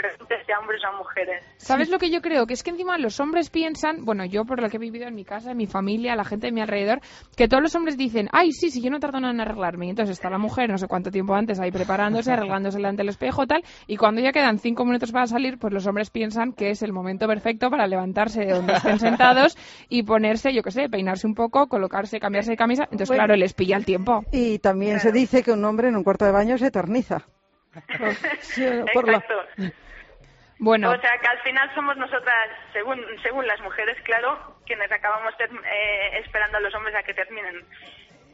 si 0.46 0.52
hombres 0.52 0.80
o 0.84 0.96
mujeres. 0.96 1.44
¿Sabes 1.56 1.88
lo 1.88 1.98
que 1.98 2.10
yo 2.10 2.20
creo? 2.20 2.46
Que 2.46 2.54
es 2.54 2.62
que 2.62 2.70
encima 2.70 2.98
los 2.98 3.20
hombres 3.20 3.50
piensan, 3.50 4.04
bueno, 4.04 4.24
yo 4.24 4.44
por 4.44 4.60
lo 4.60 4.68
que 4.68 4.76
he 4.76 4.80
vivido 4.80 5.06
en 5.06 5.14
mi 5.14 5.24
casa, 5.24 5.52
en 5.52 5.56
mi 5.56 5.66
familia, 5.66 6.16
la 6.16 6.24
gente 6.24 6.46
de 6.46 6.52
mi 6.52 6.60
alrededor, 6.60 7.00
que 7.36 7.48
todos 7.48 7.62
los 7.62 7.74
hombres 7.74 7.96
dicen, 7.96 8.28
ay, 8.32 8.52
sí, 8.52 8.70
sí, 8.70 8.82
yo 8.82 8.90
no 8.90 9.00
tardo 9.00 9.20
nada 9.20 9.32
en 9.32 9.40
arreglarme. 9.40 9.86
Y 9.86 9.90
entonces 9.90 10.16
está 10.16 10.30
la 10.30 10.38
mujer, 10.38 10.70
no 10.70 10.78
sé 10.78 10.86
cuánto 10.86 11.10
tiempo 11.10 11.34
antes, 11.34 11.60
ahí 11.60 11.70
preparándose, 11.70 12.32
arreglándose 12.32 12.78
delante 12.78 13.02
del 13.02 13.08
espejo, 13.08 13.46
tal, 13.46 13.62
y 13.86 13.96
cuando 13.96 14.20
ya 14.20 14.32
quedan 14.32 14.58
cinco 14.58 14.84
minutos 14.84 15.12
para 15.12 15.26
salir, 15.26 15.58
pues 15.58 15.72
los 15.72 15.86
hombres 15.86 16.10
piensan 16.10 16.52
que 16.52 16.70
es 16.70 16.82
el 16.82 16.92
momento 16.92 17.26
perfecto 17.26 17.70
para 17.70 17.86
levantarse 17.86 18.40
de 18.40 18.52
donde 18.52 18.74
estén 18.74 18.98
sentados 19.00 19.56
y 19.88 20.02
ponerse, 20.02 20.52
yo 20.52 20.62
qué 20.62 20.70
sé, 20.70 20.88
peinarse 20.88 21.26
un 21.26 21.34
poco, 21.34 21.66
colocarse, 21.68 22.20
cambiarse 22.20 22.52
de 22.52 22.56
camisa. 22.56 22.84
Entonces, 22.84 23.14
claro, 23.14 23.36
les 23.36 23.54
pilla 23.54 23.76
el 23.76 23.84
tiempo. 23.84 24.24
Y 24.32 24.58
también 24.58 25.00
se 25.00 25.12
dice 25.12 25.42
que 25.42 25.52
un 25.52 25.64
hombre 25.64 25.88
en 25.88 25.96
un 25.96 26.04
cuarto 26.04 26.24
de 26.24 26.32
baño 26.32 26.58
se 26.58 26.66
eterniza. 26.66 27.26
Exacto. 28.56 29.34
Bueno. 30.58 30.90
O 30.90 31.00
sea, 31.00 31.18
que 31.18 31.26
al 31.28 31.38
final 31.40 31.70
somos 31.74 31.96
nosotras, 31.96 32.50
según, 32.72 33.04
según 33.22 33.46
las 33.46 33.60
mujeres, 33.60 33.96
claro, 34.04 34.56
quienes 34.64 34.90
acabamos 34.90 35.34
eh, 35.38 36.18
esperando 36.24 36.56
a 36.56 36.60
los 36.60 36.74
hombres 36.74 36.94
a 36.94 37.02
que 37.02 37.14
terminen. 37.14 37.64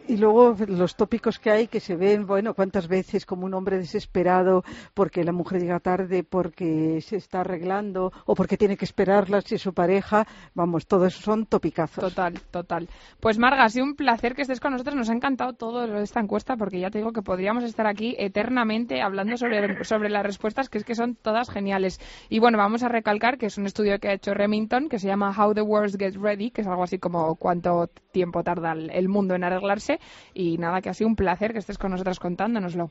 Y 0.08 0.16
luego 0.16 0.56
los 0.66 0.96
tópicos 0.96 1.38
que 1.38 1.50
hay 1.50 1.68
que 1.68 1.78
se 1.78 1.94
ven, 1.94 2.26
bueno, 2.26 2.54
cuántas 2.54 2.88
veces 2.88 3.24
como 3.24 3.46
un 3.46 3.54
hombre 3.54 3.78
desesperado 3.78 4.64
porque 4.94 5.22
la 5.22 5.32
mujer 5.32 5.60
llega 5.60 5.78
tarde, 5.78 6.24
porque 6.24 7.00
se 7.00 7.16
está 7.16 7.40
arreglando 7.40 8.12
o 8.26 8.34
porque 8.34 8.56
tiene 8.56 8.76
que 8.76 8.84
esperarla 8.84 9.40
si 9.42 9.54
es 9.54 9.62
su 9.62 9.72
pareja. 9.72 10.26
Vamos, 10.54 10.86
todo 10.86 11.06
eso 11.06 11.22
son 11.22 11.46
topicazos. 11.46 12.02
Total, 12.02 12.34
total. 12.50 12.88
Pues 13.20 13.38
Marga, 13.38 13.64
ha 13.64 13.68
sido 13.68 13.84
un 13.84 13.94
placer 13.94 14.34
que 14.34 14.42
estés 14.42 14.58
con 14.58 14.72
nosotros. 14.72 14.96
Nos 14.96 15.08
ha 15.08 15.14
encantado 15.14 15.52
todo 15.52 15.84
esta 15.98 16.20
encuesta 16.20 16.56
porque 16.56 16.80
ya 16.80 16.90
te 16.90 16.98
digo 16.98 17.12
que 17.12 17.22
podríamos 17.22 17.62
estar 17.62 17.86
aquí 17.86 18.16
eternamente 18.18 19.02
hablando 19.02 19.36
sobre, 19.36 19.84
sobre 19.84 20.10
las 20.10 20.24
respuestas, 20.24 20.68
que 20.68 20.78
es 20.78 20.84
que 20.84 20.96
son 20.96 21.14
todas 21.14 21.48
geniales. 21.48 22.00
Y 22.28 22.40
bueno, 22.40 22.58
vamos 22.58 22.82
a 22.82 22.88
recalcar 22.88 23.38
que 23.38 23.46
es 23.46 23.56
un 23.56 23.66
estudio 23.66 23.98
que 24.00 24.08
ha 24.08 24.14
hecho 24.14 24.34
Remington 24.34 24.88
que 24.88 24.98
se 24.98 25.06
llama 25.06 25.32
How 25.36 25.54
the 25.54 25.62
World 25.62 25.96
Gets 25.96 26.16
Ready, 26.16 26.50
que 26.50 26.62
es 26.62 26.66
algo 26.66 26.82
así 26.82 26.98
como 26.98 27.36
cuánto 27.36 27.88
tiempo 28.10 28.42
tarda 28.42 28.72
el 28.72 29.08
mundo 29.08 29.34
en 29.34 29.44
arreglarse 29.44 29.91
y 30.34 30.58
nada, 30.58 30.80
que 30.80 30.90
ha 30.90 30.94
sido 30.94 31.08
un 31.08 31.16
placer 31.16 31.52
que 31.52 31.58
estés 31.58 31.78
con 31.78 31.90
nosotras 31.90 32.18
contándonoslo. 32.18 32.90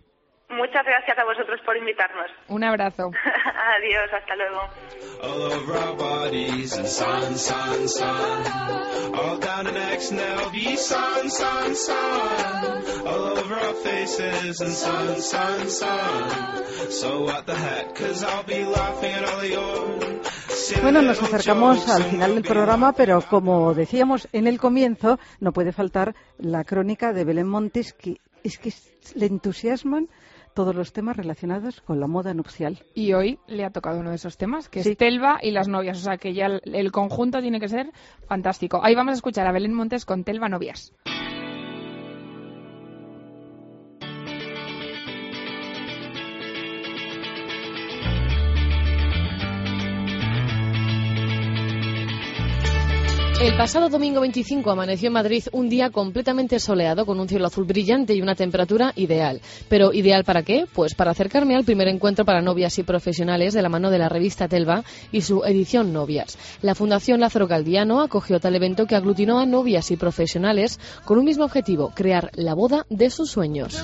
Muchas 0.52 0.86
gracias 0.86 1.18
a 1.18 1.24
vosotros 1.24 1.62
por 1.66 1.78
invitarnos. 1.78 2.30
Un 2.50 2.64
abrazo. 2.64 3.12
Adiós, 3.78 4.14
hasta 4.14 4.36
luego. 4.36 4.60
Bueno, 20.82 21.02
nos 21.02 21.22
acercamos 21.22 21.88
al 21.90 22.04
final 22.04 22.36
del 22.36 22.44
programa, 22.44 22.94
pero 22.94 23.22
como 23.22 23.74
decíamos 23.74 24.28
en 24.34 24.48
el 24.48 24.60
comienzo, 24.60 25.20
no 25.40 25.54
puede 25.54 25.72
faltar 25.72 26.16
la 26.38 26.64
crónica 26.64 27.14
de 27.14 27.24
Belén 27.24 27.48
Montes, 27.48 27.94
que 27.94 28.18
es 28.44 28.58
que 28.58 28.74
le 29.16 29.28
entusiasman 29.28 30.08
todos 30.54 30.76
los 30.76 30.94
temas 30.94 31.18
relacionados 31.18 31.82
con 31.82 32.00
la 32.00 32.08
moda 32.08 32.34
nupcial. 32.34 32.84
Y 32.94 33.14
hoy 33.14 33.40
le 33.48 33.66
ha 33.66 33.72
tocado 33.72 34.00
uno 34.00 34.10
de 34.10 34.16
esos 34.16 34.38
temas, 34.38 34.70
que 34.70 34.82
es 34.82 34.98
Telva 34.98 35.40
y 35.42 35.52
las 35.52 35.68
novias. 35.68 35.98
O 35.98 36.02
sea 36.02 36.18
que 36.18 36.34
ya 36.34 36.48
el 36.48 36.92
conjunto 36.92 37.42
tiene 37.42 37.60
que 37.60 37.70
ser 37.70 37.92
fantástico. 38.28 38.82
Ahí 38.84 38.96
vamos 38.96 39.12
a 39.12 39.16
escuchar 39.16 39.48
a 39.48 39.52
Belén 39.52 39.74
Montes 39.74 40.06
con 40.06 40.24
Telva 40.24 40.50
Novias. 40.50 40.94
El 53.42 53.58
pasado 53.58 53.90
domingo 53.90 54.22
25 54.22 54.70
amaneció 54.70 55.08
en 55.08 55.14
Madrid 55.14 55.44
un 55.52 55.68
día 55.68 55.90
completamente 55.90 56.60
soleado 56.60 57.08
con 57.08 57.20
un 57.20 57.28
cielo 57.28 57.48
azul 57.48 57.66
brillante 57.66 58.14
y 58.14 58.22
una 58.22 58.36
temperatura 58.36 58.94
ideal. 58.96 59.42
¿Pero 59.68 59.94
ideal 59.94 60.24
para 60.24 60.44
qué? 60.44 60.68
Pues 60.72 60.94
para 60.94 61.10
acercarme 61.10 61.56
al 61.56 61.64
primer 61.64 61.88
encuentro 61.88 62.24
para 62.24 62.44
novias 62.44 62.78
y 62.78 62.84
profesionales 62.84 63.56
de 63.56 63.64
la 63.64 63.70
mano 63.70 63.90
de 63.90 63.98
la 63.98 64.10
revista 64.10 64.48
Telva 64.48 64.84
y 65.12 65.22
su 65.22 65.44
edición 65.44 65.92
Novias. 65.92 66.38
La 66.62 66.76
Fundación 66.76 67.20
Lázaro 67.20 67.48
Galdiano 67.48 68.02
acogió 68.02 68.40
tal 68.40 68.56
evento 68.56 68.86
que 68.86 68.96
aglutinó 68.96 69.40
a 69.40 69.48
novias 69.48 69.90
y 69.90 69.98
profesionales 69.98 70.80
con 71.04 71.18
un 71.18 71.26
mismo 71.26 71.44
objetivo, 71.44 71.92
crear 71.96 72.30
la 72.36 72.54
boda 72.54 72.86
de 72.92 73.10
sus 73.10 73.32
sueños. 73.32 73.76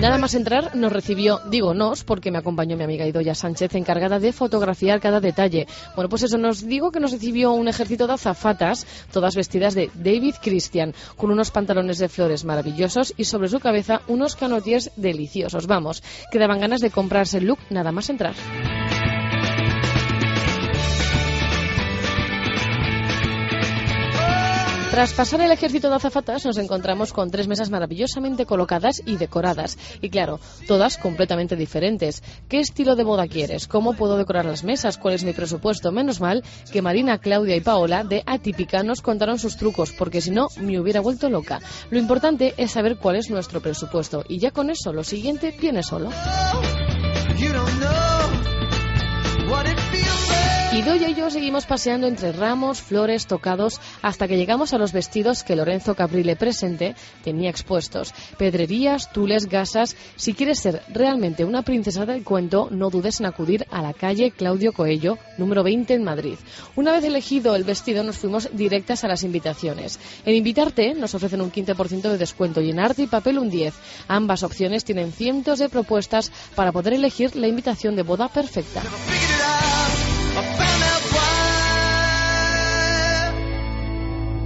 Nada 0.00 0.16
más 0.16 0.34
entrar 0.34 0.74
nos 0.74 0.92
recibió, 0.92 1.40
digo 1.50 1.74
nos, 1.74 2.04
porque 2.04 2.30
me 2.30 2.38
acompañó 2.38 2.76
mi 2.76 2.84
amiga 2.84 3.06
Idoya 3.06 3.34
Sánchez, 3.34 3.74
encargada 3.74 4.18
de 4.18 4.32
fotografiar 4.32 4.98
cada 4.98 5.20
detalle. 5.20 5.66
Bueno, 5.94 6.08
pues 6.08 6.22
eso 6.22 6.38
nos 6.38 6.66
digo 6.66 6.90
que 6.90 7.00
nos 7.00 7.12
recibió 7.12 7.52
un 7.52 7.68
ejército 7.68 8.06
de 8.06 8.14
azafatas, 8.14 8.86
todas 9.12 9.36
vestidas 9.36 9.74
de 9.74 9.90
David 9.94 10.36
Christian, 10.42 10.94
con 11.16 11.30
unos 11.30 11.50
pantalones 11.50 11.98
de 11.98 12.08
flores 12.08 12.46
maravillosos 12.46 13.12
y 13.16 13.24
sobre 13.24 13.48
su 13.48 13.60
cabeza 13.60 14.00
unos 14.08 14.36
canotiers 14.36 14.90
deliciosos. 14.96 15.66
Vamos, 15.66 16.02
que 16.32 16.38
daban 16.38 16.60
ganas 16.60 16.80
de 16.80 16.90
comprarse 16.90 17.38
el 17.38 17.44
look 17.44 17.58
nada 17.68 17.92
más 17.92 18.08
entrar. 18.08 18.34
Tras 24.90 25.12
pasar 25.12 25.40
el 25.40 25.52
ejército 25.52 25.88
de 25.88 25.94
azafatas, 25.94 26.44
nos 26.44 26.58
encontramos 26.58 27.12
con 27.12 27.30
tres 27.30 27.46
mesas 27.46 27.70
maravillosamente 27.70 28.44
colocadas 28.44 29.00
y 29.06 29.18
decoradas. 29.18 29.78
Y 30.00 30.10
claro, 30.10 30.40
todas 30.66 30.98
completamente 30.98 31.54
diferentes. 31.54 32.24
¿Qué 32.48 32.58
estilo 32.58 32.96
de 32.96 33.04
boda 33.04 33.28
quieres? 33.28 33.68
¿Cómo 33.68 33.92
puedo 33.92 34.16
decorar 34.16 34.46
las 34.46 34.64
mesas? 34.64 34.98
¿Cuál 34.98 35.14
es 35.14 35.22
mi 35.22 35.32
presupuesto? 35.32 35.92
Menos 35.92 36.20
mal 36.20 36.42
que 36.72 36.82
Marina, 36.82 37.18
Claudia 37.18 37.54
y 37.54 37.60
Paola 37.60 38.02
de 38.02 38.24
Atípica 38.26 38.82
nos 38.82 39.00
contaron 39.00 39.38
sus 39.38 39.56
trucos, 39.56 39.92
porque 39.92 40.20
si 40.20 40.32
no, 40.32 40.48
me 40.60 40.80
hubiera 40.80 41.00
vuelto 41.00 41.30
loca. 41.30 41.60
Lo 41.90 41.98
importante 42.00 42.54
es 42.56 42.72
saber 42.72 42.96
cuál 42.96 43.14
es 43.14 43.30
nuestro 43.30 43.60
presupuesto. 43.60 44.24
Y 44.28 44.38
ya 44.38 44.50
con 44.50 44.70
eso, 44.70 44.92
lo 44.92 45.04
siguiente 45.04 45.54
viene 45.60 45.84
solo. 45.84 46.10
Y 50.72 50.82
Doya 50.82 51.08
y 51.08 51.14
yo 51.14 51.28
seguimos 51.30 51.66
paseando 51.66 52.06
entre 52.06 52.30
ramos, 52.30 52.80
flores, 52.80 53.26
tocados, 53.26 53.80
hasta 54.02 54.28
que 54.28 54.36
llegamos 54.36 54.72
a 54.72 54.78
los 54.78 54.92
vestidos 54.92 55.42
que 55.42 55.56
Lorenzo 55.56 55.96
Caprile 55.96 56.36
presente 56.36 56.94
tenía 57.24 57.50
expuestos. 57.50 58.14
Pedrerías, 58.38 59.12
tules, 59.12 59.46
gasas. 59.46 59.96
Si 60.14 60.32
quieres 60.32 60.60
ser 60.60 60.82
realmente 60.88 61.44
una 61.44 61.62
princesa 61.62 62.06
del 62.06 62.22
cuento, 62.22 62.68
no 62.70 62.88
dudes 62.88 63.18
en 63.18 63.26
acudir 63.26 63.66
a 63.72 63.82
la 63.82 63.92
calle 63.92 64.30
Claudio 64.30 64.72
Coello, 64.72 65.18
número 65.38 65.64
20 65.64 65.92
en 65.92 66.04
Madrid. 66.04 66.36
Una 66.76 66.92
vez 66.92 67.02
elegido 67.02 67.56
el 67.56 67.64
vestido, 67.64 68.04
nos 68.04 68.18
fuimos 68.18 68.48
directas 68.52 69.02
a 69.02 69.08
las 69.08 69.24
invitaciones. 69.24 69.98
En 70.24 70.36
Invitarte 70.36 70.94
nos 70.94 71.16
ofrecen 71.16 71.40
un 71.40 71.50
15% 71.50 72.02
de 72.02 72.16
descuento 72.16 72.60
y 72.60 72.70
en 72.70 72.78
Arte 72.78 73.02
y 73.02 73.06
Papel 73.08 73.40
un 73.40 73.50
10. 73.50 73.74
Ambas 74.06 74.44
opciones 74.44 74.84
tienen 74.84 75.10
cientos 75.10 75.58
de 75.58 75.68
propuestas 75.68 76.30
para 76.54 76.70
poder 76.70 76.94
elegir 76.94 77.34
la 77.34 77.48
invitación 77.48 77.96
de 77.96 78.04
boda 78.04 78.28
perfecta. 78.28 78.82
I 80.36 80.42
found 80.42 80.82
out 80.92 81.02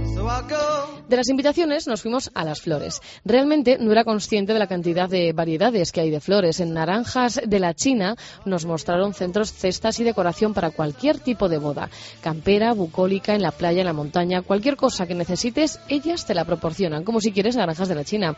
why. 0.03 0.13
So 0.15 0.27
I'll 0.27 0.43
go. 0.43 0.94
De 1.07 1.17
las 1.17 1.29
invitaciones 1.29 1.87
nos 1.87 2.01
fuimos 2.01 2.31
a 2.33 2.43
las 2.43 2.61
flores. 2.61 2.99
Realmente 3.23 3.77
no 3.79 3.91
era 3.91 4.03
consciente 4.03 4.53
de 4.53 4.59
la 4.59 4.67
cantidad 4.67 5.07
de 5.07 5.33
variedades 5.33 5.91
que 5.91 6.01
hay 6.01 6.09
de 6.09 6.19
flores. 6.19 6.59
En 6.59 6.73
Naranjas 6.73 7.39
de 7.45 7.59
la 7.59 7.75
China 7.75 8.15
nos 8.43 8.65
mostraron 8.65 9.13
centros, 9.13 9.53
cestas 9.53 9.99
y 9.99 10.03
decoración 10.03 10.55
para 10.55 10.71
cualquier 10.71 11.19
tipo 11.19 11.47
de 11.47 11.59
boda. 11.59 11.91
Campera, 12.21 12.73
bucólica, 12.73 13.35
en 13.35 13.43
la 13.43 13.51
playa, 13.51 13.81
en 13.81 13.87
la 13.87 13.93
montaña, 13.93 14.41
cualquier 14.41 14.77
cosa 14.77 15.05
que 15.05 15.13
necesites, 15.13 15.79
ellas 15.89 16.25
te 16.25 16.33
la 16.33 16.45
proporcionan, 16.45 17.03
como 17.03 17.21
si 17.21 17.31
quieres 17.31 17.55
Naranjas 17.55 17.87
de 17.87 17.95
la 17.95 18.03
China. 18.03 18.35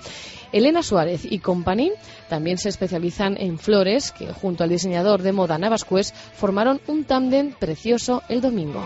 Elena 0.51 0.83
Suárez 0.83 1.21
y 1.23 1.39
Company 1.39 1.91
también 2.27 2.57
se 2.57 2.69
especializan 2.69 3.37
en 3.37 3.59
flores 3.59 4.11
que 4.11 4.33
junto 4.33 4.63
al 4.63 4.69
diseñador 4.69 5.21
de 5.21 5.31
moda 5.31 5.57
Navascués 5.57 6.13
formaron 6.33 6.81
un 6.87 7.05
tándem 7.05 7.53
precioso 7.53 8.23
el 8.27 8.41
domingo. 8.41 8.83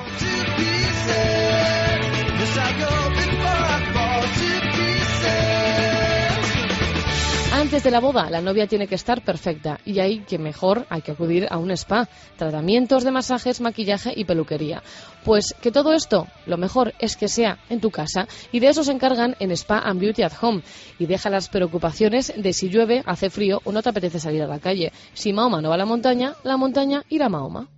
Antes 7.71 7.83
de 7.85 7.91
la 7.91 8.01
boda, 8.01 8.29
la 8.29 8.41
novia 8.41 8.67
tiene 8.67 8.85
que 8.85 8.95
estar 8.95 9.23
perfecta 9.23 9.79
y 9.85 9.99
hay 9.99 10.25
que 10.25 10.37
mejor, 10.37 10.85
hay 10.89 11.01
que 11.01 11.13
acudir 11.13 11.47
a 11.49 11.57
un 11.57 11.71
spa, 11.71 12.09
tratamientos 12.35 13.05
de 13.05 13.11
masajes, 13.11 13.61
maquillaje 13.61 14.11
y 14.13 14.25
peluquería. 14.25 14.83
Pues 15.23 15.55
que 15.61 15.71
todo 15.71 15.93
esto, 15.93 16.27
lo 16.47 16.57
mejor 16.57 16.93
es 16.99 17.15
que 17.15 17.29
sea 17.29 17.59
en 17.69 17.79
tu 17.79 17.89
casa 17.89 18.27
y 18.51 18.59
de 18.59 18.67
eso 18.67 18.83
se 18.83 18.91
encargan 18.91 19.37
en 19.39 19.51
Spa 19.51 19.79
and 19.85 20.01
Beauty 20.01 20.21
at 20.21 20.33
Home 20.41 20.63
y 20.99 21.05
deja 21.05 21.29
las 21.29 21.47
preocupaciones 21.47 22.33
de 22.35 22.51
si 22.51 22.67
llueve, 22.67 23.03
hace 23.05 23.29
frío 23.29 23.61
o 23.63 23.71
no 23.71 23.81
te 23.81 23.87
apetece 23.87 24.19
salir 24.19 24.43
a 24.43 24.47
la 24.47 24.59
calle. 24.59 24.91
Si 25.13 25.31
Mahoma 25.31 25.61
no 25.61 25.69
va 25.69 25.75
a 25.75 25.77
la 25.77 25.85
montaña, 25.85 26.33
la 26.43 26.57
montaña 26.57 27.05
irá 27.07 27.27
a 27.27 27.29
Mahoma. 27.29 27.69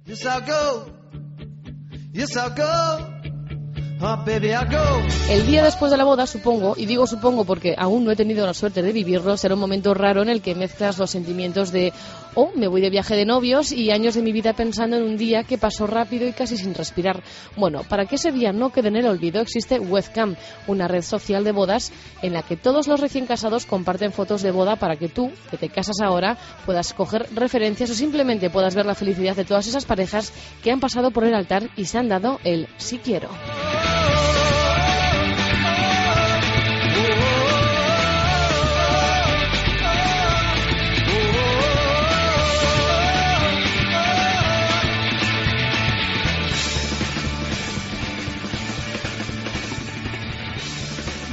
El 5.29 5.47
día 5.47 5.63
después 5.63 5.89
de 5.89 5.95
la 5.95 6.03
boda, 6.03 6.27
supongo, 6.27 6.73
y 6.75 6.85
digo 6.85 7.07
supongo 7.07 7.45
porque 7.45 7.73
aún 7.77 8.03
no 8.03 8.11
he 8.11 8.17
tenido 8.17 8.45
la 8.45 8.53
suerte 8.53 8.81
de 8.81 8.91
vivirlo, 8.91 9.37
será 9.37 9.53
un 9.53 9.61
momento 9.61 9.93
raro 9.93 10.21
en 10.21 10.27
el 10.27 10.41
que 10.41 10.55
mezclas 10.55 10.97
los 10.97 11.11
sentimientos 11.11 11.71
de, 11.71 11.93
oh, 12.35 12.51
me 12.53 12.67
voy 12.67 12.81
de 12.81 12.89
viaje 12.89 13.15
de 13.15 13.23
novios 13.25 13.71
y 13.71 13.91
años 13.91 14.15
de 14.15 14.21
mi 14.21 14.33
vida 14.33 14.51
pensando 14.51 14.97
en 14.97 15.03
un 15.03 15.15
día 15.15 15.45
que 15.45 15.57
pasó 15.57 15.87
rápido 15.87 16.27
y 16.27 16.33
casi 16.33 16.57
sin 16.57 16.73
respirar. 16.73 17.23
Bueno, 17.55 17.83
para 17.87 18.05
que 18.05 18.15
ese 18.15 18.33
día 18.33 18.51
no 18.51 18.73
quede 18.73 18.89
en 18.89 18.97
el 18.97 19.07
olvido, 19.07 19.39
existe 19.39 19.79
Webcam, 19.79 20.35
una 20.67 20.89
red 20.89 21.01
social 21.01 21.45
de 21.45 21.53
bodas 21.53 21.93
en 22.21 22.33
la 22.33 22.43
que 22.43 22.57
todos 22.57 22.89
los 22.89 22.99
recién 22.99 23.25
casados 23.25 23.65
comparten 23.65 24.11
fotos 24.11 24.41
de 24.41 24.51
boda 24.51 24.75
para 24.75 24.97
que 24.97 25.07
tú, 25.07 25.31
que 25.49 25.55
te 25.55 25.69
casas 25.69 26.01
ahora, 26.03 26.37
puedas 26.65 26.93
coger 26.93 27.29
referencias 27.33 27.89
o 27.89 27.95
simplemente 27.95 28.49
puedas 28.49 28.75
ver 28.75 28.85
la 28.85 28.95
felicidad 28.95 29.37
de 29.37 29.45
todas 29.45 29.65
esas 29.65 29.85
parejas 29.85 30.33
que 30.61 30.71
han 30.71 30.81
pasado 30.81 31.11
por 31.11 31.23
el 31.23 31.33
altar 31.33 31.69
y 31.77 31.85
se 31.85 31.99
han 31.99 32.09
dado 32.09 32.41
el 32.43 32.67
sí 32.75 32.99
quiero. 33.01 33.29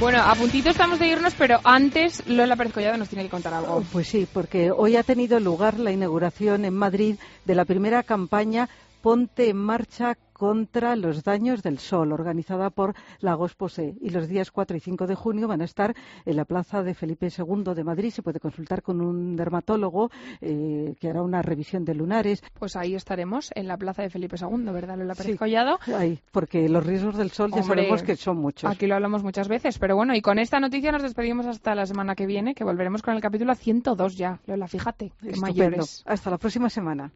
Bueno, 0.01 0.23
a 0.23 0.33
puntito 0.33 0.71
estamos 0.71 0.97
de 0.97 1.09
irnos, 1.09 1.35
pero 1.35 1.59
antes 1.63 2.27
Lola 2.27 2.55
Pérez 2.55 2.73
Collado 2.73 2.97
nos 2.97 3.07
tiene 3.07 3.23
que 3.25 3.29
contar 3.29 3.53
algo. 3.53 3.75
Oh, 3.75 3.81
pues 3.93 4.07
sí, 4.07 4.27
porque 4.33 4.71
hoy 4.71 4.95
ha 4.95 5.03
tenido 5.03 5.39
lugar 5.39 5.79
la 5.79 5.91
inauguración 5.91 6.65
en 6.65 6.73
Madrid 6.73 7.17
de 7.45 7.53
la 7.53 7.65
primera 7.65 8.01
campaña 8.01 8.67
Ponte 9.03 9.49
en 9.49 9.57
Marcha 9.57 10.17
contra 10.41 10.95
los 10.95 11.23
daños 11.23 11.61
del 11.61 11.77
sol, 11.77 12.11
organizada 12.11 12.71
por 12.71 12.95
Lagos 13.19 13.53
Posé. 13.53 13.93
Y 14.01 14.09
los 14.09 14.27
días 14.27 14.49
4 14.49 14.75
y 14.75 14.79
5 14.79 15.05
de 15.05 15.13
junio 15.13 15.47
van 15.47 15.61
a 15.61 15.65
estar 15.65 15.95
en 16.25 16.35
la 16.35 16.45
plaza 16.45 16.81
de 16.81 16.95
Felipe 16.95 17.27
II 17.27 17.75
de 17.75 17.83
Madrid. 17.83 18.09
Se 18.09 18.23
puede 18.23 18.39
consultar 18.39 18.81
con 18.81 19.01
un 19.01 19.35
dermatólogo 19.35 20.09
eh, 20.41 20.95
que 20.99 21.09
hará 21.09 21.21
una 21.21 21.43
revisión 21.43 21.85
de 21.85 21.93
lunares. 21.93 22.43
Pues 22.57 22.75
ahí 22.75 22.95
estaremos, 22.95 23.51
en 23.53 23.67
la 23.67 23.77
plaza 23.77 24.01
de 24.01 24.09
Felipe 24.09 24.35
II, 24.41 24.63
¿verdad, 24.71 24.97
Lola 24.97 25.13
Pérez 25.13 25.37
Collado? 25.37 25.77
Ahí, 25.95 26.19
porque 26.31 26.67
los 26.67 26.83
riesgos 26.87 27.17
del 27.17 27.29
sol 27.29 27.51
ya 27.55 27.61
sabemos 27.61 28.01
que 28.01 28.15
son 28.15 28.37
muchos. 28.37 28.67
Aquí 28.67 28.87
lo 28.87 28.95
hablamos 28.95 29.21
muchas 29.21 29.47
veces, 29.47 29.77
pero 29.77 29.95
bueno, 29.95 30.15
y 30.15 30.21
con 30.21 30.39
esta 30.39 30.59
noticia 30.59 30.91
nos 30.91 31.03
despedimos 31.03 31.45
hasta 31.45 31.75
la 31.75 31.85
semana 31.85 32.15
que 32.15 32.25
viene, 32.25 32.55
que 32.55 32.63
volveremos 32.63 33.03
con 33.03 33.13
el 33.13 33.21
capítulo 33.21 33.53
102 33.53 34.17
ya. 34.17 34.39
Lola, 34.47 34.67
fíjate, 34.67 35.11
mayores. 35.39 36.01
Hasta 36.07 36.31
la 36.31 36.39
próxima 36.39 36.67
semana. 36.67 37.11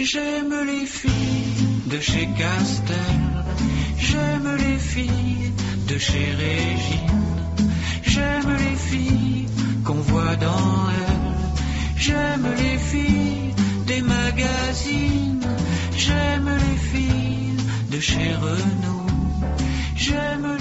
J'aime 0.00 0.54
les 0.64 0.86
filles 0.86 1.66
de 1.86 1.98
chez 1.98 2.28
Castel, 2.38 2.94
j'aime 3.98 4.56
les 4.56 4.78
filles 4.78 5.52
de 5.88 5.98
chez 5.98 6.34
Régine, 6.38 7.68
j'aime 8.04 8.56
les 8.58 8.76
filles 8.76 9.48
qu'on 9.84 9.94
voit 9.94 10.36
dans 10.36 10.88
elle, 10.90 11.96
j'aime 11.96 12.46
les 12.56 12.78
filles 12.78 13.54
des 13.86 14.02
magazines, 14.02 15.44
j'aime 15.96 16.48
les 16.48 16.78
filles 16.92 17.56
de 17.90 17.98
chez 17.98 18.34
Renault, 18.34 19.06
j'aime 19.96 20.58